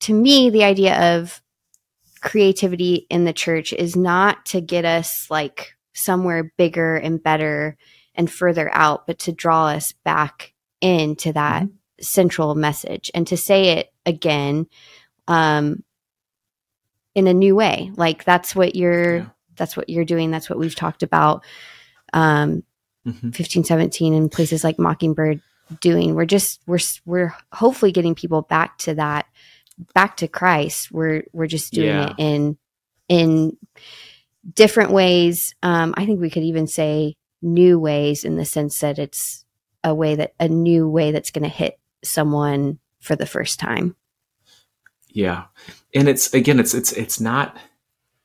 to 0.01 0.13
me, 0.13 0.49
the 0.49 0.63
idea 0.63 1.17
of 1.17 1.41
creativity 2.21 3.05
in 3.09 3.25
the 3.25 3.33
church 3.33 3.73
is 3.73 3.95
not 3.95 4.45
to 4.47 4.61
get 4.61 4.85
us 4.85 5.27
like 5.29 5.75
somewhere 5.93 6.51
bigger 6.57 6.95
and 6.95 7.21
better 7.21 7.77
and 8.15 8.31
further 8.31 8.73
out, 8.73 9.05
but 9.07 9.19
to 9.19 9.31
draw 9.31 9.67
us 9.67 9.93
back 10.03 10.53
into 10.81 11.31
that 11.33 11.67
central 11.99 12.55
message 12.55 13.11
and 13.13 13.27
to 13.27 13.37
say 13.37 13.77
it 13.77 13.93
again 14.07 14.65
um 15.27 15.83
in 17.13 17.27
a 17.27 17.33
new 17.33 17.55
way 17.55 17.91
like 17.95 18.23
that's 18.23 18.55
what 18.55 18.75
you're 18.75 19.17
Yeah. 19.17 19.25
That's 19.55 19.75
what 19.77 19.89
you're 19.89 20.05
doing. 20.05 20.31
That's 20.31 20.49
what 20.49 20.59
we've 20.59 20.75
talked 20.75 21.03
about 21.03 21.43
um 22.13 22.63
hmm 23.05 23.29
15 23.31 23.63
17 23.63 24.13
and 24.13 24.31
places 24.31 24.63
like 24.63 24.77
mockingbird 24.77 25.41
doing. 25.79 26.13
We're 26.15 26.25
just 26.25 26.61
we're 26.67 26.79
we're 27.05 27.33
hopefully 27.51 27.91
getting 27.91 28.15
people 28.15 28.41
back 28.43 28.77
to 28.79 28.95
that 28.95 29.25
back 29.93 30.17
to 30.17 30.27
christ. 30.27 30.91
We're 30.91 31.23
we're 31.33 31.47
just 31.47 31.73
doing 31.73 31.87
Yeah. 31.87 32.09
it 32.09 32.15
in 32.17 32.57
in 33.09 33.57
different 34.53 34.91
ways. 34.91 35.55
Um 35.63 35.93
i 35.97 36.05
think 36.05 36.19
we 36.19 36.29
could 36.29 36.43
even 36.43 36.67
say 36.67 37.15
new 37.41 37.79
ways 37.79 38.23
in 38.23 38.35
the 38.35 38.45
sense 38.45 38.79
that 38.79 38.99
it's 38.99 39.45
a 39.83 39.95
way 39.95 40.15
that 40.15 40.33
a 40.39 40.47
new 40.47 40.87
way 40.87 41.11
that's 41.11 41.31
going 41.31 41.43
to 41.43 41.49
hit 41.49 41.79
someone 42.03 42.77
for 42.99 43.15
the 43.15 43.25
first 43.25 43.59
time. 43.59 43.95
Yeah. 45.09 45.45
And 45.95 46.07
it's 46.07 46.33
again 46.33 46.59
it's 46.59 46.73
it's 46.73 46.91
it's 46.91 47.19
not 47.19 47.57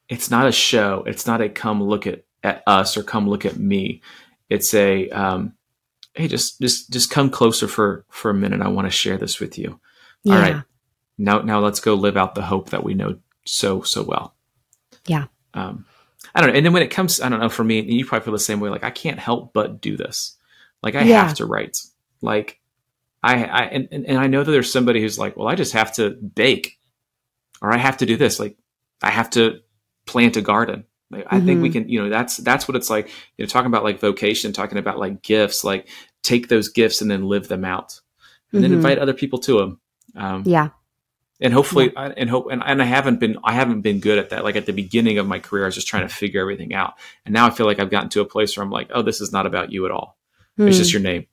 it's 0.09 0.31
not 0.31 0.47
a 0.47 0.53
show. 0.53 1.05
It's 1.07 1.27
not 1.27 1.41
a 1.41 1.49
come 1.49 1.83
look 1.83 2.07
at 2.07 2.25
at 2.43 2.63
us 2.67 2.97
or 2.97 3.03
come 3.03 3.29
look 3.29 3.45
at 3.45 3.57
me. 3.59 4.03
It's 4.49 4.73
a 4.75 5.09
um 5.11 5.55
hey 6.15 6.29
just 6.29 6.61
just 6.61 6.91
just 6.93 7.11
come 7.11 7.31
closer 7.31 7.67
for 7.69 8.05
for 8.09 8.31
a 8.31 8.35
minute. 8.35 8.61
I 8.63 8.69
want 8.69 8.87
to 8.87 8.91
share 8.91 9.17
this 9.19 9.41
with 9.41 9.59
you. 9.59 9.81
All 10.29 10.39
right. 10.41 10.63
Now 11.19 11.41
now 11.41 11.61
let's 11.61 11.81
go 11.81 11.95
live 11.95 12.17
out 12.17 12.35
the 12.35 12.43
hope 12.43 12.71
that 12.71 12.85
we 12.85 12.95
know 12.95 13.19
so 13.45 13.83
so 13.83 14.03
well. 14.03 14.35
Yeah. 15.07 15.27
Um 15.55 15.85
I 16.35 16.41
don't 16.41 16.51
know. 16.51 16.57
And 16.57 16.67
then 16.67 16.73
when 16.73 16.83
it 16.83 16.91
comes 16.91 17.21
I 17.21 17.29
don't 17.29 17.41
know 17.41 17.49
for 17.49 17.65
me, 17.65 17.79
and 17.81 17.91
you 17.91 18.05
probably 18.05 18.25
feel 18.25 18.33
the 18.33 18.39
same 18.39 18.61
way 18.61 18.71
like 18.71 18.85
I 18.85 18.91
can't 18.91 19.19
help 19.19 19.53
but 19.53 19.81
do 19.81 19.97
this. 19.97 20.37
Like 20.83 20.95
I 20.95 21.03
Yeah. 21.03 21.23
have 21.27 21.35
to 21.37 21.47
write. 21.47 21.79
Like 22.21 22.61
I, 23.23 23.45
I 23.45 23.63
and 23.65 23.89
and 23.91 24.19
I 24.19 24.29
know 24.29 24.45
that 24.45 24.51
there's 24.53 24.71
somebody 24.73 25.01
who's 25.01 25.19
like, 25.19 25.37
well, 25.37 25.49
I 25.49 25.57
just 25.57 25.73
have 25.73 25.93
to 25.95 26.11
bake, 26.11 26.79
or 27.61 27.73
I 27.73 27.77
have 27.79 27.97
to 27.99 28.07
do 28.07 28.17
this. 28.17 28.39
Like 28.39 28.57
I 29.03 29.11
have 29.11 29.31
to 29.31 29.61
plant 30.07 30.37
a 30.37 30.43
garden. 30.43 30.85
Like, 31.11 31.27
I 31.29 31.41
think 31.41 31.63
we 31.63 31.69
Mhm. 31.69 31.73
can, 31.73 31.89
you 31.89 32.03
know, 32.03 32.09
that's 32.09 32.37
that's 32.39 32.67
what 32.67 32.77
it's 32.77 32.91
like. 32.91 33.09
You 33.37 33.45
know, 33.45 33.49
talking 33.49 33.67
about 33.69 33.85
like 33.85 34.01
vocation, 34.01 34.53
talking 34.53 34.79
about 34.79 34.99
like 34.99 35.23
gifts. 35.23 35.63
Like 35.65 35.89
take 36.23 36.49
those 36.49 36.69
gifts 36.69 37.01
and 37.01 37.11
then 37.11 37.29
live 37.29 37.47
them 37.49 37.65
out, 37.65 38.01
and 38.53 38.63
then 38.63 38.71
Mhm. 38.73 38.75
invite 38.77 38.99
other 38.99 39.15
people 39.15 39.39
to 39.41 39.59
them. 39.59 39.81
Um, 40.17 40.43
yeah 40.47 40.71
and 41.39 41.53
hopefully, 41.53 41.95
I, 41.95 42.07
and 42.09 42.31
hope, 42.31 42.47
and, 42.51 42.63
and 42.65 42.81
I 42.81 42.87
haven't 42.87 43.21
been, 43.21 43.37
I 43.45 43.53
haven't 43.53 43.83
been 43.83 44.01
good 44.01 44.17
at 44.19 44.31
that. 44.31 44.43
Like 44.43 44.57
at 44.57 44.65
the 44.65 44.73
beginning 44.73 45.19
of 45.19 45.27
my 45.29 45.39
career, 45.39 45.65
I 45.65 45.67
was 45.67 45.75
just 45.75 45.87
trying 45.87 46.09
to 46.09 46.15
figure 46.15 46.41
everything 46.41 46.73
out, 46.73 46.95
and 47.27 47.35
now 47.35 47.47
I 47.47 47.51
feel 47.51 47.67
like 47.67 47.79
I've 47.79 47.91
gotten 47.91 48.09
to 48.11 48.23
a 48.23 48.25
place 48.25 48.57
where 48.57 48.65
I'm 48.65 48.71
like, 48.71 48.89
oh, 48.95 49.03
this 49.03 49.21
is 49.21 49.33
not 49.33 49.45
about 49.47 49.71
you 49.71 49.85
at 49.85 49.93
all 49.93 50.17
it's 50.59 50.77
Hmm. 50.77 50.81
just 50.83 50.93
your 50.95 51.03
name 51.03 51.27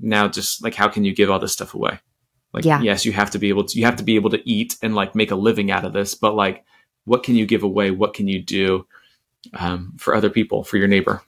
now 0.00 0.26
just 0.28 0.62
like 0.64 0.74
how 0.74 0.88
can 0.88 1.04
you 1.04 1.14
give 1.14 1.30
all 1.30 1.38
this 1.38 1.52
stuff 1.52 1.74
away 1.74 1.98
like 2.54 2.64
Yeah. 2.64 2.80
yes 2.80 3.04
you 3.04 3.12
have 3.12 3.30
to 3.32 3.38
be 3.38 3.50
able 3.50 3.64
to 3.64 3.78
you 3.78 3.84
have 3.84 3.96
to 3.96 4.02
be 4.04 4.14
able 4.16 4.30
to 4.30 4.48
eat 4.48 4.76
and 4.80 4.94
like 4.94 5.14
make 5.14 5.30
a 5.30 5.34
living 5.36 5.70
out 5.70 5.84
of 5.84 5.92
this 5.92 6.14
but 6.14 6.34
like 6.34 6.64
what 7.08 7.22
can 7.24 7.34
you 7.34 7.46
give 7.46 7.62
away 7.62 7.90
what 7.90 8.14
can 8.14 8.28
you 8.28 8.40
do 8.42 8.86
um, 9.54 9.94
for 9.98 10.14
other 10.14 10.30
people 10.30 10.62
for 10.64 10.76
your 10.76 10.88
neighbor 10.88 11.22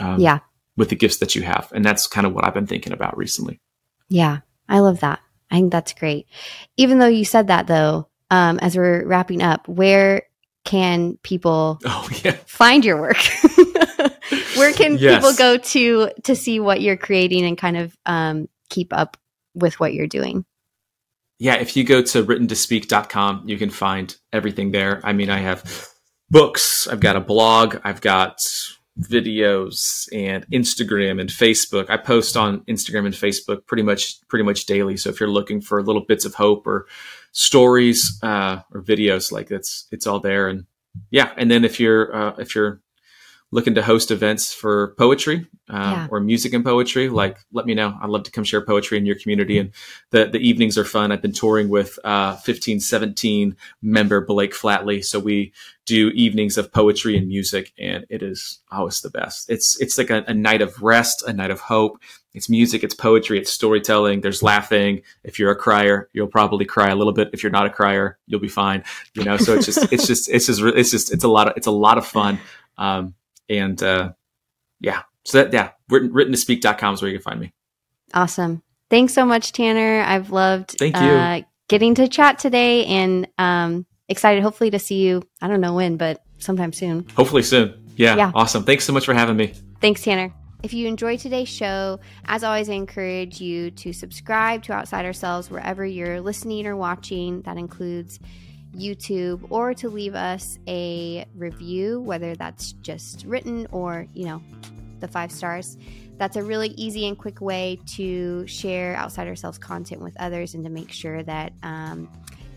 um, 0.00 0.20
yeah 0.20 0.40
with 0.76 0.88
the 0.88 0.96
gifts 0.96 1.18
that 1.18 1.34
you 1.34 1.42
have 1.42 1.70
and 1.74 1.84
that's 1.84 2.06
kind 2.06 2.26
of 2.26 2.32
what 2.34 2.44
i've 2.46 2.54
been 2.54 2.66
thinking 2.66 2.92
about 2.92 3.16
recently 3.16 3.60
Yeah, 4.08 4.38
I 4.68 4.78
love 4.80 5.00
that. 5.00 5.20
I 5.50 5.56
think 5.56 5.72
that's 5.72 5.92
great. 5.94 6.26
Even 6.76 6.98
though 6.98 7.08
you 7.08 7.24
said 7.24 7.48
that, 7.48 7.66
though, 7.66 8.08
um, 8.30 8.58
as 8.60 8.76
we're 8.76 9.04
wrapping 9.06 9.42
up, 9.42 9.66
where 9.68 10.22
can 10.64 11.16
people 11.22 11.78
oh 11.84 12.08
yeah 12.24 12.36
find 12.46 12.84
your 12.84 13.00
work? 13.00 13.16
where 14.56 14.72
can 14.72 14.96
Yes. 14.98 15.16
people 15.16 15.34
go 15.34 15.56
to 15.58 16.10
to 16.24 16.34
see 16.36 16.60
what 16.60 16.80
you're 16.80 16.96
creating 16.96 17.44
and 17.44 17.58
kind 17.58 17.76
of 17.76 17.96
um, 18.06 18.48
keep 18.68 18.92
up 18.92 19.16
with 19.54 19.78
what 19.80 19.92
you're 19.94 20.06
doing? 20.06 20.44
Yeah 21.40 21.54
if 21.54 21.76
you 21.76 21.82
go 21.82 22.00
to 22.00 22.22
writtentospeak.com 22.22 23.48
you 23.48 23.58
can 23.58 23.70
find 23.70 24.16
everything 24.32 24.70
there. 24.70 25.00
I 25.02 25.12
mean 25.12 25.30
i 25.30 25.38
have 25.38 25.88
books 26.30 26.86
i've 26.86 27.00
got 27.00 27.16
a 27.16 27.20
blog 27.20 27.78
i've 27.82 28.00
got 28.00 28.38
videos 29.00 30.08
and 30.12 30.46
instagram 30.50 31.20
and 31.20 31.30
facebook. 31.30 31.88
I 31.90 31.96
post 31.96 32.36
on 32.36 32.60
instagram 32.62 33.06
and 33.06 33.14
facebook 33.14 33.66
pretty 33.66 33.82
much 33.82 34.20
pretty 34.28 34.44
much 34.44 34.66
daily. 34.66 34.96
So 34.96 35.10
if 35.10 35.18
you're 35.20 35.30
looking 35.30 35.60
for 35.60 35.82
little 35.82 36.04
bits 36.04 36.24
of 36.24 36.34
hope 36.34 36.66
or 36.66 36.86
stories 37.32 38.18
uh, 38.22 38.60
or 38.72 38.82
videos 38.82 39.32
like 39.32 39.50
it's 39.50 39.86
it's 39.90 40.06
all 40.06 40.20
there. 40.20 40.48
And 40.48 40.66
yeah 41.10 41.32
and 41.36 41.50
then 41.50 41.64
if 41.64 41.80
you're 41.80 42.14
uh, 42.14 42.34
if 42.38 42.54
you're 42.54 42.80
looking 43.52 43.74
to 43.74 43.82
host 43.82 44.10
events 44.10 44.52
for 44.52 44.94
poetry 44.96 45.46
uh, 45.68 45.72
Yeah. 45.76 46.08
or 46.10 46.20
music 46.20 46.52
and 46.54 46.64
poetry 46.64 47.08
like 47.08 47.38
let 47.52 47.66
me 47.66 47.74
know 47.74 47.96
i'd 48.00 48.08
love 48.10 48.22
to 48.24 48.30
come 48.30 48.44
share 48.44 48.64
poetry 48.64 48.96
in 48.98 49.06
your 49.06 49.16
community 49.16 49.58
and 49.58 49.72
the 50.10 50.26
the 50.26 50.38
evenings 50.38 50.76
are 50.78 50.84
fun. 50.84 51.12
I've 51.12 51.22
been 51.22 51.32
touring 51.32 51.68
with 51.68 51.98
uh, 52.04 52.32
1517 52.32 53.56
member 53.82 54.20
Blake 54.24 54.52
Flattley, 54.52 55.04
so 55.04 55.18
we 55.18 55.52
do 55.86 56.08
evenings 56.10 56.56
of 56.58 56.72
poetry 56.72 57.16
and 57.16 57.26
music, 57.28 57.72
and 57.78 58.04
it 58.10 58.22
is 58.22 58.60
always 58.70 59.00
the 59.00 59.10
best. 59.10 59.48
It's 59.50 59.80
it's 59.80 59.98
like 59.98 60.10
a, 60.10 60.24
a 60.26 60.34
night 60.34 60.62
of 60.62 60.82
rest, 60.82 61.22
a 61.26 61.32
night 61.32 61.50
of 61.50 61.60
hope. 61.60 61.98
It's 62.34 62.48
music, 62.48 62.82
it's 62.84 62.94
poetry, 62.94 63.38
it's 63.38 63.52
storytelling. 63.52 64.20
There's 64.20 64.42
laughing. 64.42 65.02
If 65.24 65.38
you're 65.38 65.50
a 65.50 65.56
crier, 65.56 66.08
you'll 66.12 66.28
probably 66.28 66.64
cry 66.64 66.88
a 66.90 66.94
little 66.96 67.12
bit. 67.12 67.30
If 67.32 67.42
you're 67.42 67.52
not 67.52 67.66
a 67.66 67.70
crier, 67.70 68.18
you'll 68.26 68.40
be 68.40 68.48
fine. 68.48 68.84
You 69.14 69.24
know, 69.24 69.36
so 69.36 69.54
it's 69.54 69.66
just 69.66 69.92
it's 69.92 70.06
just 70.06 70.28
it's 70.28 70.46
just 70.46 70.60
it's 70.62 70.90
just 70.90 71.12
it's 71.12 71.24
a 71.24 71.28
lot 71.28 71.48
of 71.48 71.54
it's 71.56 71.66
a 71.66 71.72
lot 71.72 71.98
of 71.98 72.06
fun. 72.06 72.38
Um, 72.78 73.14
and 73.50 73.82
uh, 73.82 74.12
yeah, 74.80 75.02
so 75.24 75.42
that 75.42 75.52
yeah, 75.52 75.70
written 75.90 76.12
written 76.12 76.32
to 76.32 76.38
speak.com 76.38 76.94
is 76.94 77.02
where 77.02 77.10
you 77.10 77.18
can 77.18 77.22
find 77.22 77.40
me. 77.40 77.52
Awesome. 78.14 78.62
Thanks 78.88 79.12
so 79.12 79.24
much, 79.24 79.52
Tanner. 79.52 80.02
I've 80.06 80.30
loved 80.30 80.76
Thank 80.78 80.96
you. 80.96 81.02
Uh, 81.02 81.40
getting 81.68 81.94
to 81.96 82.08
chat 82.08 82.38
today 82.38 82.84
and 82.86 83.28
um, 83.38 83.86
excited, 84.08 84.42
hopefully, 84.42 84.70
to 84.70 84.78
see 84.78 85.06
you. 85.06 85.22
I 85.40 85.46
don't 85.48 85.60
know 85.60 85.74
when, 85.74 85.96
but 85.96 86.22
sometime 86.38 86.72
soon. 86.72 87.06
Hopefully 87.14 87.42
soon. 87.42 87.74
Yeah, 87.96 88.16
Yeah. 88.16 88.32
awesome. 88.34 88.64
Thanks 88.64 88.84
so 88.84 88.92
much 88.92 89.04
for 89.04 89.14
having 89.14 89.36
me. 89.36 89.52
Thanks, 89.80 90.02
Tanner. 90.02 90.32
If 90.62 90.74
you 90.74 90.88
enjoyed 90.88 91.20
today's 91.20 91.48
show, 91.48 92.00
as 92.26 92.42
always, 92.42 92.68
I 92.68 92.72
encourage 92.74 93.40
you 93.40 93.70
to 93.70 93.92
subscribe 93.92 94.62
to 94.64 94.72
Outside 94.72 95.04
Ourselves 95.06 95.50
wherever 95.50 95.86
you're 95.86 96.20
listening 96.20 96.66
or 96.66 96.76
watching. 96.76 97.42
That 97.42 97.56
includes 97.56 98.18
YouTube, 98.76 99.46
or 99.50 99.74
to 99.74 99.88
leave 99.88 100.14
us 100.14 100.58
a 100.68 101.26
review, 101.34 102.00
whether 102.00 102.34
that's 102.36 102.72
just 102.72 103.24
written 103.24 103.66
or, 103.72 104.06
you 104.14 104.26
know, 104.26 104.42
the 105.00 105.08
five 105.08 105.32
stars. 105.32 105.76
That's 106.18 106.36
a 106.36 106.42
really 106.42 106.68
easy 106.68 107.08
and 107.08 107.16
quick 107.18 107.40
way 107.40 107.80
to 107.94 108.46
share 108.46 108.94
Outside 108.96 109.26
Ourselves 109.26 109.58
content 109.58 110.02
with 110.02 110.14
others 110.20 110.54
and 110.54 110.62
to 110.64 110.70
make 110.70 110.92
sure 110.92 111.22
that 111.22 111.52
um, 111.62 112.08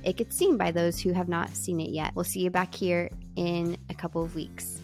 it 0.04 0.18
gets 0.18 0.36
seen 0.36 0.58
by 0.58 0.72
those 0.72 1.00
who 1.00 1.14
have 1.14 1.30
not 1.30 1.50
seen 1.56 1.80
it 1.80 1.90
yet. 1.90 2.14
We'll 2.14 2.26
see 2.26 2.42
you 2.42 2.50
back 2.50 2.76
here 2.76 3.10
in 3.38 3.78
a 3.90 3.94
couple 3.94 4.22
of 4.22 4.36
weeks. 4.36 4.83